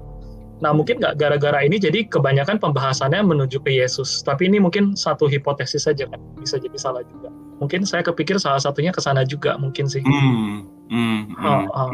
Nah 0.57 0.73
mungkin 0.73 0.97
nggak 0.97 1.21
gara-gara 1.21 1.61
ini 1.61 1.77
jadi 1.77 2.09
kebanyakan 2.09 2.57
pembahasannya 2.57 3.21
menuju 3.21 3.61
ke 3.61 3.77
Yesus. 3.77 4.25
Tapi 4.25 4.49
ini 4.49 4.57
mungkin 4.57 4.97
satu 4.97 5.29
hipotesis 5.29 5.85
saja 5.85 6.09
kan, 6.09 6.17
bisa 6.41 6.57
jadi 6.57 6.77
salah 6.77 7.05
juga. 7.05 7.29
Mungkin 7.61 7.85
saya 7.85 8.01
kepikir 8.05 8.41
salah 8.41 8.61
satunya 8.61 8.89
ke 8.89 9.01
sana 9.01 9.21
juga 9.25 9.57
mungkin 9.57 9.85
sih. 9.85 10.01
Hmm, 10.01 10.65
hmm, 10.89 11.19
hmm. 11.37 11.45
Uh, 11.45 11.65
uh, 11.73 11.91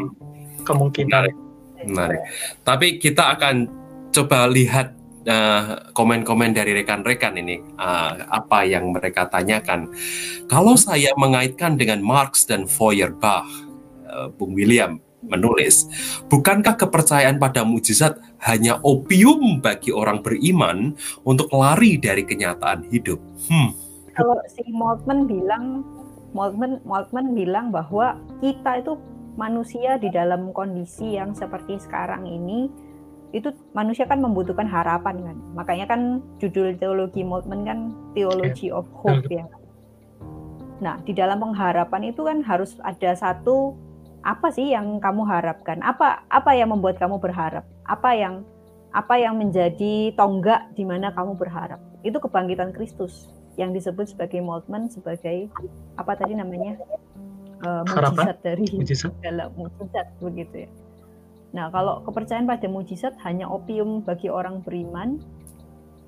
kemungkinan. 0.64 1.08
Menarik. 1.12 1.36
Menarik. 1.84 2.20
Tapi 2.64 2.86
kita 2.96 3.36
akan 3.36 3.68
coba 4.12 4.48
lihat 4.48 4.96
uh, 5.28 5.92
komen-komen 5.92 6.56
dari 6.56 6.72
rekan-rekan 6.72 7.36
ini 7.36 7.60
uh, 7.76 8.28
apa 8.32 8.64
yang 8.64 8.92
mereka 8.92 9.28
tanyakan. 9.28 9.92
Kalau 10.48 10.76
saya 10.80 11.12
mengaitkan 11.20 11.76
dengan 11.76 12.00
Marx 12.00 12.48
dan 12.48 12.64
Feuerbach, 12.64 13.44
uh, 14.08 14.32
Bung 14.32 14.56
William, 14.56 15.00
menulis, 15.26 15.88
bukankah 16.28 16.76
kepercayaan 16.76 17.40
pada 17.40 17.64
mujizat 17.64 18.20
hanya 18.44 18.78
opium 18.84 19.58
bagi 19.64 19.90
orang 19.90 20.20
beriman 20.20 20.92
untuk 21.24 21.48
lari 21.52 21.96
dari 21.96 22.22
kenyataan 22.22 22.86
hidup? 22.92 23.18
Hmm. 23.48 23.72
Kalau 24.14 24.38
si 24.46 24.62
Moltmann 24.70 25.26
bilang, 25.26 25.82
Moltmann, 26.36 26.78
Moltmann 26.86 27.34
bilang 27.34 27.74
bahwa 27.74 28.20
kita 28.38 28.78
itu 28.84 28.94
manusia 29.34 29.98
di 29.98 30.10
dalam 30.10 30.54
kondisi 30.54 31.18
yang 31.18 31.34
seperti 31.34 31.78
sekarang 31.82 32.26
ini 32.26 32.70
itu 33.34 33.50
manusia 33.74 34.06
kan 34.06 34.22
membutuhkan 34.22 34.70
harapan 34.70 35.18
kan 35.18 35.36
makanya 35.58 35.90
kan 35.90 36.22
judul 36.38 36.70
teologi 36.78 37.26
Moltmann 37.26 37.66
kan 37.66 37.78
theology 38.14 38.70
of 38.70 38.86
hope 38.94 39.26
ya 39.26 39.42
nah 40.78 41.02
di 41.02 41.10
dalam 41.10 41.42
pengharapan 41.42 42.14
itu 42.14 42.22
kan 42.22 42.46
harus 42.46 42.78
ada 42.86 43.10
satu 43.18 43.74
apa 44.24 44.48
sih 44.48 44.72
yang 44.72 44.96
kamu 45.04 45.28
harapkan? 45.28 45.84
Apa 45.84 46.24
apa 46.32 46.56
yang 46.56 46.72
membuat 46.72 46.96
kamu 46.96 47.20
berharap? 47.20 47.68
Apa 47.84 48.16
yang 48.16 48.40
apa 48.96 49.20
yang 49.20 49.36
menjadi 49.36 50.16
tonggak 50.16 50.72
di 50.72 50.88
mana 50.88 51.12
kamu 51.12 51.36
berharap? 51.36 51.78
Itu 52.00 52.16
kebangkitan 52.24 52.72
Kristus 52.72 53.28
yang 53.60 53.76
disebut 53.76 54.16
sebagai 54.16 54.40
Moltmann 54.40 54.88
sebagai 54.88 55.52
apa 56.00 56.16
tadi 56.16 56.32
namanya? 56.32 56.80
Uh, 57.64 57.84
mujizat 57.86 58.40
dari 58.44 58.66
mujizat. 58.72 59.12
dalam 59.20 59.52
mujizat 59.56 60.08
begitu 60.20 60.66
ya. 60.66 60.70
Nah, 61.54 61.70
kalau 61.70 62.02
kepercayaan 62.02 62.50
pada 62.50 62.66
mujizat 62.66 63.14
hanya 63.22 63.46
opium 63.46 64.02
bagi 64.02 64.26
orang 64.26 64.64
beriman 64.64 65.22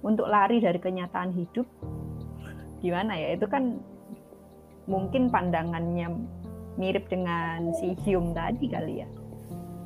untuk 0.03 0.27
lari 0.27 0.59
dari 0.59 0.77
kenyataan 0.77 1.33
hidup, 1.33 1.64
gimana 2.83 3.14
ya? 3.14 3.39
Itu 3.39 3.47
kan 3.47 3.79
mungkin 4.91 5.31
pandangannya 5.31 6.12
mirip 6.77 7.09
dengan 7.09 7.72
si 7.77 7.97
Hume 8.05 8.33
tadi 8.33 8.66
kali 8.68 8.95
ya. 9.05 9.09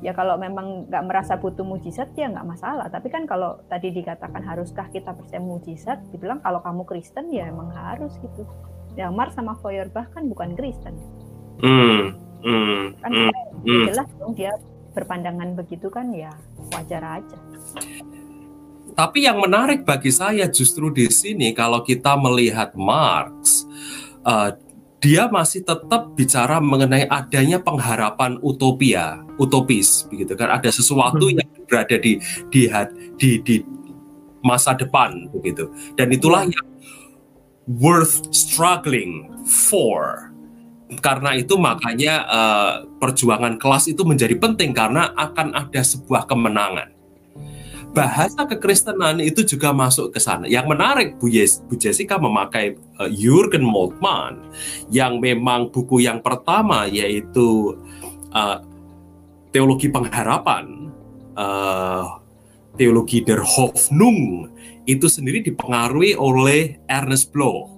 Ya 0.01 0.17
kalau 0.17 0.33
memang 0.33 0.89
nggak 0.89 1.05
merasa 1.05 1.37
butuh 1.37 1.61
mujizat 1.61 2.09
ya 2.17 2.25
nggak 2.31 2.47
masalah. 2.47 2.89
Tapi 2.89 3.07
kan 3.13 3.29
kalau 3.29 3.61
tadi 3.69 3.93
dikatakan 3.93 4.41
haruskah 4.41 4.89
kita 4.89 5.13
percaya 5.13 5.37
mujizat, 5.37 6.01
dibilang 6.09 6.41
kalau 6.41 6.57
kamu 6.65 6.83
Kristen 6.89 7.29
ya 7.29 7.45
emang 7.45 7.69
harus 7.69 8.17
gitu. 8.17 8.49
Ya 8.97 9.13
Mar 9.13 9.29
sama 9.29 9.55
Feuerbach 9.61 10.09
kan 10.11 10.25
bukan 10.25 10.57
Kristen. 10.57 10.97
Hmm, 11.61 12.17
hmm, 12.41 12.97
kan 12.97 13.11
hmm, 13.13 13.31
hmm. 13.61 13.85
jelas 13.93 14.09
dong 14.17 14.33
dia 14.33 14.51
berpandangan 14.97 15.53
begitu 15.53 15.87
kan 15.93 16.09
ya 16.09 16.33
wajar 16.73 17.21
aja. 17.21 17.37
Tapi 18.91 19.23
yang 19.23 19.39
menarik 19.39 19.87
bagi 19.87 20.11
saya 20.11 20.49
justru 20.51 20.91
di 20.91 21.07
sini 21.07 21.55
kalau 21.55 21.85
kita 21.85 22.17
melihat 22.19 22.75
Marx, 22.75 23.63
uh, 24.25 24.51
dia 25.01 25.25
masih 25.27 25.65
tetap 25.65 26.13
bicara 26.13 26.61
mengenai 26.61 27.09
adanya 27.09 27.57
pengharapan 27.57 28.37
utopia, 28.45 29.25
utopis, 29.41 30.05
begitu 30.05 30.37
kan? 30.37 30.53
Ada 30.53 30.69
sesuatu 30.69 31.25
hmm. 31.25 31.41
yang 31.41 31.49
berada 31.65 31.97
di 31.97 32.21
di 32.53 32.69
di, 33.17 33.29
di 33.41 33.55
masa 34.45 34.77
depan, 34.77 35.25
begitu. 35.33 35.73
Dan 35.97 36.13
itulah 36.13 36.45
yang 36.45 36.67
worth 37.65 38.29
struggling 38.29 39.25
for. 39.49 40.29
Karena 41.01 41.33
itu 41.33 41.55
makanya 41.57 42.27
uh, 42.27 42.73
perjuangan 43.01 43.57
kelas 43.57 43.89
itu 43.89 44.05
menjadi 44.05 44.37
penting 44.37 44.75
karena 44.75 45.09
akan 45.17 45.55
ada 45.55 45.81
sebuah 45.81 46.27
kemenangan 46.29 47.00
bahasa 47.91 48.47
kekristenan 48.47 49.19
itu 49.19 49.43
juga 49.43 49.75
masuk 49.75 50.15
ke 50.15 50.19
sana. 50.19 50.47
Yang 50.47 50.65
menarik 50.71 51.09
Bu, 51.19 51.27
yes, 51.27 51.59
Bu 51.67 51.75
Jessica 51.75 52.15
memakai 52.15 52.79
uh, 52.99 53.11
Jürgen 53.11 53.63
Moltmann 53.67 54.39
yang 54.87 55.19
memang 55.19 55.69
buku 55.69 56.03
yang 56.03 56.23
pertama 56.23 56.87
yaitu 56.87 57.75
uh, 58.31 58.63
teologi 59.51 59.91
pengharapan, 59.91 60.89
uh, 61.35 62.19
teologi 62.79 63.21
der 63.21 63.43
Hoffnung 63.43 64.47
itu 64.87 65.05
sendiri 65.11 65.43
dipengaruhi 65.43 66.15
oleh 66.15 66.79
Ernest 66.87 67.29
Bloch 67.35 67.69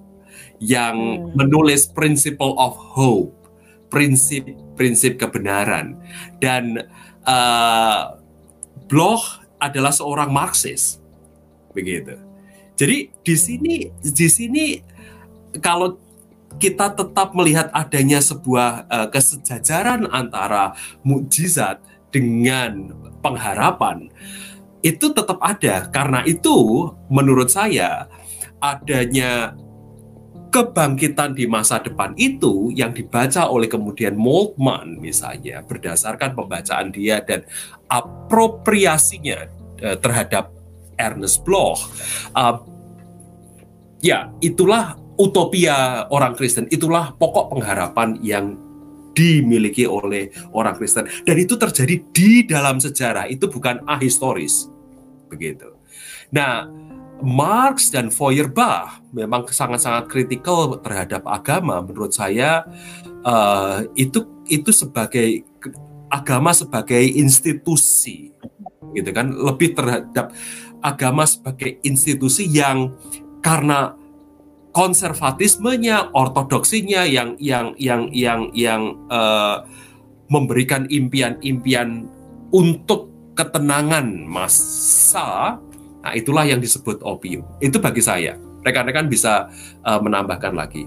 yang 0.62 0.96
hmm. 0.96 1.34
menulis 1.34 1.90
Principle 1.90 2.54
of 2.56 2.78
Hope, 2.78 3.34
prinsip-prinsip 3.90 5.18
kebenaran 5.18 5.98
dan 6.38 6.86
uh, 7.26 8.16
Bloch 8.86 9.43
adalah 9.64 9.90
seorang 9.90 10.28
Marxis. 10.28 11.00
Begitu. 11.72 12.20
Jadi 12.74 13.10
di 13.22 13.34
sini 13.38 13.76
di 14.02 14.28
sini 14.28 14.64
kalau 15.62 15.96
kita 16.58 16.94
tetap 16.94 17.34
melihat 17.34 17.70
adanya 17.74 18.22
sebuah 18.22 18.86
uh, 18.86 19.08
kesejajaran 19.10 20.06
antara 20.10 20.74
mukjizat 21.02 21.82
dengan 22.14 22.94
pengharapan 23.18 24.10
itu 24.84 25.10
tetap 25.10 25.40
ada 25.40 25.88
karena 25.90 26.20
itu 26.28 26.90
menurut 27.10 27.50
saya 27.50 28.06
adanya 28.60 29.56
kebangkitan 30.54 31.34
di 31.34 31.50
masa 31.50 31.82
depan 31.82 32.14
itu 32.14 32.70
yang 32.70 32.94
dibaca 32.94 33.50
oleh 33.50 33.66
kemudian 33.66 34.14
Moltmann 34.14 35.02
misalnya 35.02 35.66
berdasarkan 35.66 36.38
pembacaan 36.38 36.94
dia 36.94 37.18
dan 37.26 37.42
apropriasinya 37.90 39.50
uh, 39.82 39.98
terhadap 39.98 40.54
Ernest 40.94 41.42
Bloch. 41.42 41.90
Uh, 42.38 42.62
ya 43.98 44.30
itulah 44.38 44.94
utopia 45.18 46.06
orang 46.14 46.38
Kristen 46.38 46.70
itulah 46.70 47.10
pokok 47.18 47.50
pengharapan 47.58 48.14
yang 48.22 48.54
dimiliki 49.10 49.90
oleh 49.90 50.30
orang 50.54 50.78
Kristen. 50.78 51.10
Dan 51.26 51.34
itu 51.34 51.58
terjadi 51.58 51.98
di 52.14 52.46
dalam 52.46 52.78
sejarah 52.78 53.26
itu 53.26 53.50
bukan 53.50 53.82
ahistoris. 53.90 54.70
Begitu. 55.26 55.74
Nah 56.30 56.66
Marx 57.22 57.94
dan 57.94 58.10
Feuerbach 58.10 58.98
memang 59.14 59.46
sangat-sangat 59.46 60.10
kritikal 60.10 60.80
terhadap 60.82 61.22
agama. 61.28 61.78
Menurut 61.84 62.10
saya 62.10 62.66
uh, 63.22 63.86
itu 63.94 64.26
itu 64.50 64.70
sebagai 64.74 65.46
agama 66.10 66.50
sebagai 66.54 67.00
institusi, 67.00 68.34
gitu 68.92 69.10
kan, 69.14 69.30
lebih 69.30 69.74
terhadap 69.74 70.34
agama 70.84 71.24
sebagai 71.24 71.80
institusi 71.82 72.46
yang 72.50 72.92
karena 73.40 73.96
konservatismenya, 74.74 76.12
ortodoksinya 76.12 77.06
yang 77.06 77.38
yang 77.38 77.72
yang 77.78 78.10
yang 78.10 78.50
yang 78.52 78.82
uh, 79.08 79.64
memberikan 80.28 80.84
impian-impian 80.90 82.10
untuk 82.50 83.10
ketenangan 83.34 84.28
masa 84.30 85.58
Nah, 86.04 86.12
itulah 86.12 86.44
yang 86.44 86.60
disebut 86.60 87.00
opium. 87.00 87.40
Itu 87.64 87.80
bagi 87.80 88.04
saya. 88.04 88.36
Rekan-rekan 88.60 89.08
bisa 89.08 89.48
uh, 89.88 90.00
menambahkan 90.04 90.52
lagi. 90.52 90.84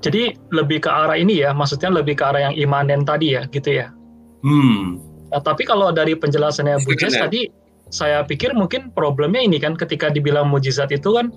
Jadi 0.00 0.32
lebih 0.50 0.82
ke 0.82 0.90
arah 0.90 1.14
ini 1.14 1.44
ya, 1.44 1.52
maksudnya 1.52 1.92
lebih 1.92 2.16
ke 2.16 2.24
arah 2.24 2.50
yang 2.50 2.54
imanen 2.56 3.04
tadi 3.04 3.36
ya, 3.36 3.44
gitu 3.52 3.84
ya. 3.84 3.92
Hmm. 4.40 4.98
Nah, 5.30 5.40
tapi 5.44 5.68
kalau 5.68 5.92
dari 5.92 6.16
penjelasannya 6.16 6.82
Bu 6.82 6.96
Jess 6.96 7.14
tadi, 7.14 7.46
saya 7.92 8.24
pikir 8.24 8.56
mungkin 8.56 8.90
problemnya 8.96 9.44
ini 9.44 9.60
kan 9.60 9.76
ketika 9.76 10.08
dibilang 10.08 10.48
mujizat 10.48 10.90
itu 10.90 11.12
kan, 11.12 11.30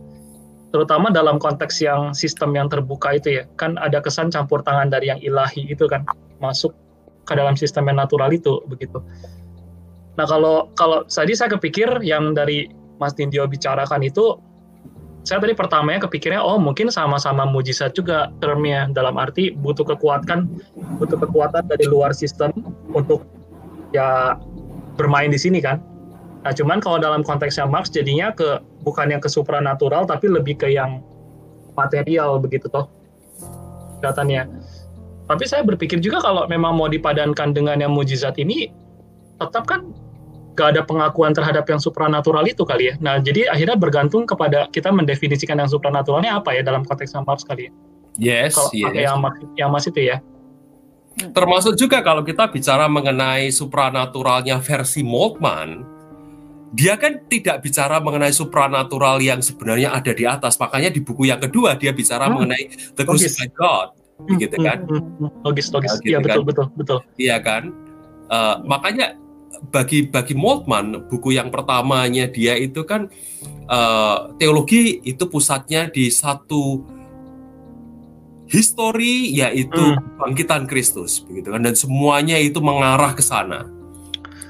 terutama 0.72 1.12
dalam 1.12 1.38
konteks 1.38 1.84
yang 1.84 2.16
sistem 2.16 2.56
yang 2.56 2.72
terbuka 2.72 3.14
itu 3.14 3.40
ya, 3.40 3.44
kan 3.60 3.76
ada 3.78 4.02
kesan 4.02 4.32
campur 4.34 4.64
tangan 4.64 4.90
dari 4.90 5.12
yang 5.12 5.20
ilahi 5.22 5.68
itu 5.70 5.86
kan, 5.86 6.08
masuk 6.42 6.74
ke 7.26 7.34
dalam 7.38 7.54
sistem 7.54 7.86
yang 7.92 8.02
natural 8.02 8.32
itu 8.34 8.64
begitu. 8.66 8.98
Nah 10.16 10.26
kalau 10.26 10.72
kalau 10.80 11.04
tadi 11.06 11.36
saya 11.36 11.52
kepikir 11.52 12.02
yang 12.02 12.32
dari 12.32 12.72
Mas 13.02 13.14
Dindio 13.14 13.44
bicarakan 13.48 14.04
itu, 14.04 14.40
saya 15.26 15.42
tadi 15.42 15.58
pertamanya 15.58 16.06
kepikirnya 16.06 16.38
oh 16.38 16.62
mungkin 16.62 16.94
sama-sama 16.94 17.50
mujizat 17.50 17.98
juga 17.98 18.30
termnya 18.38 18.86
dalam 18.94 19.18
arti 19.18 19.58
butuh 19.58 19.82
kekuatan 19.82 20.46
butuh 21.02 21.18
kekuatan 21.18 21.66
dari 21.66 21.90
luar 21.90 22.14
sistem 22.14 22.54
untuk 22.94 23.26
ya 23.90 24.38
bermain 24.96 25.34
di 25.34 25.42
sini 25.42 25.58
kan. 25.66 25.82
Nah 26.46 26.54
cuman 26.54 26.78
kalau 26.78 27.02
dalam 27.02 27.26
konteksnya 27.26 27.66
Marx 27.66 27.90
jadinya 27.90 28.30
ke 28.30 28.62
bukan 28.86 29.18
yang 29.18 29.22
ke 29.22 29.26
supranatural 29.26 30.06
tapi 30.06 30.30
lebih 30.30 30.62
ke 30.62 30.70
yang 30.70 31.02
material 31.74 32.38
begitu 32.38 32.70
toh 32.70 32.86
kelihatannya. 34.00 34.46
Tapi 35.26 35.44
saya 35.50 35.66
berpikir 35.66 35.98
juga 36.06 36.22
kalau 36.22 36.46
memang 36.46 36.78
mau 36.78 36.86
dipadankan 36.86 37.50
dengan 37.50 37.82
yang 37.82 37.98
mujizat 37.98 38.38
ini 38.38 38.70
tetap 39.42 39.66
kan 39.66 39.90
gak 40.56 40.76
ada 40.76 40.82
pengakuan 40.88 41.36
terhadap 41.36 41.68
yang 41.68 41.78
supranatural 41.78 42.48
itu 42.48 42.64
kali 42.64 42.90
ya. 42.90 42.94
Nah, 43.04 43.20
jadi 43.20 43.52
akhirnya 43.52 43.76
bergantung 43.76 44.24
kepada 44.24 44.72
kita 44.72 44.90
mendefinisikan 44.90 45.60
yang 45.60 45.68
supranaturalnya 45.68 46.40
apa 46.40 46.56
ya 46.56 46.64
dalam 46.64 46.88
konteks 46.88 47.14
Marx 47.28 47.44
kali 47.44 47.70
ya. 47.70 47.72
Yes, 48.16 48.56
kalau 48.56 48.72
yes. 48.72 48.96
yang 48.96 49.18
mas, 49.20 49.36
yang 49.60 49.70
mas 49.70 49.86
itu 49.92 50.02
ya. 50.08 50.24
Termasuk 51.16 51.76
juga 51.80 52.00
kalau 52.04 52.24
kita 52.24 52.48
bicara 52.48 52.88
mengenai 52.88 53.52
supranaturalnya 53.52 54.60
versi 54.60 55.04
Moltmann, 55.04 55.84
dia 56.76 57.00
kan 57.00 57.24
tidak 57.32 57.64
bicara 57.64 58.04
mengenai 58.04 58.36
supranatural 58.36 59.24
yang 59.24 59.40
sebenarnya 59.40 59.96
ada 59.96 60.12
di 60.12 60.28
atas. 60.28 60.60
Makanya 60.60 60.92
di 60.92 61.00
buku 61.00 61.28
yang 61.28 61.40
kedua 61.40 61.80
dia 61.80 61.96
bicara 61.96 62.28
hmm. 62.28 62.34
mengenai 62.36 62.64
the 63.00 63.04
crucified 63.08 63.52
God, 63.56 63.96
hmm, 64.28 64.36
gitu 64.40 64.60
kan? 64.60 64.84
Hmm, 64.84 65.04
hmm, 65.24 65.32
logis, 65.44 65.72
logis. 65.72 65.96
Nah, 65.96 66.00
gitu 66.04 66.12
iya 66.12 66.20
betul, 66.20 66.44
kan? 66.44 66.48
betul, 66.48 66.66
betul. 66.76 67.00
Iya 67.16 67.38
kan? 67.40 67.64
Uh, 68.28 68.56
makanya 68.68 69.16
bagi 69.70 70.08
bagi 70.08 70.34
Moltmann 70.38 71.08
buku 71.10 71.36
yang 71.36 71.54
pertamanya 71.54 72.26
dia 72.30 72.56
itu 72.56 72.84
kan 72.84 73.08
uh, 73.70 74.34
teologi 74.38 75.02
itu 75.04 75.26
pusatnya 75.30 75.90
di 75.90 76.10
satu 76.10 76.84
histori 78.46 79.34
yaitu 79.34 79.82
hmm. 79.82 80.22
bangkitan 80.22 80.70
Kristus 80.70 81.26
begitu 81.26 81.50
kan 81.50 81.66
dan 81.66 81.74
semuanya 81.74 82.38
itu 82.38 82.62
mengarah 82.62 83.14
ke 83.18 83.24
sana 83.26 83.66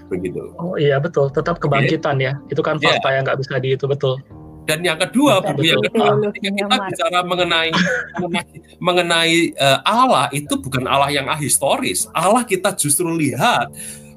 begitu. 0.06 0.54
Oh 0.62 0.78
iya 0.78 1.02
betul 1.02 1.34
tetap 1.34 1.58
kebangkitan 1.58 2.22
yeah. 2.22 2.38
ya 2.38 2.54
itu 2.54 2.62
kan 2.62 2.78
iya. 2.78 2.94
fakta 2.94 3.08
yeah. 3.10 3.14
yang 3.18 3.24
nggak 3.26 3.40
bisa 3.42 3.54
di 3.58 3.70
itu 3.74 3.86
betul. 3.90 4.16
Dan 4.66 4.82
yang 4.82 4.98
kedua, 4.98 5.46
buku 5.46 5.62
yang 5.70 5.78
kedua, 5.78 6.18
ketika 6.26 6.50
kita 6.58 6.76
bicara 6.90 7.20
mengenai 7.22 7.70
mengenai, 8.18 8.58
mengenai 8.82 9.38
uh, 9.62 9.80
Allah 9.86 10.26
itu 10.34 10.58
bukan 10.58 10.90
Allah 10.90 11.14
yang 11.14 11.30
ahistoris. 11.30 12.10
Allah 12.18 12.42
kita 12.42 12.74
justru 12.74 13.06
lihat 13.14 13.70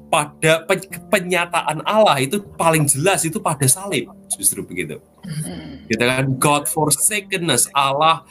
pada 0.09 0.65
penyataan 1.13 1.85
Allah 1.85 2.17
itu 2.17 2.41
paling 2.57 2.89
jelas 2.89 3.21
itu 3.23 3.37
pada 3.37 3.69
salib 3.69 4.09
justru 4.33 4.65
begitu. 4.65 4.97
Hmm. 5.21 5.85
Gitu 5.85 6.01
kan 6.01 6.25
God 6.41 6.65
forsakenness 6.65 7.69
Allah 7.77 8.25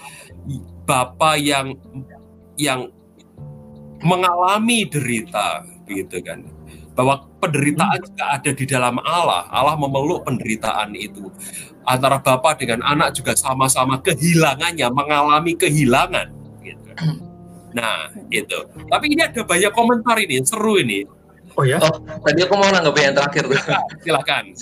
Bapa 0.83 1.39
yang 1.39 1.79
yang 2.59 2.91
mengalami 4.03 4.91
derita 4.91 5.63
begitu 5.87 6.19
kan. 6.27 6.43
Bahwa 6.99 7.31
penderitaan 7.39 8.03
juga 8.03 8.25
ada 8.35 8.51
di 8.51 8.65
dalam 8.67 8.99
Allah. 9.07 9.47
Allah 9.55 9.79
memeluk 9.79 10.27
penderitaan 10.27 10.99
itu. 10.99 11.31
Antara 11.87 12.19
Bapa 12.19 12.59
dengan 12.59 12.83
anak 12.83 13.15
juga 13.15 13.39
sama-sama 13.39 14.03
kehilangannya, 14.03 14.91
mengalami 14.91 15.55
kehilangan 15.55 16.27
gitu. 16.67 16.91
Hmm. 16.99 17.23
Nah, 17.71 18.11
itu. 18.35 18.59
Tapi 18.91 19.05
ini 19.15 19.23
ada 19.23 19.47
banyak 19.47 19.71
komentar 19.71 20.19
ini, 20.19 20.43
seru 20.43 20.83
ini 20.83 21.07
Oh 21.59 21.67
ya? 21.67 21.83
Oh, 21.83 21.91
tadi 22.23 22.47
aku 22.47 22.55
mau 22.55 22.71
nanggapi 22.71 23.03
yang 23.03 23.19
terakhir 23.19 23.51
tuh. 23.51 23.59
Silakan. 24.07 24.55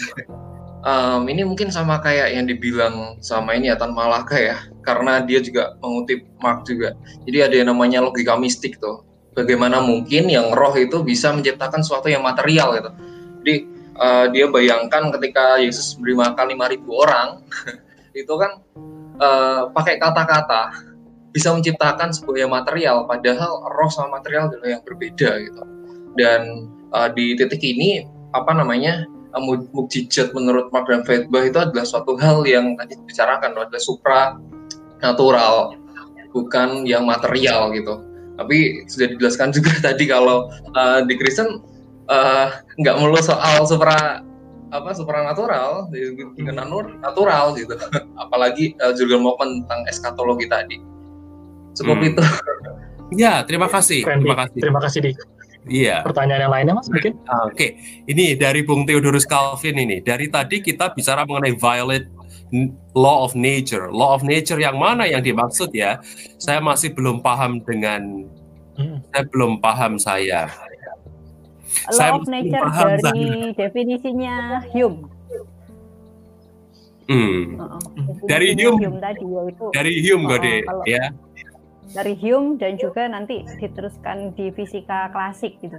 um, 0.80 1.28
ini 1.28 1.44
mungkin 1.44 1.68
sama 1.68 2.00
kayak 2.00 2.32
yang 2.32 2.48
dibilang 2.48 3.20
sama 3.20 3.52
ini 3.52 3.68
Atan 3.68 3.92
Malaka 3.92 4.40
ya, 4.40 4.56
karena 4.80 5.20
dia 5.20 5.44
juga 5.44 5.76
mengutip 5.84 6.24
Mark 6.40 6.64
juga. 6.64 6.96
Jadi 7.28 7.38
ada 7.44 7.54
yang 7.54 7.68
namanya 7.68 8.00
logika 8.00 8.40
mistik 8.40 8.80
tuh. 8.80 9.04
Bagaimana 9.36 9.84
mungkin 9.84 10.32
yang 10.32 10.56
roh 10.56 10.72
itu 10.72 11.04
bisa 11.04 11.28
menciptakan 11.36 11.84
sesuatu 11.84 12.08
yang 12.08 12.24
material 12.24 12.72
gitu. 12.80 12.90
Jadi 13.44 13.54
uh, 14.00 14.26
dia 14.32 14.48
bayangkan 14.48 15.12
ketika 15.12 15.60
Yesus 15.60 16.00
beri 16.00 16.16
makan 16.16 16.56
5000 16.56 16.80
orang, 16.88 17.28
itu 18.24 18.34
kan 18.40 18.64
uh, 19.20 19.68
pakai 19.68 20.00
kata-kata 20.00 20.72
bisa 21.36 21.52
menciptakan 21.52 22.16
sebuah 22.16 22.48
yang 22.48 22.52
material, 22.56 23.04
padahal 23.04 23.68
roh 23.68 23.92
sama 23.92 24.16
material 24.16 24.48
adalah 24.48 24.80
yang 24.80 24.82
berbeda 24.88 25.36
gitu. 25.44 25.60
Dan 26.16 26.72
uh, 26.96 27.08
di 27.12 27.36
titik 27.36 27.60
ini 27.60 28.08
apa 28.32 28.56
namanya 28.56 29.04
uh, 29.36 29.42
mukjizat 29.76 30.32
menurut 30.32 30.72
Mark 30.72 30.88
dan 30.88 31.04
Feitbach 31.04 31.44
itu 31.44 31.60
adalah 31.60 31.84
suatu 31.84 32.16
hal 32.16 32.48
yang 32.48 32.72
tadi 32.80 32.96
dibicarakan 32.96 33.52
adalah 33.52 33.82
supra 33.82 34.20
natural 35.04 35.76
bukan 36.32 36.88
yang 36.88 37.04
material 37.04 37.72
gitu. 37.76 38.00
Tapi 38.36 38.84
sudah 38.88 39.06
dijelaskan 39.16 39.52
juga 39.52 39.72
tadi 39.92 40.08
kalau 40.08 40.48
uh, 40.72 41.04
di 41.04 41.14
Kristen 41.20 41.60
nggak 42.80 42.94
uh, 42.96 42.98
melulu 43.02 43.20
soal 43.20 43.68
supra 43.68 44.24
apa 44.66 44.90
supranatural 44.92 45.88
dengan 46.36 46.66
hmm. 46.68 47.00
natural 47.00 47.54
gitu. 47.56 47.76
Apalagi 48.22 48.74
uh, 48.82 48.92
juga 48.92 49.16
mau 49.20 49.38
tentang 49.38 49.86
eskatologi 49.88 50.50
tadi. 50.50 50.76
Cukup 51.76 51.96
hmm. 52.02 52.08
itu. 52.12 52.22
Ya 53.14 53.46
terima 53.46 53.70
kasih. 53.70 54.02
Terima 54.02 54.34
kasih. 54.34 54.60
Terima 54.60 54.80
kasih 54.82 55.00
di 55.06 55.12
Iya. 55.66 56.06
Pertanyaan 56.06 56.46
yang 56.46 56.52
lainnya 56.54 56.74
Mas 56.78 56.86
mungkin? 56.86 57.18
Ah, 57.26 57.50
oke, 57.50 57.58
okay. 57.58 57.70
ini 58.06 58.38
dari 58.38 58.62
Bung 58.62 58.86
Theodorus 58.86 59.26
Calvin 59.26 59.76
ini. 59.82 59.98
Dari 59.98 60.30
tadi 60.30 60.62
kita 60.62 60.94
bicara 60.94 61.26
mengenai 61.26 61.58
violet 61.58 62.06
law 62.94 63.26
of 63.26 63.34
nature. 63.34 63.90
Law 63.90 64.14
of 64.14 64.22
nature 64.22 64.62
yang 64.62 64.78
mana 64.78 65.10
yang 65.10 65.26
dimaksud 65.26 65.74
ya? 65.74 65.98
Saya 66.38 66.62
masih 66.62 66.94
belum 66.94 67.18
paham 67.18 67.58
dengan 67.66 68.30
hmm. 68.78 69.10
saya 69.10 69.24
belum 69.26 69.58
paham 69.58 69.98
saya. 69.98 70.46
Law 71.90 71.98
saya 71.98 72.10
of 72.14 72.30
nature 72.30 72.62
paham 72.62 72.90
dari 73.02 73.02
saya. 73.02 73.54
definisinya 73.58 74.36
Hume. 74.70 75.10
Hmm. 77.06 77.54
Uh, 77.58 77.78
dari 78.26 78.54
Hume, 78.58 78.82
Hume 78.82 78.98
tadi 78.98 79.22
yaitu 79.22 79.66
dari 79.70 79.92
Hume 80.02 80.26
uh, 80.26 80.28
Gode, 80.34 80.54
ya 80.90 81.14
dari 81.94 82.14
Hume 82.18 82.58
dan 82.58 82.78
juga 82.80 83.06
nanti 83.06 83.46
diteruskan 83.60 84.34
di 84.34 84.50
fisika 84.50 85.10
klasik 85.14 85.58
gitu. 85.62 85.78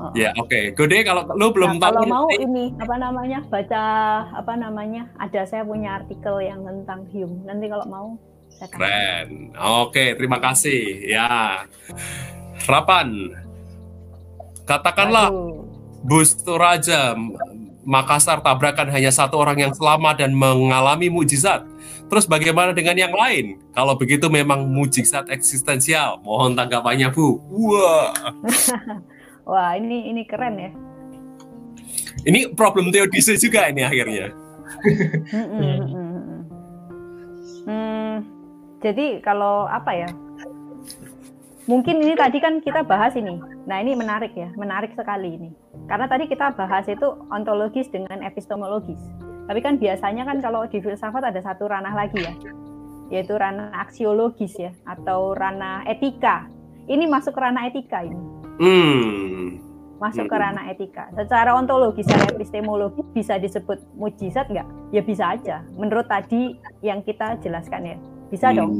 Oh. 0.00 0.12
Ya 0.16 0.32
oke, 0.40 0.48
okay. 0.48 0.64
Gode 0.72 1.04
kalau 1.04 1.28
lo 1.36 1.52
belum 1.52 1.76
nah, 1.76 1.92
tahu. 1.92 2.08
Kalau 2.08 2.08
mau 2.08 2.28
ini 2.32 2.72
apa 2.80 2.96
namanya 2.96 3.44
baca 3.44 3.84
apa 4.32 4.56
namanya 4.56 5.12
ada 5.20 5.44
saya 5.44 5.60
punya 5.60 6.00
artikel 6.00 6.40
yang 6.40 6.64
tentang 6.64 7.04
Hume. 7.12 7.44
Nanti 7.44 7.68
kalau 7.68 7.86
mau 7.88 8.08
saya 8.48 8.68
Keren. 8.72 9.52
Oke, 9.52 9.92
okay, 9.92 10.08
terima 10.16 10.40
kasih. 10.40 11.04
Ya, 11.04 11.64
Rapan. 12.64 13.36
Katakanlah 14.64 15.28
Aduh. 15.28 15.68
Bus 16.00 16.32
Toraja 16.32 17.12
Makassar 17.80 18.44
tabrakan 18.44 18.92
hanya 18.92 19.08
satu 19.08 19.40
orang 19.40 19.56
yang 19.56 19.72
selamat 19.72 20.20
dan 20.20 20.36
mengalami 20.36 21.08
mujizat. 21.08 21.64
Terus 22.12 22.28
bagaimana 22.28 22.76
dengan 22.76 22.92
yang 22.98 23.14
lain? 23.14 23.56
Kalau 23.72 23.96
begitu 23.96 24.28
memang 24.28 24.68
mujizat 24.68 25.32
eksistensial. 25.32 26.20
Mohon 26.20 26.60
tanggapannya, 26.60 27.08
Bu. 27.08 27.40
Wah. 27.48 28.12
Wah, 29.50 29.74
ini 29.80 30.12
ini 30.12 30.22
keren 30.28 30.54
ya. 30.60 30.70
Ini 32.28 32.52
problem 32.52 32.92
teodise 32.92 33.40
juga 33.40 33.66
ini 33.72 33.80
akhirnya. 33.80 34.28
hmm, 37.64 38.12
jadi 38.84 39.24
kalau 39.24 39.64
apa 39.64 39.92
ya? 39.96 40.08
Mungkin 41.70 42.02
ini 42.02 42.18
tadi 42.18 42.42
kan 42.42 42.58
kita 42.58 42.82
bahas 42.82 43.14
ini. 43.14 43.38
Nah, 43.70 43.78
ini 43.78 43.94
menarik 43.94 44.34
ya, 44.34 44.50
menarik 44.58 44.90
sekali 44.98 45.38
ini. 45.38 45.54
Karena 45.86 46.10
tadi 46.10 46.26
kita 46.26 46.58
bahas 46.58 46.82
itu 46.90 47.14
ontologis 47.30 47.86
dengan 47.94 48.26
epistemologis. 48.26 48.98
Tapi 49.46 49.62
kan 49.62 49.78
biasanya 49.78 50.26
kan 50.26 50.42
kalau 50.42 50.66
di 50.66 50.82
filsafat 50.82 51.30
ada 51.30 51.38
satu 51.38 51.70
ranah 51.70 51.94
lagi 51.94 52.26
ya, 52.26 52.34
yaitu 53.14 53.38
ranah 53.38 53.70
aksiologis 53.86 54.58
ya, 54.58 54.74
atau 54.82 55.30
ranah 55.38 55.86
etika. 55.86 56.50
Ini 56.90 57.06
masuk 57.06 57.38
ke 57.38 57.40
ranah 57.42 57.70
etika 57.70 58.02
ini. 58.02 58.18
Hmm. 58.58 59.62
Masuk 60.02 60.26
ke 60.26 60.34
hmm. 60.34 60.42
ranah 60.42 60.74
etika. 60.74 61.06
Secara 61.14 61.54
ontologis 61.54 62.10
dan 62.10 62.34
epistemologis 62.34 63.06
bisa 63.14 63.38
disebut 63.38 63.78
mujizat 63.94 64.50
nggak? 64.50 64.66
Ya 64.90 65.06
bisa 65.06 65.38
aja. 65.38 65.62
Menurut 65.78 66.10
tadi 66.10 66.58
yang 66.82 67.06
kita 67.06 67.38
jelaskan 67.38 67.94
ya, 67.94 67.96
bisa 68.26 68.50
hmm. 68.50 68.58
dong. 68.58 68.72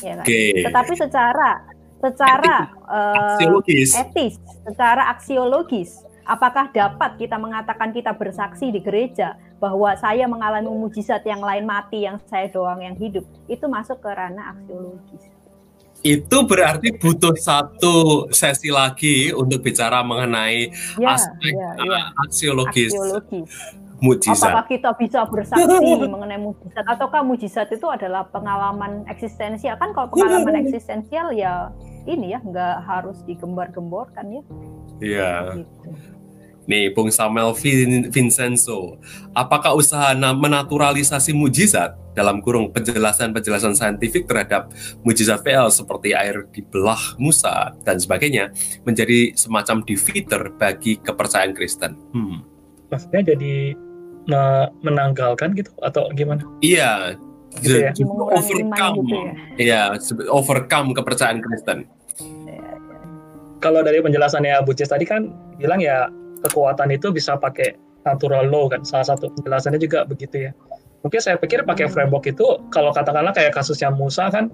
Ya 0.00 0.16
kan? 0.16 0.24
Okay. 0.24 0.64
Tetapi 0.64 0.92
secara 0.96 1.69
secara 2.00 2.72
uh, 2.88 3.60
etis, 3.68 4.40
secara 4.64 5.12
aksiologis, 5.12 6.00
apakah 6.24 6.72
dapat 6.72 7.20
kita 7.20 7.36
mengatakan 7.36 7.92
kita 7.92 8.16
bersaksi 8.16 8.72
di 8.72 8.80
gereja 8.80 9.36
bahwa 9.60 9.92
saya 10.00 10.24
mengalami 10.24 10.72
mujizat 10.72 11.20
yang 11.28 11.44
lain 11.44 11.68
mati 11.68 12.08
yang 12.08 12.16
saya 12.26 12.48
doang 12.48 12.80
yang 12.80 12.96
hidup? 12.96 13.28
Itu 13.46 13.68
masuk 13.68 14.00
ke 14.00 14.10
ranah 14.10 14.56
aksiologis. 14.56 15.22
Itu 16.00 16.48
berarti 16.48 16.96
butuh 16.96 17.36
satu 17.36 18.24
sesi 18.32 18.72
lagi 18.72 19.36
untuk 19.36 19.60
bicara 19.60 20.00
mengenai 20.00 20.72
ya, 20.96 21.12
aspek 21.12 21.52
ya, 21.52 21.76
ya. 21.76 22.02
aksiologis, 22.24 22.96
aksiologis. 22.96 23.52
Mujizat. 24.00 24.48
Apakah 24.48 24.64
kita 24.64 24.90
bisa 24.96 25.28
bersaksi 25.28 25.68
mengenai 26.16 26.40
mujizat? 26.40 26.88
Ataukah 26.88 27.20
mujizat 27.20 27.68
itu 27.68 27.84
adalah 27.84 28.24
pengalaman 28.32 29.04
eksistensial? 29.12 29.76
Kan 29.76 29.92
kalau 29.92 30.08
pengalaman 30.08 30.64
eksistensial 30.64 31.36
ya 31.36 31.68
ini 32.06 32.32
ya 32.32 32.40
nggak 32.40 32.76
harus 32.84 33.20
digembar-gemborkan 33.26 34.26
ya. 34.30 34.42
Iya. 35.00 35.32
Gitu. 35.60 35.88
Nih, 36.70 36.94
Bung 36.94 37.10
Samuel 37.10 37.50
Vincenzo, 38.14 39.00
apakah 39.34 39.74
usaha 39.74 40.14
menaturalisasi 40.14 41.34
mujizat 41.34 41.98
dalam 42.14 42.38
kurung 42.38 42.70
penjelasan-penjelasan 42.70 43.74
saintifik 43.74 44.30
terhadap 44.30 44.70
mujizat 45.02 45.42
PL 45.42 45.66
seperti 45.72 46.14
air 46.14 46.46
di 46.54 46.62
belah 46.62 47.18
Musa 47.18 47.74
dan 47.82 47.98
sebagainya 47.98 48.54
menjadi 48.86 49.34
semacam 49.34 49.82
defeater 49.82 50.54
bagi 50.54 51.02
kepercayaan 51.02 51.58
Kristen? 51.58 51.98
Hmm. 52.14 52.46
Maksudnya 52.86 53.34
jadi 53.34 53.74
menanggalkan 54.78 55.58
gitu 55.58 55.74
atau 55.82 56.06
gimana? 56.14 56.46
Iya, 56.62 57.18
gitu 57.58 57.76
ya? 57.82 57.90
overcome, 58.30 58.94
gitu 59.02 59.16
ya? 59.18 59.32
ya, 59.58 59.80
overcome 60.30 60.94
kepercayaan 60.94 61.42
Kristen. 61.42 61.90
Kalau 63.60 63.84
dari 63.84 64.00
penjelasannya 64.00 64.64
Bu 64.64 64.72
Cis 64.72 64.88
tadi 64.88 65.04
kan 65.04 65.28
bilang 65.60 65.82
ya 65.82 66.08
kekuatan 66.46 66.88
itu 66.94 67.12
bisa 67.12 67.36
pakai 67.36 67.76
natural 68.08 68.48
law 68.48 68.72
kan 68.72 68.80
salah 68.80 69.12
satu 69.12 69.28
penjelasannya 69.36 69.80
juga 69.80 70.08
begitu 70.08 70.48
ya 70.48 70.52
mungkin 71.04 71.20
saya 71.20 71.36
pikir 71.36 71.64
pakai 71.64 71.88
hmm. 71.88 71.92
framework 71.92 72.24
itu 72.28 72.44
kalau 72.72 72.92
katakanlah 72.92 73.32
kayak 73.32 73.56
kasusnya 73.56 73.92
Musa 73.92 74.28
kan 74.32 74.48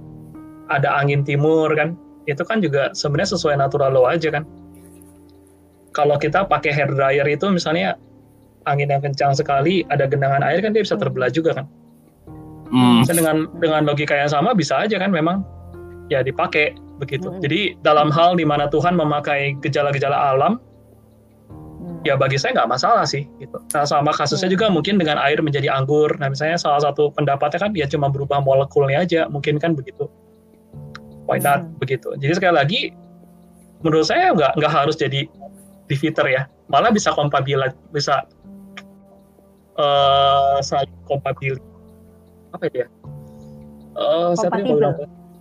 ada 0.70 0.98
angin 0.98 1.22
timur 1.22 1.70
kan 1.74 1.94
itu 2.26 2.42
kan 2.42 2.58
juga 2.58 2.90
sebenarnya 2.94 3.38
sesuai 3.38 3.54
natural 3.58 3.94
law 3.94 4.10
aja 4.10 4.34
kan 4.34 4.42
kalau 5.94 6.18
kita 6.18 6.42
pakai 6.46 6.74
hair 6.74 6.90
dryer 6.90 7.26
itu 7.30 7.46
misalnya 7.54 7.94
angin 8.66 8.90
yang 8.90 9.02
kencang 9.02 9.30
sekali 9.34 9.86
ada 9.86 10.10
genangan 10.10 10.42
air 10.42 10.58
kan 10.58 10.74
dia 10.74 10.82
bisa 10.82 10.98
terbelah 10.98 11.30
juga 11.30 11.62
kan 11.62 11.66
hmm. 12.70 13.06
dengan 13.10 13.36
dengan 13.58 13.82
logika 13.86 14.14
yang 14.14 14.30
sama 14.30 14.52
bisa 14.52 14.82
aja 14.82 14.98
kan 14.98 15.10
memang 15.10 15.42
ya 16.12 16.22
dipakai 16.22 16.74
begitu 17.02 17.28
hmm. 17.28 17.42
jadi 17.44 17.60
dalam 17.84 18.08
hal 18.08 18.38
di 18.38 18.46
mana 18.46 18.70
Tuhan 18.70 18.96
memakai 18.96 19.58
gejala-gejala 19.60 20.36
alam 20.36 20.62
ya 22.06 22.14
bagi 22.14 22.38
saya 22.38 22.54
nggak 22.62 22.70
masalah 22.70 23.02
sih 23.02 23.26
gitu. 23.42 23.58
Nah 23.74 23.82
sama 23.82 24.14
kasusnya 24.14 24.46
juga 24.46 24.70
mungkin 24.70 24.94
dengan 24.94 25.18
air 25.18 25.42
menjadi 25.42 25.66
anggur. 25.74 26.14
Nah 26.22 26.30
misalnya 26.30 26.54
salah 26.54 26.78
satu 26.86 27.10
pendapatnya 27.10 27.58
kan 27.58 27.74
dia 27.74 27.90
cuma 27.90 28.06
berubah 28.06 28.38
molekulnya 28.38 29.02
aja, 29.02 29.26
mungkin 29.26 29.58
kan 29.58 29.74
begitu. 29.74 30.06
Why 31.26 31.42
not 31.42 31.66
hmm. 31.66 31.82
begitu? 31.82 32.14
Jadi 32.22 32.32
sekali 32.38 32.54
lagi 32.54 32.80
menurut 33.82 34.06
saya 34.06 34.30
nggak 34.30 34.54
nggak 34.54 34.72
harus 34.72 34.94
jadi 34.94 35.26
defeater 35.90 36.26
ya, 36.30 36.46
malah 36.70 36.94
bisa 36.94 37.10
kompatibel 37.10 37.66
bisa 37.90 38.26
uh, 39.74 40.62
saling 40.62 40.94
kompatibel 41.10 41.58
apa 42.56 42.64
ya? 42.72 42.86
Uh, 43.96 44.32
kompatibel. 44.36 44.92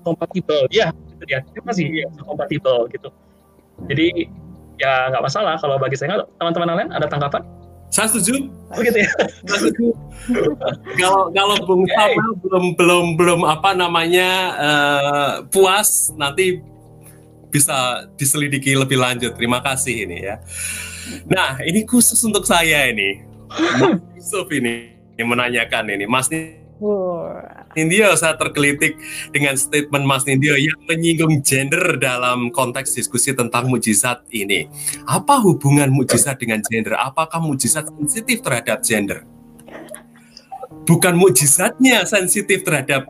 kompatibel, 0.05 0.61
ya 0.70 0.93
itu 0.93 1.24
dia. 1.28 1.39
Itu 1.49 1.63
masih 1.66 1.86
ya, 2.05 2.07
kompatibel 2.24 2.88
gitu. 2.91 3.09
Jadi 3.89 4.30
ya 4.76 5.09
nggak 5.11 5.24
masalah 5.24 5.55
kalau 5.59 5.80
bagi 5.80 5.95
saya 5.95 6.24
teman-teman 6.39 6.76
lain 6.76 6.89
ada 6.91 7.07
tanggapan 7.07 7.43
saya 7.95 8.11
setuju. 8.11 8.51
Oh 8.76 8.80
gitu 8.84 8.99
ya. 8.99 9.11
kalau 10.99 11.32
kalau 11.32 11.55
Bung 11.63 11.88
Samuel 11.88 12.32
belum 12.43 12.66
belum 12.76 13.05
belum 13.16 13.39
apa 13.47 13.72
namanya 13.72 14.30
uh, 14.59 15.32
puas 15.47 16.11
nanti 16.20 16.59
bisa 17.47 18.09
diselidiki 18.20 18.76
lebih 18.76 18.99
lanjut. 18.99 19.38
Terima 19.39 19.63
kasih 19.63 20.09
ini 20.09 20.28
ya. 20.28 20.43
Nah 21.30 21.61
ini 21.63 21.88
khusus 21.88 22.20
untuk 22.28 22.43
saya 22.43 22.91
ini, 22.91 23.24
Yusuf 24.20 24.49
ini 24.51 24.91
yang 25.16 25.32
menanyakan 25.32 25.95
ini, 25.95 26.03
Mas 26.03 26.28
Nindyo, 27.76 28.19
saya 28.19 28.36
tergelitik 28.36 28.99
dengan 29.32 29.55
statement 29.55 30.03
Mas 30.03 30.28
Nindyo 30.28 30.59
yang 30.59 30.76
menyinggung 30.84 31.39
gender 31.39 31.95
dalam 31.95 32.51
konteks 32.51 32.91
diskusi 32.91 33.32
tentang 33.32 33.71
mujizat 33.71 34.28
ini. 34.36 34.67
Apa 35.07 35.39
hubungan 35.39 35.88
mujizat 35.88 36.36
dengan 36.36 36.59
gender? 36.67 36.99
Apakah 36.99 37.39
mujizat 37.39 37.88
sensitif 37.88 38.43
terhadap 38.43 38.84
gender? 38.84 39.23
Bukan 40.84 41.15
mujizatnya 41.15 42.03
sensitif 42.03 42.67
terhadap 42.67 43.07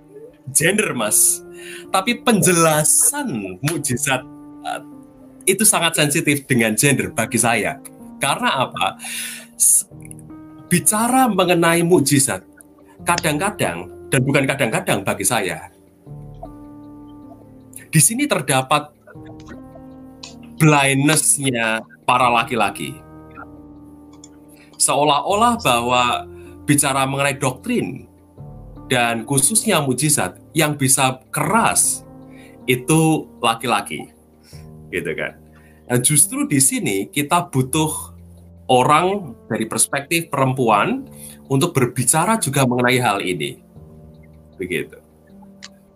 gender, 0.53 0.93
Mas. 0.93 1.41
Tapi 1.89 2.22
penjelasan 2.22 3.57
mujizat 3.66 4.22
uh, 4.61 4.82
itu 5.49 5.66
sangat 5.66 5.97
sensitif 5.97 6.45
dengan 6.45 6.78
gender 6.78 7.09
bagi 7.09 7.41
saya. 7.41 7.82
Karena 8.22 8.70
apa? 8.70 9.01
Bicara 10.70 11.30
mengenai 11.30 11.82
mujizat, 11.82 12.45
kadang-kadang 13.06 13.88
dan 14.10 14.22
bukan 14.26 14.43
kadang-kadang 14.49 15.06
bagi 15.06 15.24
saya. 15.24 15.70
Di 17.93 18.01
sini 18.03 18.28
terdapat 18.28 18.91
blindness-nya 20.60 21.86
para 22.03 22.28
laki-laki. 22.28 22.97
Seolah-olah 24.76 25.56
bahwa 25.64 26.28
bicara 26.68 27.08
mengenai 27.08 27.39
doktrin 27.39 28.10
dan 28.91 29.24
khususnya 29.24 29.80
mujizat 29.80 30.38
yang 30.51 30.76
bisa 30.76 31.24
keras 31.32 32.03
itu 32.68 33.30
laki-laki. 33.39 34.12
Gitu 34.91 35.12
kan. 35.16 35.39
Dan 35.86 35.99
justru 36.01 36.49
di 36.49 36.58
sini 36.58 37.08
kita 37.10 37.47
butuh 37.53 38.16
orang 38.66 39.38
dari 39.45 39.70
perspektif 39.70 40.34
perempuan 40.34 41.06
untuk 41.49 41.73
berbicara 41.73 42.37
juga 42.41 42.65
mengenai 42.65 42.99
hal 42.99 43.21
ini. 43.21 43.61
Begitu. 44.57 44.97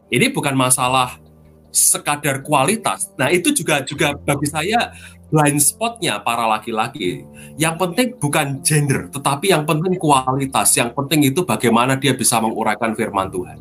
Ini 0.09 0.33
bukan 0.33 0.57
masalah 0.57 1.21
sekadar 1.69 2.41
kualitas. 2.41 3.13
Nah, 3.13 3.29
itu 3.29 3.53
juga 3.53 3.85
juga 3.85 4.17
bagi 4.17 4.49
saya 4.49 4.89
blind 5.29 5.61
spotnya 5.61 6.17
para 6.21 6.49
laki-laki. 6.49 7.23
Yang 7.55 7.75
penting 7.77 8.07
bukan 8.17 8.47
gender, 8.65 9.07
tetapi 9.13 9.53
yang 9.53 9.63
penting 9.63 9.95
kualitas. 10.01 10.73
Yang 10.73 10.97
penting 10.97 11.29
itu 11.29 11.45
bagaimana 11.45 11.95
dia 11.95 12.17
bisa 12.17 12.41
menguraikan 12.41 12.97
firman 12.97 13.29
Tuhan. 13.29 13.57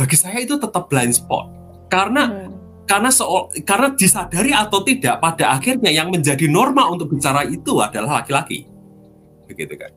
Bagi 0.00 0.16
saya 0.16 0.40
itu 0.40 0.56
tetap 0.56 0.88
blind 0.88 1.12
spot. 1.12 1.52
Karena 1.92 2.24
hmm. 2.24 2.50
karena 2.88 3.10
so, 3.12 3.52
karena 3.62 3.92
disadari 3.94 4.50
atau 4.50 4.80
tidak 4.82 5.20
pada 5.20 5.54
akhirnya 5.54 5.92
yang 5.92 6.08
menjadi 6.08 6.48
norma 6.48 6.88
untuk 6.88 7.12
bicara 7.12 7.44
itu 7.44 7.78
adalah 7.78 8.24
laki-laki. 8.24 8.64
Begitu 9.46 9.76
kan. 9.76 9.92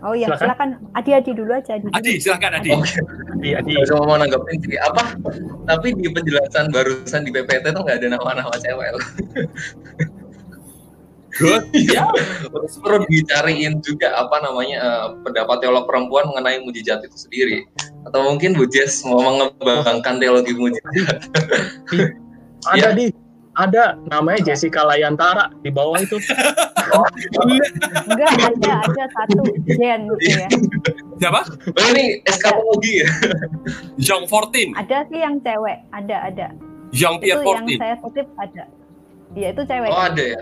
Oh 0.00 0.16
iya, 0.16 0.32
silakan. 0.32 0.40
silakan. 0.40 0.68
Adi 0.96 1.10
Adi 1.12 1.30
dulu 1.36 1.52
aja. 1.52 1.76
Adi, 1.76 1.88
Adi 1.92 2.12
silakan 2.16 2.52
Adi. 2.56 2.70
Oke. 2.72 2.96
Adi 3.36 3.48
Adi. 3.52 3.72
Saya 3.84 4.00
mau 4.00 4.16
nanggapin 4.16 4.56
sih 4.64 4.80
apa? 4.80 5.12
Tapi 5.68 5.92
di 5.92 6.08
penjelasan 6.08 6.72
barusan 6.72 7.28
di 7.28 7.30
PPT 7.36 7.68
itu 7.68 7.80
nggak 7.84 8.00
ada 8.00 8.08
nama-nama 8.16 8.54
cewek. 8.56 8.96
Good. 11.36 11.72
ya. 11.72 12.08
Perlu 12.80 13.04
dicariin 13.12 13.84
juga 13.84 14.12
apa 14.16 14.40
namanya 14.40 14.78
uh, 14.80 15.06
pendapat 15.20 15.60
teolog 15.60 15.84
perempuan 15.84 16.32
mengenai 16.32 16.64
mujizat 16.64 17.04
itu 17.04 17.16
sendiri. 17.16 17.68
Atau 18.08 18.24
mungkin 18.24 18.56
Bu 18.56 18.64
Jess 18.72 19.04
mau 19.04 19.20
mengembangkan 19.20 20.16
teologi 20.16 20.56
mujizat. 20.56 21.28
ada 22.72 22.88
ya. 22.88 22.96
di 22.96 23.12
ada 23.56 23.98
namanya 24.08 24.52
Jessica 24.52 24.80
Layantara 24.84 25.52
di 25.60 25.68
bawah 25.68 26.00
itu. 26.00 26.16
Enggak, 26.90 28.30
ada 28.36 28.72
ada 28.86 29.04
satu 29.14 29.42
Jen 29.66 30.00
gitu 30.16 30.38
ya. 30.38 30.48
Siapa? 31.20 31.40
Oh, 31.48 31.86
ini 31.94 32.20
eskapologi 32.24 32.92
ya. 33.04 33.08
Young 34.00 34.24
14. 34.26 34.74
Ada 34.76 34.98
sih 35.08 35.20
yang 35.20 35.36
cewek, 35.44 35.78
ada 35.92 36.16
ada. 36.26 36.46
Young 36.90 37.22
Pierre 37.22 37.42
itu 37.42 37.50
yang 37.50 37.68
saya 37.78 37.94
kutip 38.02 38.26
ada. 38.40 38.64
Iya 39.38 39.48
itu 39.54 39.62
cewek. 39.62 39.90
Oh 39.90 40.02
ada 40.10 40.24
ya. 40.24 40.40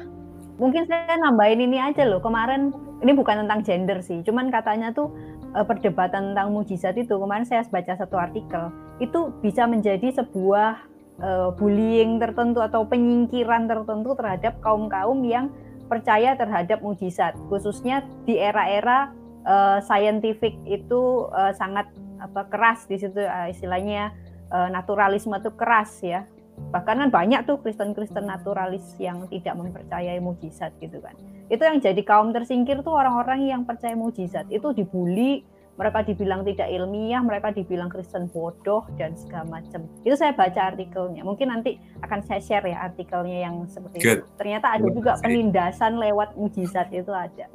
Mungkin 0.58 0.90
saya 0.90 1.14
nambahin 1.20 1.60
ini 1.62 1.78
aja 1.78 2.02
loh. 2.08 2.18
Kemarin 2.18 2.74
ini 2.98 3.12
bukan 3.14 3.46
tentang 3.46 3.62
gender 3.62 4.02
sih, 4.02 4.26
cuman 4.26 4.50
katanya 4.50 4.90
tuh 4.90 5.14
uh, 5.54 5.64
perdebatan 5.64 6.32
tentang 6.34 6.50
mujizat 6.50 6.98
itu 6.98 7.14
kemarin 7.14 7.46
saya 7.46 7.62
baca 7.68 7.94
satu 7.94 8.16
artikel 8.18 8.74
itu 8.98 9.30
bisa 9.40 9.64
menjadi 9.70 10.10
sebuah 10.10 10.82
uh, 11.22 11.48
bullying 11.54 12.18
tertentu 12.18 12.58
atau 12.58 12.84
penyingkiran 12.84 13.70
tertentu 13.70 14.18
terhadap 14.18 14.58
kaum-kaum 14.60 15.22
yang 15.22 15.52
percaya 15.88 16.36
terhadap 16.36 16.84
mujizat 16.84 17.34
khususnya 17.48 18.04
di 18.28 18.36
era-era 18.36 19.10
uh, 19.48 19.78
scientific 19.82 20.54
itu 20.68 21.26
uh, 21.32 21.50
sangat 21.56 21.88
apa 22.20 22.46
keras 22.50 22.84
di 22.84 23.00
situ 23.00 23.24
uh, 23.24 23.48
istilahnya 23.48 24.12
uh, 24.52 24.68
naturalisme 24.68 25.34
itu 25.34 25.50
keras 25.56 25.92
ya. 26.04 26.28
Bahkan 26.58 27.06
kan 27.06 27.10
banyak 27.14 27.46
tuh 27.46 27.62
Kristen-Kristen 27.62 28.26
naturalis 28.26 28.82
yang 28.98 29.30
tidak 29.30 29.54
mempercayai 29.54 30.18
mujizat 30.18 30.74
gitu 30.82 30.98
kan. 30.98 31.14
Itu 31.46 31.62
yang 31.62 31.78
jadi 31.78 32.02
kaum 32.02 32.34
tersingkir 32.34 32.82
tuh 32.82 32.98
orang-orang 32.98 33.46
yang 33.46 33.62
percaya 33.62 33.94
mujizat. 33.94 34.50
Itu 34.50 34.74
dibully 34.74 35.46
mereka 35.78 36.02
dibilang 36.02 36.42
tidak 36.42 36.66
ilmiah, 36.74 37.22
mereka 37.22 37.54
dibilang 37.54 37.86
Kristen 37.86 38.26
bodoh 38.34 38.82
dan 38.98 39.14
segala 39.14 39.46
macam. 39.62 39.86
Itu 40.02 40.18
saya 40.18 40.34
baca 40.34 40.74
artikelnya. 40.74 41.22
Mungkin 41.22 41.54
nanti 41.54 41.78
akan 42.02 42.18
saya 42.26 42.42
share 42.42 42.66
ya 42.66 42.90
artikelnya 42.90 43.46
yang 43.46 43.62
seperti 43.70 44.02
Good. 44.02 44.18
itu. 44.18 44.28
Ternyata 44.42 44.66
ada 44.74 44.86
juga 44.90 45.12
penindasan 45.22 46.02
lewat 46.02 46.34
mujizat 46.34 46.90
itu 46.90 47.14
ada. 47.14 47.46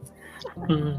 Hmm. 0.55 0.95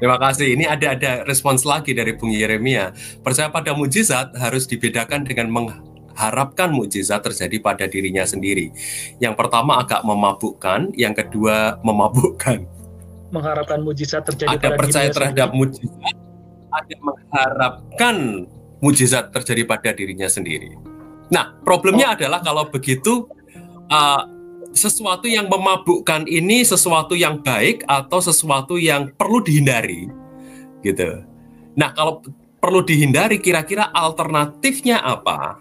Terima 0.00 0.16
kasih. 0.20 0.56
Ini 0.56 0.64
ada 0.68 0.96
ada 0.96 1.12
respons 1.24 1.64
lagi 1.64 1.96
dari 1.96 2.12
Bung 2.16 2.32
Yeremia. 2.32 2.92
Percaya 3.24 3.48
pada 3.48 3.72
mujizat 3.72 4.36
harus 4.36 4.64
dibedakan 4.68 5.24
dengan 5.24 5.48
mengharapkan 5.52 6.72
mujizat 6.72 7.24
terjadi 7.24 7.56
pada 7.60 7.84
dirinya 7.88 8.24
sendiri. 8.24 8.72
Yang 9.16 9.34
pertama 9.36 9.80
agak 9.80 10.04
memabukkan, 10.04 10.92
yang 10.96 11.16
kedua 11.16 11.80
memabukkan. 11.84 12.64
Mengharapkan 13.32 13.80
mujizat 13.84 14.24
terjadi 14.28 14.56
ada 14.56 14.68
pada 14.72 14.78
percaya 14.80 15.08
terhadap 15.12 15.48
sendiri. 15.52 15.60
mujizat, 15.60 16.19
ada 16.70 16.94
mengharapkan 17.02 18.46
mujizat 18.80 19.30
terjadi 19.30 19.62
pada 19.68 19.90
dirinya 19.92 20.26
sendiri. 20.26 20.72
Nah, 21.30 21.54
problemnya 21.62 22.12
oh. 22.12 22.16
adalah 22.16 22.40
kalau 22.42 22.66
begitu 22.66 23.28
uh, 23.92 24.22
sesuatu 24.70 25.26
yang 25.26 25.50
memabukkan 25.50 26.26
ini 26.26 26.62
sesuatu 26.62 27.18
yang 27.18 27.42
baik 27.42 27.82
atau 27.86 28.18
sesuatu 28.22 28.78
yang 28.78 29.10
perlu 29.14 29.42
dihindari 29.42 30.10
gitu. 30.82 31.22
Nah, 31.78 31.92
kalau 31.94 32.22
perlu 32.58 32.82
dihindari 32.82 33.38
kira-kira 33.38 33.90
alternatifnya 33.94 35.02
apa? 35.02 35.58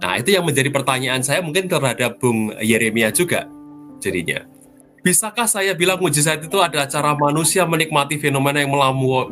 Nah, 0.00 0.16
itu 0.16 0.32
yang 0.32 0.48
menjadi 0.48 0.72
pertanyaan 0.72 1.20
saya 1.20 1.44
mungkin 1.44 1.68
terhadap 1.68 2.16
Bung 2.16 2.54
Yeremia 2.60 3.12
juga 3.12 3.44
jadinya. 4.00 4.59
Bisakah 5.00 5.48
saya 5.48 5.72
bilang 5.72 5.96
mujizat 5.96 6.44
itu 6.44 6.58
adalah 6.60 6.84
cara 6.84 7.16
manusia 7.16 7.64
menikmati 7.64 8.20
fenomena 8.20 8.60
yang 8.60 8.68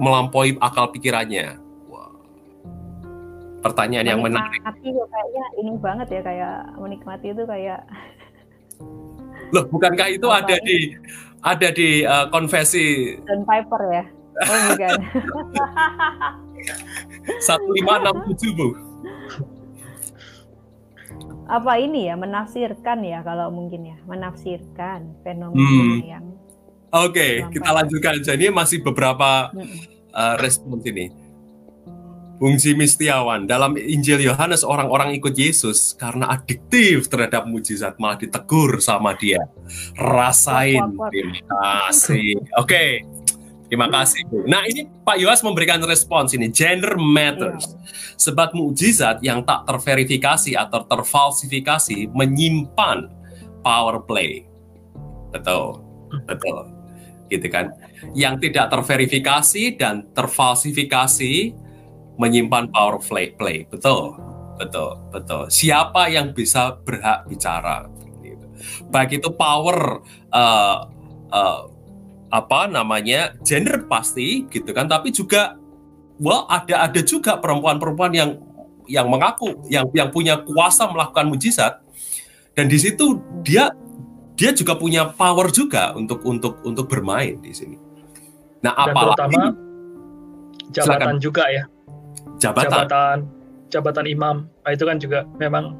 melampaui 0.01 0.57
akal 0.65 0.89
pikirannya? 0.89 1.61
Wow. 1.93 2.17
Pertanyaan 3.61 4.17
yang 4.17 4.21
menarik. 4.25 4.65
Menikmati 4.65 4.89
kayaknya 4.97 5.45
ini 5.61 5.73
banget 5.77 6.09
ya 6.09 6.21
kayak 6.25 6.57
menikmati 6.81 7.27
itu 7.37 7.45
kayak 7.45 7.81
Loh, 9.55 9.65
bukankah 9.69 10.09
itu 10.13 10.29
ada 10.29 10.57
di 10.65 10.97
ada 11.45 11.69
di 11.73 12.05
uh, 12.05 12.29
konfesi 12.33 13.17
Dan 13.29 13.45
Piper 13.45 13.83
ya? 13.93 14.05
Oh, 14.39 14.61
bukan. 14.73 14.99
1567, 17.45 18.57
Bu. 18.57 18.88
Apa 21.49 21.81
ini 21.81 22.13
ya 22.13 22.15
menafsirkan 22.15 23.01
ya 23.03 23.25
kalau 23.25 23.49
mungkin 23.49 23.89
ya, 23.89 23.97
menafsirkan 24.05 25.17
fenomena 25.25 25.65
hmm. 25.65 26.01
yang 26.05 26.25
Oke, 26.89 27.45
okay, 27.45 27.53
kita 27.53 27.69
lanjutkan 27.69 28.17
aja. 28.17 28.33
Ini 28.33 28.49
masih 28.49 28.81
beberapa 28.81 29.53
uh, 30.17 30.35
respons 30.41 30.81
ini. 30.89 31.13
Bung 32.41 32.57
Jimmy 32.57 32.87
Setiawan, 32.87 33.45
dalam 33.45 33.75
Injil 33.77 34.25
Yohanes 34.25 34.65
orang-orang 34.65 35.13
ikut 35.13 35.35
Yesus 35.37 35.93
karena 35.99 36.33
adiktif 36.33 37.11
terhadap 37.11 37.45
mujizat 37.45 37.99
malah 38.01 38.17
ditegur 38.17 38.81
sama 38.81 39.13
dia. 39.19 39.43
Rasain. 40.01 40.97
Terima 41.13 41.45
kasih. 41.45 42.41
Oke. 42.57 42.65
Okay. 42.65 43.18
Terima 43.69 43.89
kasih. 43.93 44.25
Nah, 44.49 44.65
ini 44.65 44.89
Pak 45.05 45.21
Yohanes 45.21 45.45
memberikan 45.45 45.81
respons 45.85 46.33
ini, 46.33 46.49
gender 46.49 46.97
matters. 46.97 47.69
Iya. 47.69 47.77
Sebab 48.17 48.57
mujizat 48.57 49.21
yang 49.21 49.45
tak 49.45 49.69
terverifikasi 49.69 50.57
atau 50.57 50.89
terfalsifikasi 50.89 52.09
menyimpan 52.17 53.13
power 53.61 54.01
play. 54.09 54.49
Betul. 55.37 55.85
Betul. 56.25 56.73
Gitu 57.29 57.47
kan. 57.53 57.77
Yang 58.17 58.49
tidak 58.49 58.73
terverifikasi 58.73 59.77
dan 59.77 60.09
terfalsifikasi 60.17 61.53
menyimpan 62.19 62.73
power 62.75 62.99
play, 62.99 63.31
play. 63.37 63.63
betul 63.71 64.19
betul 64.59 64.99
betul 65.15 65.47
siapa 65.47 66.11
yang 66.11 66.35
bisa 66.35 66.75
berhak 66.83 67.25
bicara 67.31 67.87
gitu. 68.21 68.45
baik 68.91 69.23
itu 69.23 69.31
power 69.39 70.03
uh, 70.35 70.91
uh, 71.31 71.63
apa 72.29 72.69
namanya 72.69 73.35
gender 73.45 73.85
pasti 73.89 74.45
gitu 74.49 74.71
kan. 74.73 74.89
Tapi 74.89 75.13
juga 75.13 75.57
well 76.21 76.45
ada 76.49 76.89
ada 76.89 77.01
juga 77.01 77.41
perempuan-perempuan 77.41 78.13
yang 78.13 78.31
yang 78.89 79.07
mengaku 79.09 79.65
yang 79.69 79.89
yang 79.93 80.09
punya 80.13 80.41
kuasa 80.43 80.89
melakukan 80.89 81.29
mujizat. 81.29 81.81
Dan 82.57 82.67
di 82.67 82.79
situ 82.81 83.23
dia 83.45 83.71
dia 84.39 84.51
juga 84.55 84.79
punya 84.79 85.11
power 85.15 85.51
juga 85.51 85.95
untuk 85.95 86.23
untuk 86.27 86.63
untuk 86.63 86.87
bermain 86.87 87.39
di 87.39 87.53
sini. 87.55 87.77
Nah, 88.63 88.75
apalagi 88.75 89.39
jabatan 90.75 91.17
silakan. 91.17 91.17
juga 91.23 91.45
ya. 91.51 91.65
Jabatan. 92.39 92.71
Jabatan 92.71 93.19
jabatan 93.69 94.07
imam. 94.09 94.37
Nah, 94.65 94.71
itu 94.73 94.85
kan 94.85 94.97
juga 94.99 95.25
memang 95.37 95.77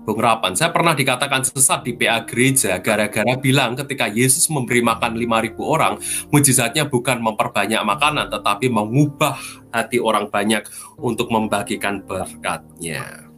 Bung 0.00 0.16
Rapan, 0.16 0.56
saya 0.56 0.72
pernah 0.72 0.96
dikatakan 0.96 1.44
sesat 1.44 1.84
di 1.84 1.92
PA 1.92 2.24
gereja 2.24 2.80
gara-gara 2.80 3.36
bilang 3.36 3.76
ketika 3.76 4.08
Yesus 4.08 4.48
memberi 4.48 4.80
makan 4.80 5.12
5.000 5.12 5.60
orang, 5.60 6.00
mujizatnya 6.32 6.88
bukan 6.88 7.20
memperbanyak 7.20 7.84
makanan, 7.84 8.32
tetapi 8.32 8.72
mengubah 8.72 9.36
hati 9.68 10.00
orang 10.00 10.32
banyak 10.32 10.64
untuk 10.96 11.28
membagikan 11.28 12.00
berkatnya. 12.00 13.28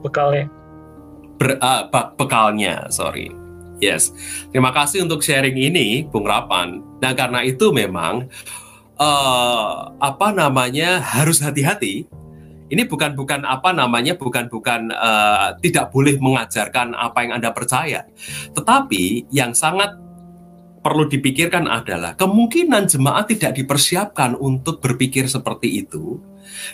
Bekalnya? 0.00 0.48
Ber, 1.36 1.60
uh, 1.60 1.84
bekalnya, 2.16 2.88
sorry. 2.88 3.28
Yes, 3.76 4.16
terima 4.48 4.72
kasih 4.72 5.04
untuk 5.04 5.20
sharing 5.20 5.60
ini, 5.60 6.08
Bung 6.08 6.24
Rapan. 6.24 6.80
Dan 6.96 7.12
karena 7.12 7.44
itu 7.44 7.68
memang 7.76 8.32
uh, 8.96 9.92
apa 10.00 10.32
namanya 10.32 11.04
harus 11.04 11.44
hati-hati. 11.44 12.08
Ini 12.66 12.90
bukan 12.90 13.14
bukan 13.14 13.46
apa 13.46 13.70
namanya 13.70 14.18
bukan 14.18 14.50
bukan 14.50 14.90
uh, 14.90 15.54
tidak 15.62 15.94
boleh 15.94 16.18
mengajarkan 16.18 16.98
apa 16.98 17.18
yang 17.22 17.38
anda 17.38 17.54
percaya, 17.54 18.02
tetapi 18.58 19.30
yang 19.30 19.54
sangat 19.54 19.94
perlu 20.82 21.10
dipikirkan 21.10 21.66
adalah 21.66 22.14
kemungkinan 22.14 22.86
jemaat 22.86 23.30
tidak 23.30 23.58
dipersiapkan 23.58 24.38
untuk 24.38 24.78
berpikir 24.78 25.26
seperti 25.26 25.82
itu 25.82 26.22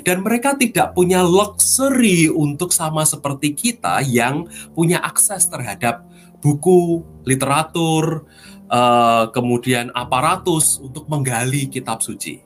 dan 0.04 0.20
mereka 0.20 0.52
tidak 0.52 0.92
punya 0.92 1.24
luxury 1.24 2.28
untuk 2.28 2.70
sama 2.76 3.08
seperti 3.08 3.56
kita 3.56 4.04
yang 4.04 4.46
punya 4.76 5.00
akses 5.00 5.48
terhadap 5.48 6.04
buku, 6.42 7.00
literatur, 7.24 8.26
uh, 8.68 9.30
kemudian 9.30 9.88
aparatus 9.94 10.82
untuk 10.82 11.06
menggali 11.06 11.70
kitab 11.70 12.02
suci. 12.02 12.42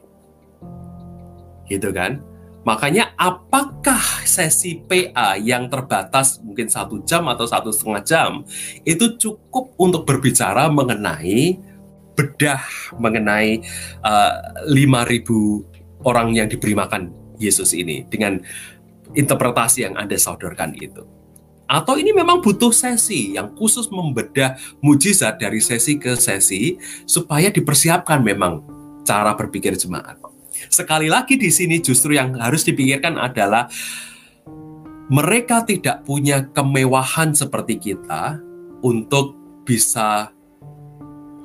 Gitu 1.66 1.90
kan? 1.90 2.22
Makanya 2.66 3.14
apakah 3.14 4.26
sesi 4.26 4.82
PA 4.82 5.38
yang 5.38 5.70
terbatas 5.70 6.42
mungkin 6.42 6.66
satu 6.66 6.98
jam 7.06 7.22
atau 7.30 7.46
satu 7.46 7.70
setengah 7.70 8.02
jam 8.02 8.30
itu 8.82 9.14
cukup 9.14 9.78
untuk 9.78 10.02
berbicara 10.02 10.66
mengenai 10.66 11.62
bedah 12.18 12.58
mengenai 12.98 13.62
uh, 14.02 14.66
5.000 14.66 16.02
orang 16.02 16.34
yang 16.34 16.50
diberi 16.50 16.74
makan 16.74 17.14
Yesus 17.38 17.70
ini 17.70 18.02
dengan 18.10 18.42
interpretasi 19.14 19.86
yang 19.86 19.94
Anda 19.94 20.18
saudarakan 20.18 20.74
itu. 20.74 21.06
Atau 21.70 21.98
ini 21.98 22.10
memang 22.14 22.42
butuh 22.42 22.70
sesi 22.70 23.34
yang 23.38 23.54
khusus 23.54 23.90
membedah 23.90 24.58
mujizat 24.82 25.38
dari 25.38 25.62
sesi 25.62 25.98
ke 25.98 26.18
sesi 26.18 26.78
supaya 27.06 27.50
dipersiapkan 27.50 28.22
memang 28.22 28.62
cara 29.02 29.34
berpikir 29.34 29.74
jemaat. 29.74 30.35
Sekali 30.68 31.08
lagi 31.10 31.36
di 31.36 31.48
sini 31.52 31.78
justru 31.80 32.16
yang 32.16 32.36
harus 32.38 32.64
dipikirkan 32.64 33.16
adalah 33.20 33.68
mereka 35.06 35.62
tidak 35.62 36.02
punya 36.02 36.50
kemewahan 36.50 37.30
seperti 37.30 37.78
kita 37.78 38.42
untuk 38.82 39.38
bisa 39.62 40.34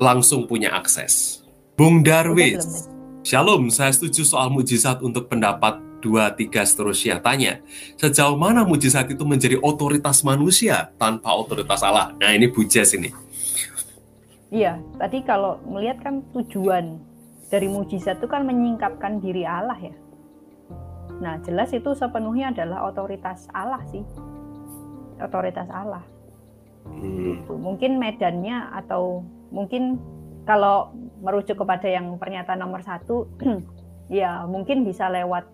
langsung 0.01 0.49
punya 0.49 0.74
akses. 0.74 1.45
Bung 1.78 2.01
Darwis, 2.01 2.89
Shalom, 3.22 3.70
saya 3.70 3.93
setuju 3.93 4.26
soal 4.26 4.49
mujizat 4.49 4.97
untuk 5.05 5.30
pendapat 5.30 5.78
dua, 6.01 6.34
tiga 6.34 6.66
seterusnya. 6.66 7.22
Tanya, 7.22 7.62
sejauh 8.01 8.34
mana 8.34 8.66
mujizat 8.66 9.14
itu 9.14 9.22
menjadi 9.22 9.62
otoritas 9.62 10.26
manusia 10.26 10.89
tanpa 10.97 11.30
otoritas 11.38 11.86
Allah? 11.86 12.18
Nah 12.18 12.34
ini 12.34 12.49
Bu 12.49 12.66
Jess 12.66 12.97
ini. 12.97 13.14
Iya, 14.49 14.82
tadi 14.97 15.22
kalau 15.24 15.62
melihat 15.70 16.01
kan 16.01 16.26
tujuan 16.34 16.97
dari 17.51 17.67
mujizat 17.67 18.23
itu 18.23 18.31
kan 18.31 18.47
menyingkapkan 18.47 19.19
diri 19.19 19.43
Allah 19.43 19.77
ya. 19.77 19.95
Nah 21.19 21.37
jelas 21.43 21.75
itu 21.75 21.91
sepenuhnya 21.91 22.55
adalah 22.55 22.87
otoritas 22.87 23.51
Allah 23.51 23.83
sih. 23.91 24.01
Otoritas 25.19 25.67
Allah. 25.67 26.01
Hmm. 26.87 27.37
Gitu. 27.37 27.53
Mungkin 27.59 27.99
medannya 27.99 28.71
atau 28.73 29.21
mungkin 29.51 29.99
kalau 30.47 30.95
merujuk 31.21 31.59
kepada 31.59 31.85
yang 31.85 32.17
pernyataan 32.17 32.63
nomor 32.63 32.81
satu, 32.81 33.29
ya 34.09 34.47
mungkin 34.49 34.81
bisa 34.87 35.11
lewat 35.11 35.45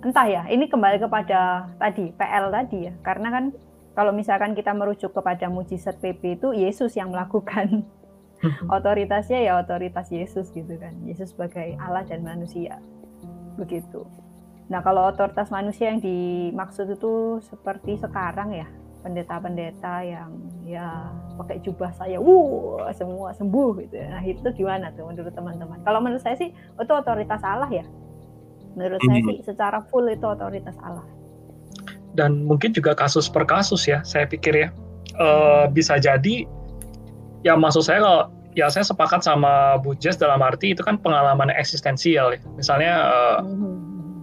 entah 0.00 0.26
ya 0.26 0.42
ini 0.48 0.64
kembali 0.64 0.96
kepada 0.96 1.68
tadi 1.76 2.08
PL 2.16 2.48
tadi 2.48 2.88
ya 2.88 2.92
karena 3.04 3.28
kan 3.28 3.44
kalau 3.92 4.16
misalkan 4.16 4.56
kita 4.56 4.72
merujuk 4.72 5.12
kepada 5.12 5.52
mujizat 5.52 6.00
PP 6.00 6.40
itu 6.40 6.56
Yesus 6.56 6.96
yang 6.96 7.12
melakukan 7.12 7.84
otoritasnya 8.68 9.44
ya 9.44 9.60
otoritas 9.60 10.08
Yesus 10.08 10.48
gitu 10.56 10.76
kan 10.80 10.96
Yesus 11.04 11.36
sebagai 11.36 11.76
Allah 11.76 12.04
dan 12.08 12.24
manusia 12.24 12.80
begitu. 13.60 14.08
Nah, 14.70 14.80
kalau 14.86 15.10
otoritas 15.10 15.50
manusia 15.50 15.90
yang 15.90 15.98
dimaksud 15.98 16.86
itu 16.94 17.42
seperti 17.42 17.98
sekarang 17.98 18.54
ya, 18.54 18.70
pendeta-pendeta 19.02 20.06
yang 20.06 20.30
ya 20.62 21.10
pakai 21.34 21.58
jubah 21.66 21.90
saya, 21.98 22.22
wuh 22.22 22.78
semua 22.94 23.34
sembuh 23.34 23.82
gitu. 23.82 23.98
Ya. 23.98 24.14
Nah, 24.14 24.22
itu 24.22 24.46
gimana 24.54 24.94
tuh 24.94 25.10
menurut 25.10 25.34
teman-teman? 25.34 25.82
Kalau 25.82 25.98
menurut 25.98 26.22
saya 26.22 26.38
sih 26.38 26.54
itu 26.54 26.92
otoritas 26.94 27.42
Allah 27.42 27.66
ya. 27.66 27.84
Menurut 28.78 29.02
saya 29.02 29.20
sih 29.26 29.38
secara 29.42 29.82
full 29.90 30.06
itu 30.06 30.22
otoritas 30.22 30.78
Allah. 30.86 31.02
Dan 32.14 32.46
mungkin 32.46 32.70
juga 32.70 32.94
kasus 32.94 33.26
per 33.26 33.50
kasus 33.50 33.90
ya, 33.90 34.06
saya 34.06 34.30
pikir 34.30 34.54
ya. 34.54 34.68
Uh, 35.18 35.66
bisa 35.66 35.98
jadi 35.98 36.46
ya 37.46 37.56
maksud 37.56 37.84
saya 37.86 38.00
kalau 38.02 38.20
ya 38.58 38.66
saya 38.66 38.82
sepakat 38.82 39.22
sama 39.22 39.78
Bu 39.78 39.94
Jess 39.98 40.18
dalam 40.18 40.42
arti 40.42 40.74
itu 40.74 40.82
kan 40.82 40.98
pengalaman 40.98 41.52
eksistensial 41.54 42.34
ya. 42.34 42.40
Misalnya 42.58 42.92
uh, 43.06 43.38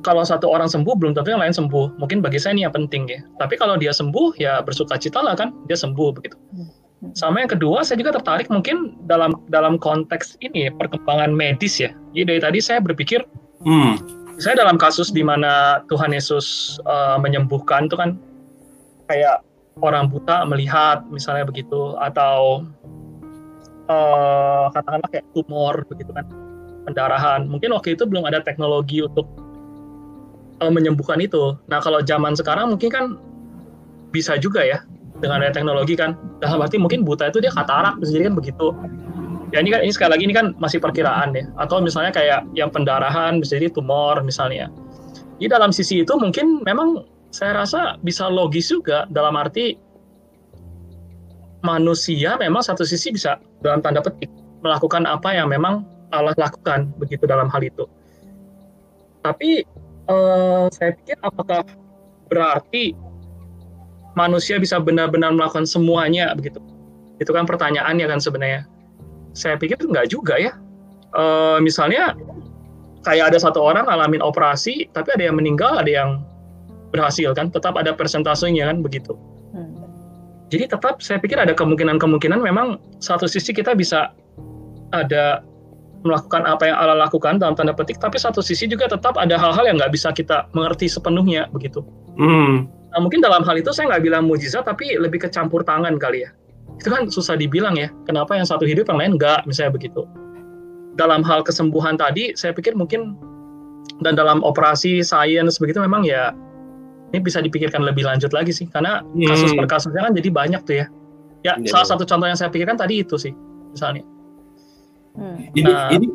kalau 0.03 0.23
satu 0.23 0.47
orang 0.47 0.71
sembuh 0.71 0.93
belum 0.95 1.15
tentu 1.15 1.31
yang 1.31 1.43
lain 1.43 1.55
sembuh. 1.55 1.99
Mungkin 1.99 2.19
bagi 2.23 2.39
saya 2.39 2.55
ini 2.55 2.63
yang 2.67 2.75
penting 2.75 3.07
ya. 3.07 3.19
Tapi 3.39 3.55
kalau 3.59 3.75
dia 3.79 3.91
sembuh 3.91 4.35
ya 4.39 4.63
bersuka 4.63 4.99
cita 4.99 5.23
lah 5.23 5.35
kan 5.35 5.55
dia 5.67 5.75
sembuh 5.79 6.09
begitu. 6.15 6.35
Mm-hmm. 6.55 7.13
Sama 7.13 7.45
yang 7.45 7.51
kedua 7.53 7.85
saya 7.85 8.01
juga 8.01 8.17
tertarik 8.17 8.49
mungkin 8.49 8.97
dalam 9.05 9.37
dalam 9.53 9.77
konteks 9.77 10.41
ini 10.41 10.67
ya, 10.67 10.71
perkembangan 10.73 11.29
medis 11.29 11.77
ya. 11.77 11.93
Jadi 12.17 12.25
dari 12.25 12.41
tadi 12.41 12.59
saya 12.59 12.81
berpikir 12.81 13.21
hmm. 13.61 14.01
saya 14.41 14.57
dalam 14.57 14.81
kasus 14.81 15.13
di 15.13 15.21
mana 15.21 15.85
Tuhan 15.93 16.09
Yesus 16.09 16.77
uh, 16.89 17.21
menyembuhkan 17.21 17.85
itu 17.85 18.01
kan 18.01 18.17
kayak 19.13 19.45
orang 19.85 20.09
buta 20.09 20.41
melihat 20.49 21.05
misalnya 21.13 21.45
begitu 21.45 21.93
atau 22.01 22.65
uh, 23.87 24.71
katakanlah 24.71 25.09
kayak 25.11 25.25
tumor 25.33 25.83
begitu 25.87 26.11
kan 26.13 26.25
pendarahan. 26.87 27.47
Mungkin 27.47 27.75
waktu 27.75 27.99
itu 27.99 28.07
belum 28.07 28.23
ada 28.23 28.39
teknologi 28.39 29.03
untuk 29.03 29.27
uh, 30.63 30.71
menyembuhkan 30.71 31.19
itu. 31.19 31.55
Nah 31.67 31.83
kalau 31.83 31.99
zaman 32.03 32.35
sekarang 32.37 32.71
mungkin 32.71 32.89
kan 32.89 33.05
bisa 34.15 34.39
juga 34.39 34.63
ya 34.63 34.79
dengan 35.19 35.43
ada 35.43 35.51
teknologi 35.51 35.99
kan. 35.99 36.15
Dalam 36.39 36.63
arti 36.63 36.79
mungkin 36.79 37.03
buta 37.03 37.27
itu 37.27 37.43
dia 37.43 37.51
katarak 37.51 37.99
jadi 38.03 38.31
kan 38.31 38.35
begitu. 38.37 38.71
Ya 39.55 39.63
ini 39.63 39.71
kan 39.71 39.79
ini 39.83 39.91
sekali 39.95 40.11
lagi 40.11 40.23
ini 40.27 40.35
kan 40.35 40.55
masih 40.59 40.79
perkiraan 40.79 41.35
ya. 41.35 41.47
Atau 41.59 41.79
misalnya 41.83 42.11
kayak 42.11 42.47
yang 42.55 42.71
pendarahan 42.71 43.39
bisa 43.39 43.59
jadi 43.59 43.71
tumor 43.71 44.19
misalnya. 44.23 44.71
Di 45.37 45.45
dalam 45.45 45.69
sisi 45.69 46.01
itu 46.01 46.13
mungkin 46.17 46.65
memang 46.65 47.05
saya 47.29 47.53
rasa 47.63 47.99
bisa 48.01 48.25
logis 48.31 48.71
juga 48.71 49.05
dalam 49.13 49.35
arti 49.35 49.77
manusia 51.65 52.37
memang 52.37 52.61
satu 52.61 52.85
sisi 52.85 53.13
bisa 53.13 53.41
dalam 53.65 53.81
tanda 53.81 54.03
petik 54.03 54.29
melakukan 54.61 55.05
apa 55.09 55.33
yang 55.33 55.49
memang 55.49 55.85
Allah 56.13 56.33
lakukan 56.37 56.91
begitu 57.01 57.27
dalam 57.27 57.49
hal 57.51 57.61
itu. 57.63 57.85
Tapi 59.25 59.65
eh, 60.07 60.65
saya 60.71 60.91
pikir 60.95 61.17
apakah 61.25 61.65
berarti 62.31 62.95
manusia 64.15 64.57
bisa 64.57 64.79
benar-benar 64.79 65.33
melakukan 65.35 65.67
semuanya 65.67 66.31
begitu? 66.37 66.61
Itu 67.17 67.33
kan 67.33 67.43
pertanyaannya 67.49 68.05
kan 68.07 68.19
sebenarnya. 68.21 68.61
Saya 69.33 69.57
pikir 69.59 69.77
enggak 69.83 70.09
juga 70.09 70.39
ya. 70.39 70.53
Eh, 71.17 71.59
misalnya 71.59 72.15
kayak 73.03 73.33
ada 73.33 73.39
satu 73.39 73.63
orang 73.63 73.87
ngalamin 73.87 74.23
operasi, 74.23 74.87
tapi 74.91 75.15
ada 75.15 75.31
yang 75.31 75.37
meninggal, 75.39 75.79
ada 75.79 75.91
yang 75.91 76.09
berhasil 76.91 77.35
kan, 77.35 77.51
tetap 77.51 77.75
ada 77.75 77.91
persentasenya 77.91 78.67
kan 78.67 78.79
begitu. 78.79 79.15
Jadi 80.47 80.63
tetap 80.71 81.03
saya 81.03 81.19
pikir 81.19 81.35
ada 81.35 81.51
kemungkinan-kemungkinan 81.51 82.39
memang 82.39 82.79
satu 83.03 83.27
sisi 83.27 83.51
kita 83.51 83.75
bisa 83.75 84.15
ada 84.95 85.43
melakukan 86.07 86.47
apa 86.47 86.71
yang 86.71 86.77
Allah 86.79 86.97
lakukan 87.09 87.41
dalam 87.41 87.57
tanda 87.57 87.75
petik, 87.75 87.99
tapi 87.99 88.15
satu 88.15 88.39
sisi 88.39 88.69
juga 88.69 88.87
tetap 88.87 89.19
ada 89.19 89.35
hal-hal 89.35 89.67
yang 89.67 89.75
nggak 89.75 89.91
bisa 89.91 90.15
kita 90.15 90.47
mengerti 90.55 90.87
sepenuhnya 90.87 91.51
begitu. 91.51 91.83
Hmm. 92.15 92.71
Nah, 92.95 92.99
mungkin 93.03 93.19
dalam 93.19 93.43
hal 93.43 93.59
itu 93.59 93.75
saya 93.75 93.91
nggak 93.91 94.03
bilang 94.07 94.23
mujizat, 94.29 94.63
tapi 94.63 94.95
lebih 94.95 95.27
ke 95.27 95.29
campur 95.29 95.67
tangan 95.67 95.99
kali 95.99 96.23
ya. 96.23 96.31
Itu 96.79 96.93
kan 96.93 97.11
susah 97.11 97.35
dibilang 97.35 97.75
ya, 97.75 97.91
kenapa 98.07 98.37
yang 98.37 98.47
satu 98.47 98.63
hidup 98.63 98.87
yang 98.87 99.01
lain 99.01 99.11
nggak, 99.19 99.43
misalnya 99.49 99.75
begitu. 99.75 100.07
Dalam 100.95 101.21
hal 101.27 101.43
kesembuhan 101.43 101.99
tadi, 101.99 102.33
saya 102.39 102.55
pikir 102.55 102.73
mungkin 102.73 103.19
dan 104.01 104.13
dalam 104.13 104.45
operasi 104.45 105.01
sains 105.01 105.57
begitu 105.57 105.81
memang 105.81 106.05
ya 106.05 106.33
ini 107.13 107.19
bisa 107.23 107.39
dipikirkan 107.39 107.83
lebih 107.83 108.03
lanjut 108.03 108.31
lagi 108.35 108.51
sih 108.51 108.67
karena 108.67 109.03
hmm. 109.03 109.27
kasus 109.27 109.51
per 109.55 109.67
kasusnya 109.67 110.01
kan 110.03 110.13
jadi 110.15 110.29
banyak 110.29 110.61
tuh 110.67 110.75
ya 110.83 110.85
ya 111.45 111.53
yeah. 111.55 111.71
salah 111.71 111.87
satu 111.87 112.03
contoh 112.03 112.27
yang 112.27 112.37
saya 112.39 112.51
pikirkan 112.51 112.75
tadi 112.75 113.03
itu 113.03 113.15
sih 113.15 113.31
misalnya 113.71 114.03
hmm. 115.15 115.35
ini 115.55 115.71
nah, 115.71 115.89
ini 115.93 116.07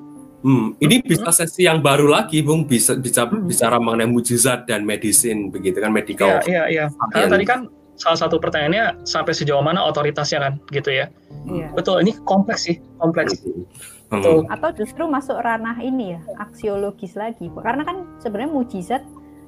hmm, 0.45 0.66
ini 0.82 0.97
bisa 1.01 1.30
sesi 1.32 1.64
yang 1.64 1.80
baru 1.80 2.11
lagi 2.11 2.45
bung 2.45 2.68
bisa 2.68 2.99
bisa 2.99 3.24
hmm. 3.24 3.49
bicara 3.49 3.80
mengenai 3.80 4.09
mujizat 4.11 4.68
dan 4.68 4.84
medicine 4.84 5.49
begitu 5.49 5.80
kan 5.80 5.95
medical 5.95 6.28
iya 6.28 6.40
iya 6.45 6.62
iya 6.68 6.84
karena 7.14 7.28
tadi 7.32 7.45
kan 7.49 7.61
salah 7.97 8.18
satu 8.18 8.40
pertanyaannya 8.40 9.07
sampai 9.07 9.32
sejauh 9.36 9.62
mana 9.62 9.84
otoritasnya 9.86 10.38
kan 10.43 10.53
gitu 10.74 10.90
ya 10.93 11.07
yeah. 11.49 11.70
betul 11.72 12.03
ini 12.03 12.12
kompleks 12.28 12.68
sih 12.68 12.76
kompleks 13.01 13.40
hmm. 13.40 13.64
Betul. 14.12 14.45
atau 14.53 14.68
justru 14.76 15.09
masuk 15.09 15.40
ranah 15.40 15.80
ini 15.80 16.12
ya 16.12 16.20
aksiologis 16.36 17.16
lagi 17.16 17.49
karena 17.64 17.80
kan 17.80 18.05
sebenarnya 18.20 18.53
mujizat 18.53 19.03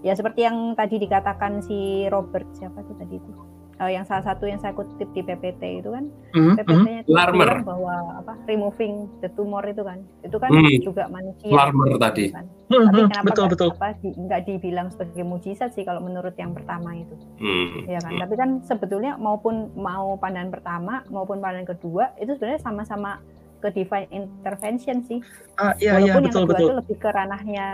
ya 0.05 0.13
seperti 0.13 0.45
yang 0.45 0.77
tadi 0.77 1.01
dikatakan 1.01 1.65
si 1.65 2.05
Robert 2.13 2.45
siapa 2.53 2.85
tuh 2.85 2.95
tadi 3.01 3.17
itu 3.17 3.33
uh, 3.81 3.91
yang 3.91 4.05
salah 4.07 4.23
satu 4.23 4.47
yang 4.47 4.61
saya 4.61 4.77
kutip 4.77 5.09
di 5.17 5.23
PPT 5.25 5.83
itu 5.83 5.89
kan 5.91 6.05
mm-hmm. 6.37 6.55
PPT-nya 6.61 7.01
itu 7.03 7.11
bilang 7.11 7.65
bahwa 7.67 7.95
apa 8.23 8.33
removing 8.47 9.09
the 9.25 9.31
tumor 9.35 9.65
itu 9.65 9.83
kan 9.83 10.05
itu 10.23 10.37
kan 10.37 10.51
mm. 10.53 10.85
juga 10.85 11.09
manusia 11.09 11.51
Larmer 11.51 11.97
tadi 11.99 12.31
kan. 12.31 12.45
mm-hmm. 12.45 12.85
tapi 12.85 13.01
kenapa 13.09 13.27
betul, 13.27 13.47
betul. 13.51 13.71
apa 13.75 13.89
di, 14.05 14.09
nggak 14.13 14.41
dibilang 14.47 14.89
sebagai 14.93 15.25
mujizat 15.25 15.71
sih 15.75 15.83
kalau 15.89 16.05
menurut 16.05 16.35
yang 16.37 16.53
pertama 16.53 16.95
itu 16.95 17.15
mm. 17.41 17.89
ya 17.91 17.99
kan 18.05 18.13
mm. 18.15 18.21
tapi 18.21 18.35
kan 18.37 18.51
sebetulnya 18.63 19.17
maupun 19.17 19.73
mau 19.75 20.15
pandangan 20.21 20.53
pertama 20.53 21.01
maupun 21.09 21.41
pandangan 21.41 21.73
kedua 21.75 22.13
itu 22.21 22.37
sebenarnya 22.37 22.61
sama-sama 22.63 23.25
ke 23.65 23.73
divine 23.73 24.13
intervention 24.13 25.01
sih 25.09 25.25
ah, 25.57 25.73
iya, 25.81 25.97
iya 25.97 26.13
walaupun 26.13 26.21
iya, 26.21 26.29
betul, 26.29 26.29
yang 26.29 26.45
kedua 26.45 26.53
betul. 26.53 26.69
itu 26.69 26.75
lebih 26.85 26.97
ke 27.01 27.09
ranahnya 27.09 27.69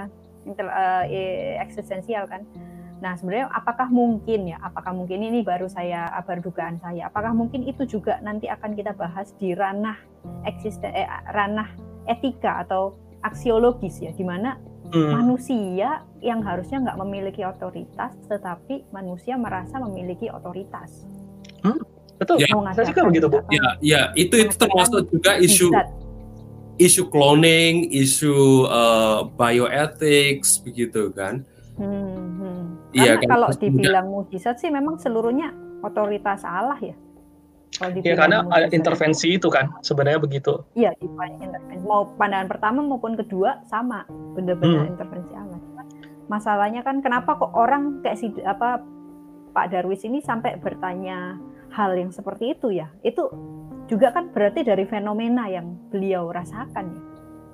uh, 0.46 1.04
eksistensial 1.60 2.24
kan. 2.28 2.46
Nah, 3.00 3.16
sebenarnya 3.16 3.48
apakah 3.48 3.88
mungkin 3.88 4.52
ya? 4.52 4.60
Apakah 4.60 4.92
mungkin 4.92 5.24
ini 5.24 5.40
baru 5.40 5.66
saya 5.72 6.12
baru 6.20 6.44
dugaan 6.44 6.76
saya? 6.84 7.08
Apakah 7.08 7.32
mungkin 7.32 7.64
itu 7.64 7.88
juga 7.88 8.20
nanti 8.20 8.46
akan 8.46 8.76
kita 8.76 8.92
bahas 8.92 9.32
di 9.40 9.56
ranah 9.56 9.96
eksisten 10.44 10.92
eh, 10.92 11.08
ranah 11.32 11.72
etika 12.04 12.60
atau 12.60 13.00
aksiologis 13.24 14.04
ya, 14.04 14.12
di 14.12 14.20
mana 14.20 14.60
hmm. 14.92 15.16
manusia 15.16 16.04
yang 16.20 16.44
harusnya 16.44 16.84
nggak 16.84 16.98
memiliki 17.00 17.40
otoritas, 17.40 18.12
tetapi 18.28 18.84
manusia 18.92 19.40
merasa 19.40 19.80
memiliki 19.80 20.28
otoritas. 20.28 21.08
Hmm, 21.64 21.80
betul. 22.20 22.36
Ya, 22.36 22.52
saya 22.76 22.84
juga 22.92 23.08
begitu 23.08 23.26
bu. 23.32 23.40
Ya, 23.48 23.68
ya 23.80 24.00
itu 24.12 24.44
itu 24.44 24.54
termasuk 24.60 25.08
juga 25.08 25.40
isu 25.40 25.72
isu 26.80 27.12
cloning, 27.12 27.92
isu 27.92 28.64
uh, 28.64 29.28
bioethics 29.36 30.64
begitu 30.64 31.12
kan. 31.12 31.44
Hmm, 31.76 32.40
hmm. 32.40 32.60
Iya 32.96 33.20
kan. 33.20 33.28
Kalau 33.36 33.48
dibilang 33.52 34.08
mujizat 34.08 34.56
sih 34.56 34.72
memang 34.72 34.96
seluruhnya 34.96 35.52
otoritas 35.84 36.40
Allah 36.42 36.80
ya. 36.80 36.96
Iya 37.80 38.12
karena 38.18 38.44
ada 38.50 38.66
intervensi 38.72 39.40
itu 39.40 39.48
kan 39.52 39.70
sebenarnya 39.84 40.20
begitu. 40.20 40.64
Iya 40.74 40.96
intervensi. 40.98 41.84
Mau 41.84 42.16
pandangan 42.16 42.48
pertama 42.48 42.80
maupun 42.80 43.14
kedua 43.14 43.60
sama 43.68 44.08
benar-benar 44.34 44.88
hmm. 44.88 44.92
intervensi 44.96 45.32
Allah. 45.36 45.60
Masalahnya 46.32 46.80
kan 46.80 47.04
kenapa 47.04 47.36
kok 47.36 47.52
orang 47.52 48.00
kayak 48.00 48.18
si 48.18 48.32
apa 48.42 48.80
Pak 49.50 49.66
Darwis 49.74 50.02
ini 50.06 50.22
sampai 50.22 50.56
bertanya 50.62 51.36
hal 51.72 51.94
yang 51.94 52.10
seperti 52.10 52.58
itu 52.58 52.74
ya? 52.74 52.90
Itu 53.02 53.30
juga 53.90 54.14
kan 54.14 54.30
berarti 54.30 54.62
dari 54.62 54.86
fenomena 54.86 55.50
yang 55.50 55.74
beliau 55.90 56.30
rasakan 56.30 56.94
ya 56.94 57.02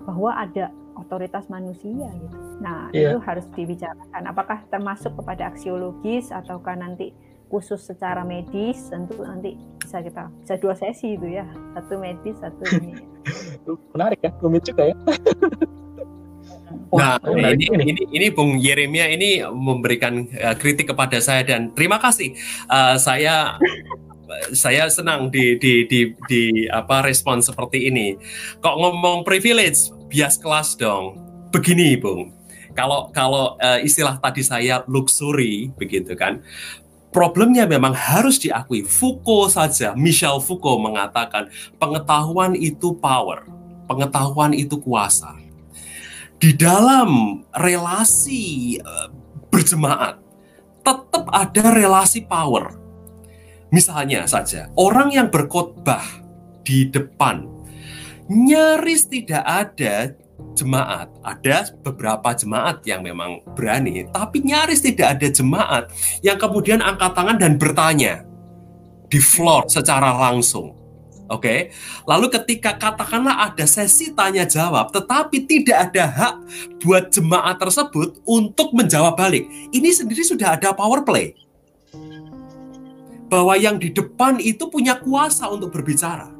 bahwa 0.04 0.30
ada 0.36 0.70
otoritas 0.94 1.48
manusia 1.50 2.08
gitu. 2.08 2.36
Nah 2.60 2.92
yeah. 2.92 3.16
itu 3.16 3.18
harus 3.24 3.48
dibicarakan. 3.56 4.22
Apakah 4.28 4.62
termasuk 4.70 5.16
kepada 5.16 5.50
aksiologis 5.50 6.30
ataukah 6.30 6.76
nanti 6.76 7.10
khusus 7.48 7.82
secara 7.82 8.22
medis? 8.22 8.86
Tentu 8.86 9.18
nanti 9.24 9.58
bisa 9.80 10.04
kita 10.04 10.30
bisa 10.44 10.54
dua 10.62 10.74
sesi 10.78 11.18
itu 11.18 11.26
ya, 11.26 11.48
satu 11.74 11.98
medis, 11.98 12.36
satu 12.38 12.62
ini. 12.78 13.02
Menarik 13.96 14.20
ya, 14.22 14.30
rumit 14.38 14.62
juga 14.68 14.92
ya. 14.92 14.96
Nah, 16.86 17.18
nah 17.18 17.50
ini, 17.50 17.66
ini, 17.66 17.84
ini, 17.92 18.02
ini 18.14 18.26
Bung 18.30 18.62
Yeremia 18.62 19.10
ini 19.10 19.42
memberikan 19.42 20.22
uh, 20.38 20.54
kritik 20.54 20.94
kepada 20.94 21.18
saya 21.18 21.42
dan 21.42 21.74
terima 21.74 21.98
kasih. 21.98 22.32
Uh, 22.70 22.94
saya 22.96 23.58
saya 24.52 24.90
senang 24.90 25.30
di 25.30 25.58
di 25.58 25.86
di, 25.86 26.00
di 26.26 26.42
apa 26.70 27.02
respon 27.02 27.42
seperti 27.42 27.88
ini. 27.90 28.18
Kok 28.60 28.76
ngomong 28.76 29.22
privilege, 29.22 29.90
bias 30.10 30.36
kelas 30.38 30.74
dong. 30.78 31.18
Begini, 31.54 31.96
Bung. 31.96 32.34
Kalau 32.76 33.08
kalau 33.14 33.56
uh, 33.56 33.80
istilah 33.80 34.20
tadi 34.20 34.44
saya 34.44 34.84
luxury 34.86 35.72
begitu 35.78 36.12
kan. 36.14 36.42
Problemnya 37.14 37.64
memang 37.64 37.96
harus 37.96 38.36
diakui. 38.36 38.84
Foucault 38.84 39.48
saja, 39.48 39.96
Michel 39.96 40.36
Foucault 40.36 40.84
mengatakan 40.84 41.48
pengetahuan 41.80 42.52
itu 42.52 42.92
power, 42.92 43.48
pengetahuan 43.88 44.52
itu 44.52 44.76
kuasa. 44.76 45.32
di 46.36 46.52
dalam 46.52 47.40
relasi 47.56 48.76
uh, 48.80 49.08
berjemaat 49.48 50.20
tetap 50.84 51.24
ada 51.32 51.64
relasi 51.72 52.22
power. 52.22 52.85
Misalnya 53.74 54.30
saja, 54.30 54.70
orang 54.78 55.10
yang 55.10 55.26
berkhotbah 55.26 56.02
di 56.62 56.86
depan 56.86 57.46
nyaris 58.30 59.06
tidak 59.10 59.42
ada 59.42 60.14
jemaat. 60.54 61.10
Ada 61.22 61.74
beberapa 61.82 62.30
jemaat 62.36 62.82
yang 62.86 63.02
memang 63.02 63.42
berani, 63.54 64.06
tapi 64.10 64.42
nyaris 64.42 64.82
tidak 64.82 65.18
ada 65.18 65.28
jemaat 65.30 65.90
yang 66.22 66.38
kemudian 66.38 66.82
angkat 66.82 67.12
tangan 67.14 67.38
dan 67.38 67.58
bertanya 67.58 68.22
di 69.10 69.18
floor 69.18 69.66
secara 69.70 70.14
langsung. 70.14 70.74
Oke, 71.26 71.42
okay? 71.42 71.60
lalu 72.06 72.30
ketika 72.30 72.78
katakanlah 72.78 73.50
ada 73.50 73.66
sesi 73.66 74.14
tanya 74.14 74.46
jawab, 74.46 74.94
tetapi 74.94 75.42
tidak 75.42 75.90
ada 75.90 76.06
hak 76.06 76.34
buat 76.78 77.10
jemaat 77.10 77.58
tersebut 77.58 78.22
untuk 78.22 78.70
menjawab 78.70 79.18
balik, 79.18 79.42
ini 79.74 79.90
sendiri 79.90 80.22
sudah 80.22 80.54
ada 80.54 80.70
power 80.70 81.02
play 81.02 81.34
bahwa 83.26 83.58
yang 83.58 83.76
di 83.76 83.90
depan 83.90 84.38
itu 84.38 84.70
punya 84.70 84.98
kuasa 84.98 85.50
untuk 85.50 85.74
berbicara, 85.74 86.30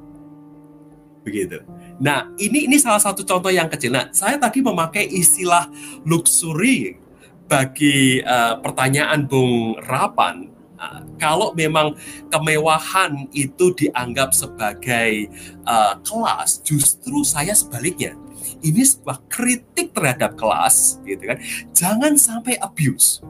begitu. 1.27 1.63
Nah, 1.99 2.29
ini 2.37 2.69
ini 2.69 2.77
salah 2.77 3.01
satu 3.01 3.25
contoh 3.25 3.51
yang 3.51 3.67
kecil. 3.73 3.91
Nah, 3.91 4.13
saya 4.13 4.37
tadi 4.37 4.61
memakai 4.61 5.09
istilah 5.09 5.67
luxury 6.05 7.01
bagi 7.49 8.21
uh, 8.21 8.61
pertanyaan 8.61 9.25
Bung 9.25 9.81
Rapan. 9.87 10.53
Uh, 10.77 11.01
kalau 11.17 11.57
memang 11.57 11.97
kemewahan 12.29 13.25
itu 13.33 13.73
dianggap 13.73 14.37
sebagai 14.37 15.33
uh, 15.65 15.97
kelas, 16.05 16.61
justru 16.61 17.25
saya 17.25 17.57
sebaliknya. 17.57 18.13
Ini 18.61 18.85
sebuah 18.85 19.25
kritik 19.27 19.97
terhadap 19.97 20.37
kelas, 20.37 21.01
gitu 21.09 21.33
kan? 21.33 21.41
Jangan 21.73 22.15
sampai 22.21 22.61
abuse. 22.61 23.25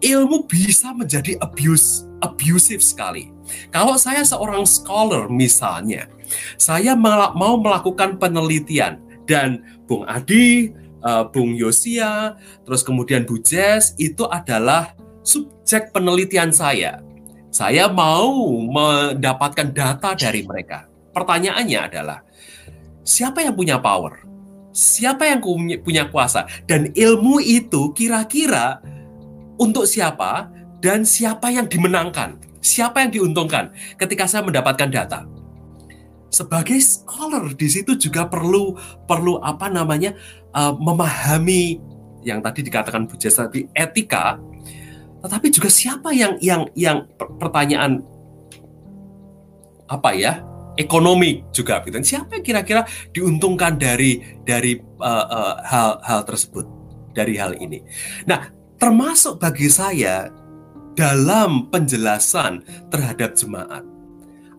Ilmu 0.00 0.48
bisa 0.48 0.96
menjadi 0.96 1.36
abuse, 1.44 2.08
abusive 2.24 2.80
sekali. 2.80 3.28
Kalau 3.68 4.00
saya 4.00 4.24
seorang 4.24 4.64
scholar 4.64 5.28
misalnya, 5.28 6.08
saya 6.56 6.96
mau 6.96 7.60
melakukan 7.60 8.16
penelitian 8.16 9.00
dan 9.28 9.60
Bung 9.84 10.08
Adi, 10.08 10.72
uh, 11.04 11.28
Bung 11.28 11.52
Yosia, 11.52 12.36
terus 12.64 12.80
kemudian 12.80 13.28
Bu 13.28 13.40
Jess 13.44 13.92
itu 14.00 14.24
adalah 14.28 14.96
subjek 15.20 15.92
penelitian 15.92 16.54
saya. 16.54 17.04
Saya 17.50 17.90
mau 17.90 18.46
mendapatkan 18.70 19.74
data 19.74 20.14
dari 20.14 20.46
mereka. 20.46 20.86
Pertanyaannya 21.10 21.80
adalah 21.82 22.22
siapa 23.02 23.42
yang 23.42 23.58
punya 23.58 23.82
power? 23.82 24.22
Siapa 24.70 25.26
yang 25.26 25.42
punya 25.82 26.06
kuasa? 26.06 26.46
Dan 26.62 26.94
ilmu 26.94 27.42
itu 27.42 27.90
kira-kira 27.90 28.78
untuk 29.60 29.84
siapa 29.84 30.48
dan 30.80 31.04
siapa 31.04 31.52
yang 31.52 31.68
dimenangkan? 31.68 32.40
Siapa 32.64 33.04
yang 33.04 33.12
diuntungkan 33.12 33.72
ketika 34.00 34.24
saya 34.24 34.44
mendapatkan 34.44 34.88
data? 34.88 35.28
sebagai 36.30 36.78
scholar 36.78 37.52
di 37.58 37.66
situ 37.66 37.98
juga 37.98 38.24
perlu 38.30 38.78
perlu 39.04 39.42
apa 39.42 39.66
namanya 39.66 40.14
uh, 40.54 40.70
memahami 40.78 41.82
yang 42.22 42.38
tadi 42.38 42.62
dikatakan 42.62 43.10
Bu 43.10 43.18
Jess 43.18 43.36
tadi 43.36 43.66
etika 43.74 44.38
tetapi 45.20 45.52
juga 45.52 45.68
siapa 45.68 46.14
yang 46.14 46.38
yang 46.40 46.64
yang 46.78 47.04
pertanyaan 47.18 48.00
apa 49.90 50.14
ya 50.14 50.40
ekonomi 50.78 51.42
juga 51.50 51.82
gitu 51.82 51.98
siapa 52.06 52.38
yang 52.38 52.44
kira-kira 52.46 52.86
diuntungkan 53.10 53.74
dari 53.76 54.22
dari 54.46 54.78
uh, 55.02 55.26
uh, 55.26 55.54
hal 56.00 56.22
tersebut 56.24 56.64
dari 57.10 57.34
hal 57.36 57.58
ini 57.58 57.82
nah 58.24 58.48
termasuk 58.80 59.36
bagi 59.36 59.68
saya 59.68 60.32
dalam 60.96 61.68
penjelasan 61.68 62.64
terhadap 62.88 63.36
jemaat. 63.36 63.84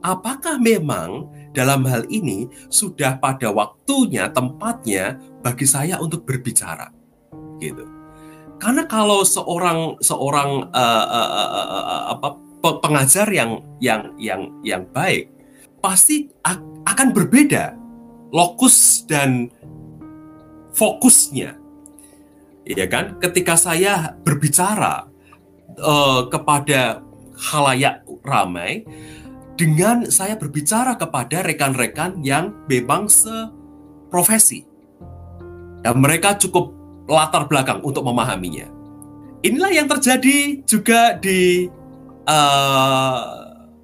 Apakah 0.02 0.58
memang 0.58 1.30
dalam 1.54 1.86
hal 1.86 2.10
ini 2.10 2.50
sudah 2.74 3.22
pada 3.22 3.54
waktunya, 3.54 4.30
tempatnya 4.34 5.20
bagi 5.46 5.66
saya 5.70 6.02
untuk 6.02 6.26
berbicara, 6.26 6.90
gitu. 7.62 7.86
Karena 8.58 8.86
kalau 8.90 9.22
seorang 9.22 9.98
seorang 10.02 10.70
uh, 10.74 11.06
uh, 11.06 11.30
uh, 11.38 11.58
uh, 11.70 12.04
apa 12.18 12.28
pengajar 12.82 13.30
yang 13.30 13.62
yang 13.82 14.14
yang 14.22 14.42
yang 14.62 14.86
baik 14.90 15.34
pasti 15.82 16.30
akan 16.86 17.10
berbeda 17.14 17.78
lokus 18.34 19.06
dan 19.06 19.54
fokusnya, 20.74 21.61
ya 22.76 22.88
kan? 22.88 23.18
Ketika 23.18 23.56
saya 23.60 24.16
berbicara 24.22 25.08
uh, 25.80 26.28
kepada 26.30 27.02
halayak 27.38 28.06
ramai, 28.22 28.86
dengan 29.62 30.10
saya 30.10 30.34
berbicara 30.40 30.98
kepada 30.98 31.46
rekan-rekan 31.46 32.26
yang 32.26 32.66
memang 32.66 33.06
seprofesi. 33.06 34.66
Dan 35.86 36.02
mereka 36.02 36.38
cukup 36.38 36.74
latar 37.06 37.46
belakang 37.46 37.82
untuk 37.86 38.06
memahaminya. 38.06 38.70
Inilah 39.42 39.74
yang 39.74 39.90
terjadi 39.90 40.62
juga 40.66 41.18
di 41.18 41.70
uh, 42.30 43.22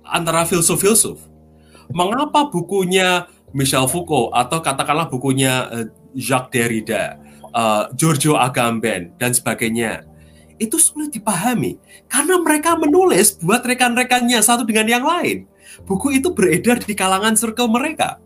antara 0.05 0.45
filsuf-filsuf. 0.45 1.17
Mengapa 1.93 2.49
bukunya 2.53 3.25
Michel 3.53 3.89
Foucault 3.89 4.33
atau 4.33 4.61
katakanlah 4.61 5.09
bukunya 5.09 5.65
uh, 5.69 5.85
Jacques 6.13 6.53
Derrida, 6.53 7.17
uh, 7.53 7.91
Giorgio 7.95 8.35
Agamben 8.35 9.15
dan 9.15 9.31
sebagainya 9.31 10.03
itu 10.57 10.81
sulit 10.81 11.13
dipahami 11.13 11.77
karena 12.09 12.41
mereka 12.41 12.73
menulis 12.73 13.37
buat 13.39 13.61
rekan-rekannya 13.61 14.41
satu 14.41 14.65
dengan 14.65 14.89
yang 14.89 15.05
lain 15.05 15.45
buku 15.85 16.17
itu 16.17 16.33
beredar 16.33 16.81
di 16.81 16.97
kalangan 16.97 17.37
circle 17.37 17.69
mereka. 17.69 18.17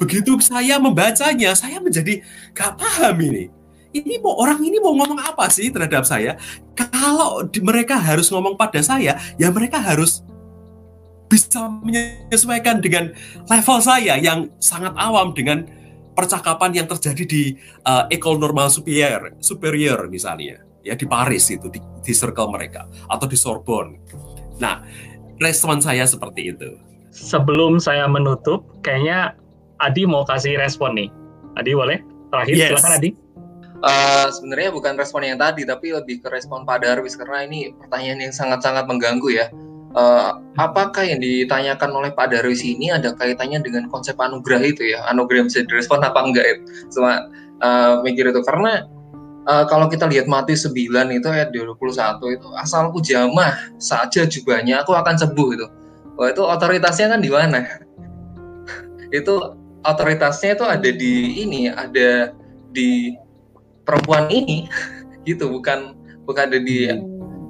Begitu 0.00 0.34
saya 0.42 0.82
membacanya, 0.82 1.54
saya 1.54 1.78
menjadi 1.78 2.24
gak 2.56 2.80
paham 2.80 3.16
ini. 3.22 3.46
Ini 3.92 4.18
mau 4.24 4.40
orang 4.40 4.58
ini 4.64 4.80
mau 4.80 4.96
ngomong 4.96 5.20
apa 5.20 5.52
sih 5.52 5.68
terhadap 5.68 6.08
saya? 6.08 6.40
Kalau 6.72 7.44
di, 7.44 7.60
mereka 7.60 8.00
harus 8.00 8.32
ngomong 8.32 8.56
pada 8.56 8.80
saya, 8.80 9.20
ya 9.36 9.48
mereka 9.52 9.78
harus 9.78 10.24
bisa 11.28 11.68
menyesuaikan 11.84 12.80
dengan 12.80 13.12
level 13.46 13.78
saya 13.84 14.16
yang 14.16 14.48
sangat 14.58 14.96
awam 14.96 15.36
dengan 15.36 15.68
percakapan 16.12 16.82
yang 16.82 16.86
terjadi 16.88 17.24
di 17.24 17.42
uh, 17.88 18.08
Ecole 18.12 18.40
Normale 18.40 18.68
Superior, 18.68 19.36
superior 19.40 20.08
misalnya, 20.08 20.60
ya 20.84 20.92
di 20.96 21.06
Paris 21.08 21.48
itu 21.48 21.68
di, 21.72 21.80
di 21.80 22.12
circle 22.12 22.52
mereka 22.52 22.88
atau 23.08 23.26
di 23.26 23.36
Sorbonne. 23.36 23.96
Nah, 24.60 24.84
respon 25.40 25.80
saya 25.80 26.04
seperti 26.04 26.52
itu. 26.52 26.70
Sebelum 27.12 27.76
saya 27.76 28.08
menutup, 28.08 28.64
kayaknya 28.80 29.36
Adi 29.82 30.06
mau 30.06 30.24
kasih 30.24 30.56
respon 30.56 30.96
nih. 30.96 31.08
Adi 31.58 31.76
boleh? 31.76 31.98
Terakhir, 32.32 32.54
yes. 32.56 32.68
silakan 32.72 32.92
Adi. 32.96 33.10
Uh, 33.82 34.30
sebenarnya 34.30 34.70
bukan 34.70 34.94
respon 34.94 35.26
yang 35.26 35.42
tadi, 35.42 35.66
tapi 35.66 35.90
lebih 35.90 36.22
ke 36.22 36.30
respon 36.30 36.62
Pak 36.62 36.86
Darwis 36.86 37.18
karena 37.18 37.42
ini 37.42 37.74
pertanyaan 37.74 38.30
yang 38.30 38.34
sangat-sangat 38.34 38.86
mengganggu 38.86 39.28
ya. 39.34 39.50
Uh, 39.92 40.40
apakah 40.56 41.04
yang 41.04 41.20
ditanyakan 41.20 41.92
oleh 41.92 42.10
Pak 42.16 42.32
Darwis 42.32 42.64
ini 42.64 42.88
ada 42.88 43.12
kaitannya 43.12 43.60
dengan 43.60 43.92
konsep 43.92 44.16
anugerah 44.16 44.64
itu 44.64 44.88
ya? 44.88 45.04
Anugerah 45.12 45.44
bisa 45.44 45.60
direspon 45.68 46.00
apa 46.00 46.16
enggak 46.24 46.46
itu? 46.48 46.62
Cuma 46.96 47.28
uh, 47.60 48.00
mikir 48.00 48.32
itu 48.32 48.40
karena 48.40 48.88
uh, 49.46 49.64
kalau 49.66 49.92
kita 49.92 50.06
lihat 50.08 50.26
Matius 50.30 50.66
9 50.66 50.72
itu 51.12 51.28
ayat 51.28 51.52
21 51.52 51.76
itu 52.36 52.48
asalku 52.58 53.04
jamah 53.04 53.52
saja 53.78 54.26
jubahnya 54.26 54.80
aku 54.80 54.96
akan 54.96 55.16
sembuh 55.18 55.48
itu. 55.54 55.66
Wah 56.16 56.28
itu 56.28 56.42
otoritasnya 56.44 57.16
kan 57.16 57.20
di 57.20 57.30
mana? 57.32 57.60
itu 59.18 59.34
otoritasnya 59.82 60.56
itu 60.56 60.64
ada 60.64 60.90
di 60.90 61.14
ini, 61.42 61.68
ada 61.68 62.32
di 62.72 63.16
perempuan 63.82 64.30
ini 64.30 64.68
gitu, 65.28 65.50
bukan 65.50 65.96
bukan 66.24 66.48
ada 66.52 66.58
di 66.60 66.88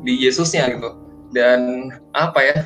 di 0.02 0.12
Yesusnya 0.26 0.70
gitu. 0.72 1.01
Dan 1.32 1.90
apa 2.12 2.40
ya? 2.44 2.56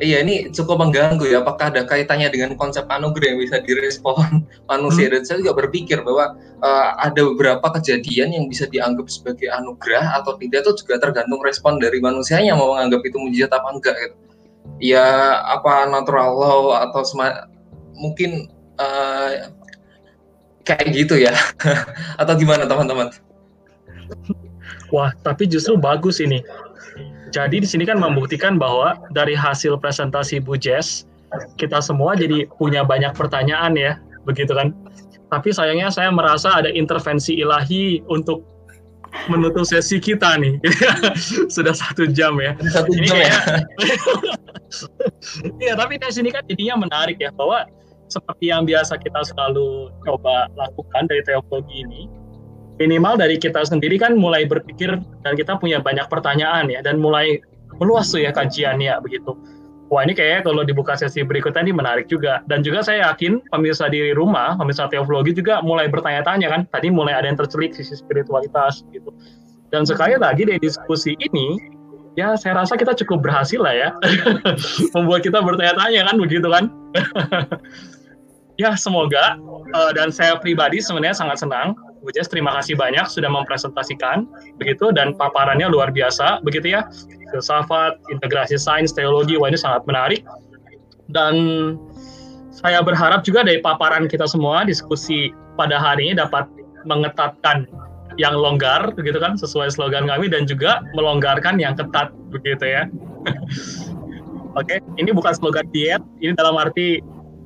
Iya 0.00 0.24
ini 0.24 0.48
cukup 0.48 0.80
mengganggu 0.80 1.28
ya. 1.28 1.44
Apakah 1.44 1.68
ada 1.68 1.84
kaitannya 1.84 2.32
dengan 2.32 2.56
konsep 2.56 2.88
anugerah 2.88 3.36
yang 3.36 3.40
bisa 3.44 3.60
direspon 3.60 4.48
manusia? 4.72 5.12
Hmm. 5.12 5.20
Dan 5.20 5.22
saya 5.28 5.36
juga 5.44 5.52
berpikir 5.60 6.00
bahwa 6.00 6.40
uh, 6.64 6.90
ada 7.04 7.20
beberapa 7.20 7.68
kejadian 7.76 8.32
yang 8.32 8.44
bisa 8.48 8.64
dianggap 8.64 9.12
sebagai 9.12 9.52
anugerah 9.52 10.20
atau 10.24 10.40
tidak 10.40 10.64
itu 10.64 10.84
juga 10.84 11.04
tergantung 11.04 11.44
respon 11.44 11.76
dari 11.76 12.00
manusianya 12.00 12.56
mau 12.56 12.72
menganggap 12.76 13.00
itu 13.04 13.16
mujizat 13.20 13.52
apa 13.52 13.68
enggak 13.76 13.96
gitu. 14.00 14.16
Ya 14.80 15.36
apa 15.44 15.84
natural 15.92 16.32
law 16.32 16.62
atau 16.80 17.04
mungkin 17.92 18.48
uh, 18.80 19.52
kayak 20.64 20.88
gitu 20.96 21.20
ya 21.20 21.36
atau 22.20 22.32
gimana 22.40 22.64
teman-teman? 22.64 23.12
Wah 24.88 25.12
tapi 25.20 25.44
justru 25.44 25.76
bagus 25.76 26.24
ini 26.24 26.40
jadi 27.30 27.62
di 27.62 27.68
sini 27.68 27.86
kan 27.86 27.98
membuktikan 28.02 28.58
bahwa 28.58 28.98
dari 29.14 29.38
hasil 29.38 29.78
presentasi 29.78 30.42
Bu 30.42 30.58
Jess, 30.58 31.06
kita 31.56 31.78
semua 31.78 32.18
jadi 32.18 32.50
punya 32.58 32.82
banyak 32.82 33.14
pertanyaan 33.14 33.78
ya, 33.78 33.96
begitu 34.26 34.52
kan? 34.52 34.74
Tapi 35.30 35.54
sayangnya 35.54 35.94
saya 35.94 36.10
merasa 36.10 36.50
ada 36.58 36.70
intervensi 36.74 37.38
ilahi 37.38 38.02
untuk 38.10 38.42
menutup 39.30 39.66
sesi 39.66 39.98
kita 40.02 40.38
nih. 40.38 40.58
Sudah 41.54 41.74
satu 41.74 42.10
jam 42.10 42.38
ya. 42.42 42.54
Satu 42.70 42.94
jam 42.98 43.18
ya. 43.18 43.34
Iya, 45.58 45.74
tapi 45.74 45.98
di 45.98 46.10
sini 46.10 46.30
kan 46.30 46.46
jadinya 46.46 46.86
menarik 46.86 47.18
ya 47.18 47.30
bahwa 47.34 47.66
seperti 48.10 48.50
yang 48.50 48.66
biasa 48.66 48.98
kita 48.98 49.22
selalu 49.22 49.90
coba 50.02 50.50
lakukan 50.58 51.06
dari 51.06 51.22
teologi 51.22 51.86
ini, 51.86 52.10
minimal 52.80 53.20
dari 53.20 53.36
kita 53.36 53.60
sendiri 53.60 54.00
kan 54.00 54.16
mulai 54.16 54.48
berpikir 54.48 54.96
dan 55.20 55.32
kita 55.36 55.60
punya 55.60 55.84
banyak 55.84 56.08
pertanyaan 56.08 56.72
ya 56.72 56.80
dan 56.80 56.96
mulai 56.96 57.36
meluas 57.76 58.08
tuh 58.08 58.24
ya 58.24 58.32
kajiannya 58.32 58.96
begitu. 59.04 59.36
Wah 59.90 60.06
ini 60.06 60.14
kayaknya 60.14 60.46
kalau 60.46 60.62
dibuka 60.62 60.94
sesi 60.94 61.26
berikutnya 61.26 61.66
ini 61.66 61.74
menarik 61.74 62.06
juga. 62.06 62.46
Dan 62.46 62.62
juga 62.62 62.80
saya 62.86 63.10
yakin 63.10 63.42
pemirsa 63.50 63.90
di 63.90 64.14
rumah, 64.14 64.54
pemirsa 64.54 64.86
teologi 64.86 65.34
juga 65.34 65.58
mulai 65.66 65.90
bertanya-tanya 65.90 66.46
kan. 66.46 66.60
Tadi 66.70 66.94
mulai 66.94 67.18
ada 67.18 67.26
yang 67.26 67.34
tercelik 67.34 67.74
sisi 67.74 67.98
spiritualitas 67.98 68.86
gitu. 68.94 69.10
Dan 69.74 69.82
sekali 69.82 70.14
lagi 70.14 70.46
dari 70.46 70.62
diskusi 70.62 71.18
ini, 71.18 71.58
ya 72.14 72.38
saya 72.38 72.62
rasa 72.62 72.78
kita 72.78 72.94
cukup 73.02 73.26
berhasil 73.26 73.58
lah 73.58 73.74
ya. 73.74 73.90
Membuat 74.94 75.26
kita 75.26 75.42
bertanya-tanya 75.42 76.06
kan 76.06 76.16
begitu 76.22 76.46
kan. 76.46 76.64
ya 78.60 78.76
semoga 78.76 79.40
uh, 79.72 79.90
dan 79.96 80.12
saya 80.12 80.36
pribadi 80.36 80.84
sebenarnya 80.84 81.16
sangat 81.16 81.40
senang 81.40 81.72
Bu 82.00 82.08
Jess, 82.16 82.32
terima 82.32 82.56
kasih 82.56 82.80
banyak 82.80 83.04
sudah 83.12 83.28
mempresentasikan 83.28 84.24
begitu 84.56 84.88
dan 84.96 85.12
paparannya 85.12 85.68
luar 85.68 85.92
biasa 85.92 86.40
begitu 86.40 86.72
ya. 86.72 86.88
Filsafat, 87.30 88.00
integrasi 88.08 88.56
sains, 88.56 88.90
teologi, 88.96 89.36
wah 89.36 89.52
ini 89.52 89.60
sangat 89.60 89.84
menarik. 89.84 90.24
Dan 91.12 91.34
saya 92.48 92.80
berharap 92.80 93.22
juga 93.22 93.44
dari 93.44 93.60
paparan 93.60 94.08
kita 94.08 94.24
semua 94.24 94.64
diskusi 94.64 95.30
pada 95.60 95.76
hari 95.76 96.10
ini 96.10 96.14
dapat 96.16 96.48
mengetatkan 96.88 97.68
yang 98.18 98.34
longgar 98.34 98.90
begitu 98.96 99.20
kan 99.22 99.38
sesuai 99.38 99.70
slogan 99.70 100.08
kami 100.08 100.26
dan 100.26 100.48
juga 100.48 100.82
melonggarkan 100.96 101.60
yang 101.60 101.76
ketat 101.76 102.10
begitu 102.32 102.64
ya. 102.64 102.88
Oke, 104.58 104.82
okay. 104.82 104.98
ini 104.98 105.14
bukan 105.14 105.30
slogan 105.30 105.68
diet, 105.70 106.02
ini 106.18 106.34
dalam 106.34 106.58
arti 106.58 106.98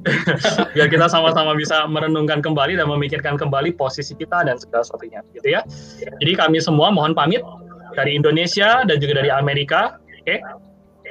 biar 0.76 0.89
kita 0.93 1.09
sama-sama 1.09 1.56
bisa 1.56 1.89
merenungkan 1.89 2.44
kembali 2.44 2.76
dan 2.76 2.86
memikirkan 2.89 3.40
kembali 3.40 3.72
posisi 3.74 4.12
kita 4.12 4.44
dan 4.44 4.60
segala 4.60 4.85
sesuatunya 4.85 5.24
gitu 5.32 5.48
ya. 5.48 5.64
Jadi 6.20 6.32
kami 6.36 6.59
semua 6.60 6.93
mohon 6.93 7.16
pamit 7.16 7.40
dari 7.97 8.16
Indonesia 8.18 8.85
dan 8.85 8.97
juga 9.01 9.24
dari 9.24 9.31
Amerika 9.32 9.97
oke? 9.97 10.28
Okay? 10.28 10.39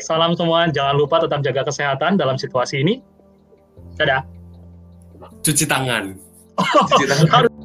salam 0.02 0.34
semua 0.34 0.66
jangan 0.74 0.98
lupa 0.98 1.22
tetap 1.22 1.46
jaga 1.46 1.62
kesehatan 1.70 2.18
dalam 2.18 2.38
situasi 2.38 2.82
ini. 2.82 3.02
Dadah. 3.98 4.26
Cuci 5.46 5.70
tangan. 5.70 6.18
Oh, 6.58 6.86
cuci 6.90 7.06
tangan 7.06 7.46